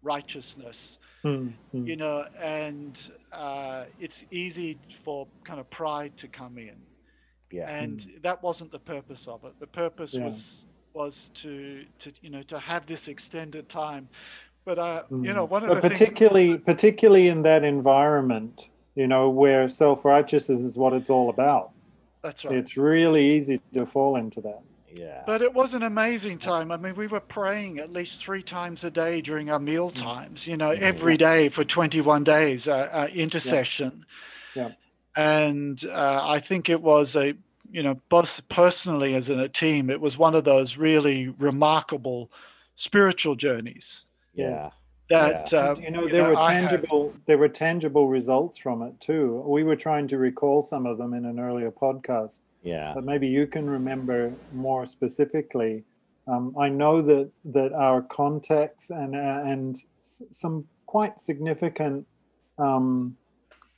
righteousness, 0.02 0.98
Mm, 1.24 1.52
mm. 1.74 1.86
you 1.86 1.96
know, 1.96 2.24
and 2.40 2.98
uh, 3.32 3.84
it's 3.98 4.24
easy 4.30 4.78
for 5.04 5.26
kind 5.44 5.58
of 5.60 5.68
pride 5.70 6.16
to 6.18 6.28
come 6.28 6.58
in, 6.58 6.76
yeah, 7.50 7.68
and 7.68 8.04
that 8.22 8.42
wasn't 8.42 8.70
the 8.70 8.78
purpose 8.78 9.26
of 9.26 9.44
it. 9.44 9.52
The 9.60 9.66
purpose 9.66 10.12
Yeah. 10.12 10.26
was 10.26 10.64
was 10.94 11.30
to 11.34 11.84
to 11.98 12.12
you 12.20 12.30
know 12.30 12.42
to 12.44 12.58
have 12.58 12.86
this 12.86 13.08
extended 13.08 13.68
time, 13.68 14.08
but 14.64 14.78
uh, 14.78 15.02
you 15.10 15.16
Mm. 15.16 15.34
know 15.34 15.44
one 15.44 15.64
of 15.64 15.68
but 15.68 15.82
the 15.82 15.88
things. 15.88 16.00
particularly 16.00 16.58
particularly 16.58 17.28
in 17.28 17.42
that 17.42 17.64
environment 17.64 18.70
you 18.94 19.06
know 19.06 19.30
where 19.30 19.68
self-righteousness 19.68 20.60
is 20.62 20.76
what 20.76 20.92
it's 20.92 21.08
all 21.10 21.30
about 21.30 21.70
That's 22.22 22.44
right. 22.44 22.54
it's 22.56 22.76
really 22.76 23.24
easy 23.36 23.60
to 23.74 23.86
fall 23.86 24.16
into 24.16 24.40
that 24.40 24.62
yeah. 24.94 25.22
But 25.26 25.42
it 25.42 25.52
was 25.52 25.74
an 25.74 25.82
amazing 25.82 26.38
time. 26.38 26.70
I 26.70 26.76
mean, 26.76 26.94
we 26.94 27.06
were 27.06 27.20
praying 27.20 27.78
at 27.78 27.92
least 27.92 28.22
three 28.22 28.42
times 28.42 28.84
a 28.84 28.90
day 28.90 29.20
during 29.20 29.50
our 29.50 29.58
meal 29.58 29.90
times, 29.90 30.46
you 30.46 30.56
know, 30.56 30.70
every 30.70 31.16
day 31.16 31.48
for 31.48 31.64
21 31.64 32.24
days, 32.24 32.66
uh, 32.66 32.88
uh, 32.92 33.08
intercession. 33.12 34.04
Yeah. 34.54 34.72
And 35.16 35.84
uh, 35.84 36.20
I 36.24 36.40
think 36.40 36.68
it 36.68 36.80
was 36.80 37.16
a, 37.16 37.34
you 37.70 37.82
know, 37.82 38.00
both 38.08 38.40
personally 38.48 39.14
as 39.14 39.28
in 39.28 39.40
a 39.40 39.48
team, 39.48 39.90
it 39.90 40.00
was 40.00 40.16
one 40.16 40.34
of 40.34 40.44
those 40.44 40.76
really 40.76 41.28
remarkable 41.28 42.30
spiritual 42.76 43.34
journeys 43.34 44.04
yeah. 44.34 44.70
that, 45.10 45.52
uh, 45.52 45.74
you 45.80 45.90
know 45.90 46.08
there 46.08 46.24
were 46.24 46.36
I 46.36 46.52
had. 46.52 46.68
tangible 46.70 47.12
there 47.26 47.38
were 47.38 47.48
tangible 47.48 48.06
results 48.06 48.56
from 48.56 48.82
it 48.82 49.00
too 49.00 49.42
we 49.46 49.64
were 49.64 49.74
trying 49.74 50.06
to 50.08 50.18
recall 50.18 50.62
some 50.62 50.86
of 50.86 50.96
them 50.96 51.12
in 51.12 51.24
an 51.24 51.40
earlier 51.40 51.72
podcast 51.72 52.40
Yeah. 52.62 52.92
but 52.94 53.04
maybe 53.04 53.26
you 53.28 53.46
can 53.46 53.68
remember 53.70 54.32
more 54.52 54.84
specifically. 54.86 55.84
Um, 56.26 56.54
I 56.58 56.68
know 56.68 57.00
that 57.02 57.30
that 57.46 57.72
our 57.72 58.02
contacts 58.02 58.90
and 58.90 59.14
uh, 59.14 59.42
and 59.52 59.76
s- 60.00 60.22
some 60.30 60.66
quite 60.86 61.20
significant 61.20 62.06
um, 62.58 63.16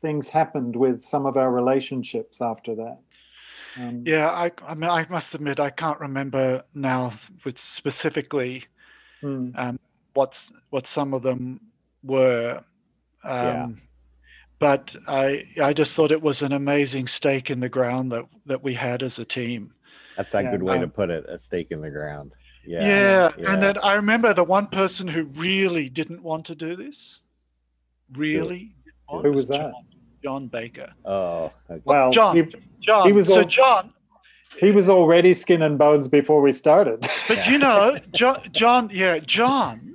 things 0.00 0.28
happened 0.28 0.74
with 0.76 1.02
some 1.02 1.26
of 1.26 1.36
our 1.36 1.50
relationships 1.52 2.40
after 2.40 2.74
that. 2.74 2.98
Um, 3.78 4.02
Yeah, 4.06 4.28
I, 4.30 4.50
I 4.66 4.74
mean, 4.74 4.90
I 4.90 5.06
must 5.08 5.34
admit, 5.34 5.60
I 5.60 5.70
can't 5.70 6.00
remember 6.00 6.64
now 6.74 7.12
with 7.44 7.58
specifically 7.58 8.64
mm, 9.22 9.52
um, 9.56 9.78
what's 10.14 10.50
what 10.70 10.86
some 10.86 11.14
of 11.14 11.22
them 11.22 11.60
were. 12.02 12.64
Um, 13.24 13.46
Yeah. 13.46 13.66
But 14.60 14.94
I 15.08 15.46
I 15.60 15.72
just 15.72 15.94
thought 15.94 16.12
it 16.12 16.22
was 16.22 16.42
an 16.42 16.52
amazing 16.52 17.08
stake 17.08 17.50
in 17.50 17.58
the 17.60 17.68
ground 17.68 18.12
that 18.12 18.26
that 18.46 18.62
we 18.62 18.74
had 18.74 19.02
as 19.02 19.18
a 19.18 19.24
team. 19.24 19.72
That's 20.16 20.34
a 20.34 20.42
Yeah, 20.42 20.50
good 20.52 20.62
way 20.62 20.76
to 20.78 20.84
um, 20.84 20.90
put 20.90 21.10
it. 21.10 21.24
A 21.28 21.38
stake 21.38 21.68
in 21.70 21.80
the 21.80 21.90
ground. 21.90 22.32
Yeah, 22.66 23.30
Yeah. 23.38 23.52
and 23.52 23.62
then 23.62 23.78
I 23.82 23.94
remember 23.94 24.34
the 24.34 24.44
one 24.44 24.66
person 24.66 25.08
who 25.08 25.24
really 25.24 25.88
didn't 25.88 26.22
want 26.22 26.44
to 26.46 26.54
do 26.54 26.76
this. 26.76 27.20
Really, 28.14 28.74
didn't 28.84 28.94
want 29.08 29.24
Who 29.26 29.32
was 29.32 29.48
that? 29.48 29.72
John, 29.72 29.84
John 30.22 30.46
Baker. 30.48 30.92
Oh, 31.06 31.52
okay. 31.70 31.80
well, 31.84 32.10
John. 32.10 32.36
he, 32.36 32.42
John. 32.80 33.06
He 33.06 33.12
was 33.14 33.28
so 33.28 33.38
all- 33.38 33.44
John. 33.44 33.94
he 34.58 34.72
was 34.72 34.90
already 34.90 35.32
skin 35.32 35.62
and 35.62 35.78
bones 35.78 36.06
before 36.06 36.42
we 36.42 36.52
started. 36.52 37.00
But 37.28 37.46
you 37.48 37.56
know, 37.58 37.98
John, 38.12 38.42
John, 38.52 38.90
yeah, 38.92 39.20
John 39.20 39.89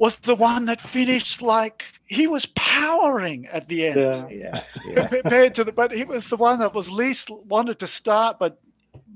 was 0.00 0.16
the 0.20 0.34
one 0.34 0.64
that 0.64 0.80
finished 0.80 1.40
like 1.42 1.84
he 2.06 2.26
was 2.26 2.46
powering 2.56 3.46
at 3.52 3.68
the 3.68 3.86
end. 3.86 3.96
yeah. 3.96 4.28
yeah. 4.30 4.62
Yeah. 4.94 5.06
compared 5.22 5.54
to 5.56 5.62
the 5.64 5.72
but 5.72 5.92
he 5.92 6.02
was 6.04 6.28
the 6.28 6.36
one 6.36 6.58
that 6.58 6.74
was 6.74 6.88
least 6.90 7.30
wanted 7.54 7.78
to 7.78 7.86
start 7.86 8.38
but 8.40 8.58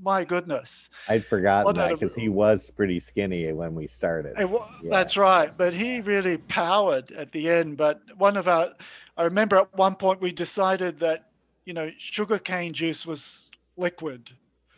my 0.01 0.23
goodness 0.23 0.89
I'd 1.09 1.25
forgotten 1.25 1.65
What 1.65 1.75
that 1.77 1.99
because 1.99 2.15
he 2.15 2.29
was 2.29 2.71
pretty 2.71 2.99
skinny 2.99 3.51
when 3.51 3.73
we 3.75 3.87
started. 3.87 4.39
It 4.39 4.49
wa- 4.49 4.69
Yeah. 4.83 4.89
that's 4.91 5.17
right 5.17 5.51
but 5.57 5.73
he 5.73 5.99
really 6.01 6.37
powered 6.37 7.11
at 7.11 7.31
the 7.31 7.49
end 7.49 7.75
but 7.77 7.99
one 8.17 8.37
of 8.37 8.47
our 8.47 8.69
i 9.17 9.23
remember 9.23 9.55
at 9.57 9.75
one 9.75 9.95
point 9.95 10.21
we 10.21 10.31
decided 10.31 10.99
that 10.99 11.19
you 11.65 11.73
know 11.73 11.89
sugar 11.97 12.37
cane 12.39 12.73
juice 12.73 13.05
was 13.05 13.49
liquid 13.75 14.29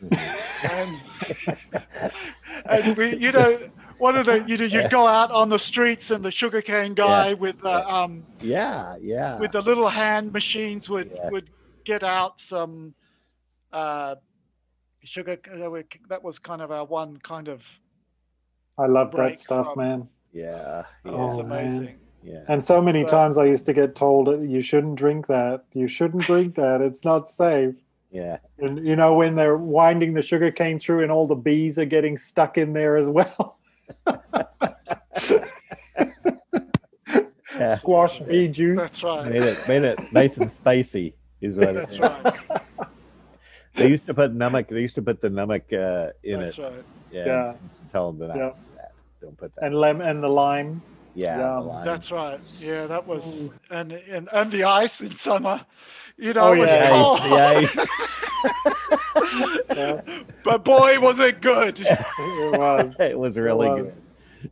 Mhm. 0.02 0.16
and 0.78 2.12
and 2.66 2.96
we 2.96 3.16
you 3.16 3.32
know 3.32 3.58
what 3.98 4.16
are 4.16 4.22
the 4.24 4.44
you 4.46 4.56
know 4.56 4.64
you'd 4.64 4.90
go 4.90 5.06
out 5.06 5.30
on 5.30 5.48
the 5.48 5.58
streets 5.58 6.10
and 6.10 6.24
the 6.24 6.30
sugarcane 6.30 6.94
guy 6.94 7.34
with 7.34 7.60
the 7.60 7.88
um 7.94 8.24
Yeah, 8.40 8.96
yeah. 9.00 9.38
with 9.38 9.52
the 9.52 9.60
little 9.62 9.88
hand 9.88 10.32
machines 10.32 10.88
would 10.88 11.10
Yeah. 11.14 11.30
would 11.30 11.50
get 11.84 12.02
out 12.02 12.40
some 12.40 12.94
uh 13.72 14.16
sugar 15.04 15.38
that 16.08 16.22
was 16.22 16.38
kind 16.38 16.60
of 16.62 16.70
our 16.70 16.84
one 16.84 17.16
kind 17.18 17.48
of 17.48 17.62
I 18.78 18.86
love 18.86 19.10
break 19.10 19.34
that 19.34 19.40
stuff, 19.40 19.66
from- 19.74 19.78
man. 19.78 20.08
yeah, 20.32 20.80
it 20.80 20.86
yeah, 21.06 21.12
was 21.12 21.38
Oh, 21.38 21.42
man. 21.42 21.66
amazing 21.66 21.98
yeah. 22.22 22.40
And 22.48 22.62
so 22.64 22.82
many 22.82 23.02
But- 23.04 23.10
times 23.10 23.38
I 23.38 23.44
used 23.44 23.66
to 23.66 23.72
get 23.72 23.94
told 23.94 24.28
you 24.50 24.60
shouldn't 24.60 24.96
drink 24.96 25.28
that. 25.28 25.64
You 25.72 25.86
shouldn't 25.86 26.24
drink 26.24 26.56
that. 26.56 26.80
It's 26.80 27.04
not 27.04 27.28
safe. 27.28 27.74
yeah. 28.10 28.38
And 28.58 28.84
you 28.86 28.96
know 28.96 29.14
when 29.14 29.36
they're 29.36 29.56
winding 29.56 30.14
the 30.14 30.22
sugar 30.22 30.50
cane 30.50 30.78
through 30.80 31.02
and 31.04 31.12
all 31.12 31.26
the 31.28 31.36
bees 31.36 31.78
are 31.78 31.84
getting 31.84 32.18
stuck 32.18 32.58
in 32.58 32.72
there 32.72 32.96
as 32.96 33.08
well. 33.08 33.57
Yeah. 37.58 37.74
Squash 37.76 38.20
bee 38.20 38.46
juice. 38.48 38.80
that's 38.82 39.02
right 39.02 39.26
Made 39.26 39.42
it 39.42 39.58
made 39.68 39.82
it 39.82 39.98
nice 40.12 40.36
and 40.36 40.50
spicy 40.50 41.14
is 41.40 41.56
what 41.58 41.68
it 41.70 41.74
that's 41.74 41.94
is. 41.94 41.98
right 42.00 42.34
They 43.74 43.88
used 43.88 44.06
to 44.06 44.14
put 44.14 44.36
namak. 44.36 44.68
They 44.68 44.80
used 44.80 44.94
to 44.96 45.02
put 45.02 45.20
the 45.20 45.28
namak 45.30 45.72
uh, 45.72 46.12
in 46.22 46.40
that's 46.40 46.58
it. 46.58 46.62
right 46.62 46.84
Yeah. 47.10 47.26
Yeah. 47.26 47.52
Tell 47.92 48.12
them 48.12 48.20
to 48.20 48.26
not 48.28 48.36
Yeah. 48.36 48.50
do 48.50 48.54
that. 48.76 48.92
Don't 49.20 49.36
put 49.38 49.54
that. 49.54 49.64
And 49.64 49.74
lem 49.74 50.00
and 50.02 50.22
the 50.22 50.28
lime. 50.28 50.82
yeah. 51.14 51.38
yeah, 51.38 51.54
the 51.54 51.60
lime. 51.60 51.84
That's 51.86 52.10
right. 52.12 52.40
Yeah, 52.60 52.86
that 52.86 53.06
was 53.06 53.24
and 53.70 53.92
and 53.92 54.28
and 54.32 54.52
the 54.52 54.64
ice 54.64 55.00
in 55.00 55.16
summer. 55.18 55.64
You 56.16 56.34
know, 56.34 56.48
Oh, 56.48 56.52
it 56.52 56.58
was 56.60 56.70
yeah. 56.70 56.88
cold, 56.90 57.18
the 57.22 57.36
ice. 57.36 57.76
The 58.42 59.64
Yeah, 59.76 60.00
but 60.44 60.64
boy, 60.64 60.98
was 61.00 61.18
it 61.18 61.40
good. 61.40 61.80
it 61.80 62.58
was. 62.58 62.98
it 63.00 63.18
was 63.18 63.36
really 63.38 63.68
was. 63.68 63.82
good. 63.82 63.94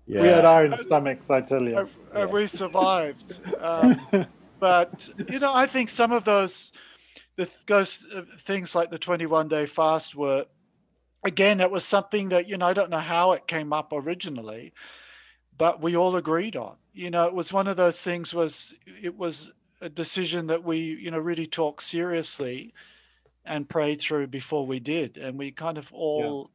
Yeah. 0.06 0.22
We 0.22 0.28
had 0.28 0.44
iron 0.44 0.76
stomachs, 0.78 1.30
I 1.30 1.40
tell 1.40 1.62
you. 1.62 1.78
and, 1.78 1.88
and 2.14 2.30
we 2.32 2.46
survived. 2.46 3.40
Um, 3.60 4.26
but 4.60 5.08
you 5.30 5.38
know, 5.38 5.52
I 5.54 5.66
think 5.66 5.90
some 5.90 6.12
of 6.12 6.24
those, 6.24 6.72
the 7.36 7.48
those 7.66 8.06
uh, 8.14 8.22
things 8.46 8.74
like 8.74 8.90
the 8.90 8.98
21 8.98 9.48
day 9.48 9.66
fast 9.66 10.14
were, 10.14 10.46
again, 11.24 11.60
it 11.60 11.70
was 11.70 11.84
something 11.84 12.30
that 12.30 12.48
you 12.48 12.56
know 12.56 12.66
I 12.66 12.72
don't 12.72 12.90
know 12.90 12.98
how 12.98 13.32
it 13.32 13.46
came 13.46 13.72
up 13.72 13.92
originally, 13.92 14.72
but 15.56 15.80
we 15.80 15.96
all 15.96 16.16
agreed 16.16 16.56
on. 16.56 16.76
You 16.92 17.10
know, 17.10 17.26
it 17.26 17.34
was 17.34 17.52
one 17.52 17.68
of 17.68 17.76
those 17.76 18.00
things. 18.00 18.34
Was 18.34 18.74
it 19.02 19.16
was 19.16 19.50
a 19.80 19.88
decision 19.88 20.46
that 20.48 20.64
we 20.64 20.78
you 20.78 21.10
know 21.10 21.18
really 21.18 21.46
talked 21.46 21.82
seriously, 21.82 22.72
and 23.46 23.68
prayed 23.68 24.00
through 24.00 24.26
before 24.26 24.66
we 24.66 24.80
did, 24.80 25.16
and 25.16 25.38
we 25.38 25.52
kind 25.52 25.78
of 25.78 25.86
all 25.92 26.50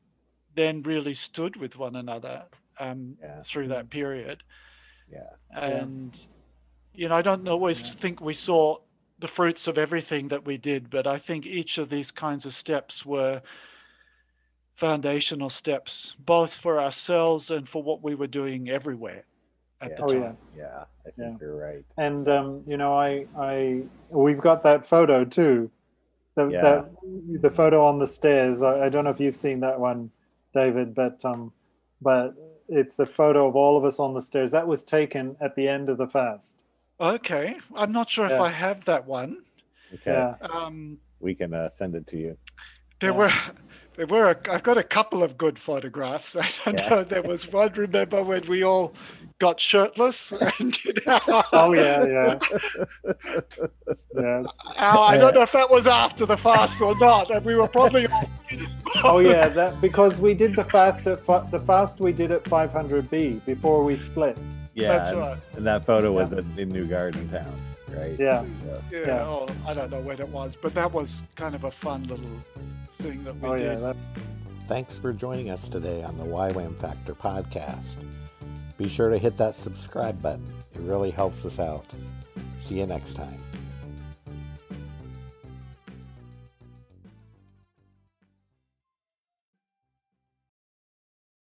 then 0.55 0.83
really 0.83 1.13
stood 1.13 1.55
with 1.55 1.77
one 1.77 1.95
another 1.95 2.43
um, 2.79 3.17
Yeah. 3.21 3.43
through 3.43 3.69
that 3.69 3.89
period 3.89 4.43
Yeah. 5.09 5.29
and 5.53 6.17
you 6.93 7.07
know 7.07 7.15
i 7.15 7.21
don't 7.21 7.47
always 7.47 7.79
Yeah. 7.81 7.99
think 8.01 8.21
we 8.21 8.33
saw 8.33 8.77
the 9.19 9.27
fruits 9.27 9.67
of 9.67 9.77
everything 9.77 10.29
that 10.29 10.45
we 10.45 10.57
did 10.57 10.89
but 10.89 11.05
i 11.07 11.17
think 11.19 11.45
each 11.45 11.77
of 11.77 11.89
these 11.89 12.11
kinds 12.11 12.45
of 12.45 12.53
steps 12.53 13.05
were 13.05 13.41
foundational 14.75 15.49
steps 15.49 16.15
both 16.19 16.53
for 16.53 16.79
ourselves 16.79 17.51
and 17.51 17.69
for 17.69 17.83
what 17.83 18.01
we 18.03 18.15
were 18.15 18.27
doing 18.27 18.69
everywhere 18.69 19.23
at 19.79 19.89
Yeah. 19.91 19.95
the 19.97 20.03
Oh, 20.03 20.07
time 20.11 20.37
yeah. 20.55 20.63
Yeah. 20.63 20.83
I 21.05 21.09
think 21.11 21.17
Yeah. 21.17 21.47
you're 21.47 21.57
right. 21.57 21.85
And 21.97 22.27
um, 22.27 22.63
you 22.65 22.77
know, 22.77 22.93
I, 22.97 23.25
I, 23.37 23.83
we've 24.09 24.39
got 24.39 24.63
that 24.63 24.85
photo 24.85 25.25
too. 25.25 25.71
The, 26.35 26.47
Yeah. 26.47 26.61
that, 26.61 26.91
the 27.41 27.49
photo 27.49 27.85
on 27.85 27.99
the 27.99 28.07
stairs. 28.07 28.61
I, 28.63 28.85
I 28.85 28.89
don't 28.89 29.03
know 29.03 29.09
if 29.09 29.19
you've 29.19 29.35
seen 29.35 29.59
that 29.61 29.79
one, 29.79 30.11
David, 30.53 30.95
but 30.95 31.23
um, 31.25 31.51
but 32.01 32.33
it's 32.69 32.95
the 32.95 33.05
photo 33.05 33.47
of 33.47 33.55
all 33.55 33.77
of 33.77 33.83
us 33.83 33.99
on 33.99 34.13
the 34.13 34.21
stairs. 34.21 34.51
That 34.51 34.65
was 34.67 34.83
taken 34.83 35.35
at 35.41 35.55
the 35.55 35.67
end 35.67 35.89
of 35.89 35.97
the 35.97 36.07
fast. 36.07 36.63
okay 37.01 37.55
i'm 37.75 37.91
not 37.91 38.07
sure 38.09 38.27
if 38.27 38.39
i 38.39 38.51
have 38.51 38.85
that 38.85 39.05
one 39.07 39.37
Okay. 39.95 40.11
Yeah. 40.13 40.35
um, 40.55 40.97
We 41.19 41.33
can 41.35 41.51
uh, 41.53 41.67
send 41.67 41.95
it 41.95 42.05
to 42.07 42.17
you. 42.17 42.37
there 43.01 43.11
Yeah. 43.11 43.17
were 43.17 43.33
there 43.97 44.07
were 44.07 44.29
a, 44.31 44.37
i've 44.53 44.63
got 44.63 44.77
a 44.77 44.83
couple 44.97 45.21
of 45.23 45.35
good 45.37 45.57
photographs 45.59 46.35
i 46.45 46.47
don't 46.63 46.77
Yeah. 46.77 46.89
know 46.89 47.03
there 47.03 47.23
was 47.23 47.51
one 47.51 47.73
remember 47.73 48.23
when 48.23 48.47
we 48.47 48.63
all 48.63 48.93
got 49.41 49.59
shirtless 49.59 50.31
and 50.59 50.71
did 50.83 51.05
our, 51.07 51.43
Oh 51.51 51.73
yeah, 51.73 52.05
yeah. 52.05 52.39
yes. 54.15 54.45
Our, 54.77 55.09
I 55.13 55.17
don't 55.17 55.33
know 55.33 55.41
if 55.41 55.51
that 55.51 55.69
was 55.69 55.87
after 55.87 56.25
the 56.27 56.37
fast 56.37 56.79
or 56.79 56.97
not, 56.99 57.31
and 57.31 57.43
we 57.43 57.55
were 57.55 57.67
probably. 57.67 58.07
Oh 59.03 59.19
yeah, 59.19 59.47
that 59.47 59.79
because 59.79 60.19
we 60.19 60.33
did 60.33 60.53
the 60.55 60.65
fast 60.65 61.07
at 61.07 61.25
fi- 61.25 61.49
the 61.49 61.59
fast 61.59 62.01
we 62.01 62.11
did 62.11 62.29
at 62.31 62.43
500B 62.43 63.43
before 63.45 63.83
we 63.85 63.95
split. 63.95 64.37
Yeah. 64.75 64.89
That's 64.97 65.09
and, 65.11 65.19
right. 65.19 65.37
and 65.55 65.65
that 65.65 65.85
photo 65.85 66.11
was 66.11 66.33
in, 66.33 66.45
in 66.59 66.67
New 66.69 66.85
Garden 66.85 67.27
Town, 67.29 67.55
right? 67.95 68.19
Yeah. 68.19 68.43
Yeah, 68.91 68.99
Yeah. 69.05 69.21
Oh, 69.23 69.47
I 69.65 69.73
don't 69.73 69.89
know 69.91 70.01
when 70.01 70.19
it 70.19 70.27
was, 70.27 70.55
but 70.61 70.73
that 70.73 70.91
was 70.91 71.21
kind 71.37 71.55
of 71.55 71.63
a 71.63 71.71
fun 71.71 72.03
little 72.03 72.29
thing 72.99 73.23
that 73.23 73.35
we 73.39 73.47
Oh 73.47 73.57
did. 73.57 73.63
yeah, 73.65 73.75
that, 73.79 73.95
Thanks 74.67 74.99
for 74.99 75.13
joining 75.13 75.49
us 75.49 75.69
today 75.69 76.03
on 76.03 76.17
the 76.17 76.25
YWAM 76.25 76.77
Factor 76.77 77.15
podcast. 77.15 77.95
Be 78.77 78.89
sure 78.89 79.09
to 79.09 79.17
hit 79.17 79.37
that 79.37 79.55
subscribe 79.55 80.21
button. 80.21 80.45
It 80.73 80.81
really 80.81 81.11
helps 81.11 81.45
us 81.45 81.59
out. 81.59 81.85
See 82.59 82.79
you 82.79 82.85
next 82.85 83.13
time. 83.13 83.37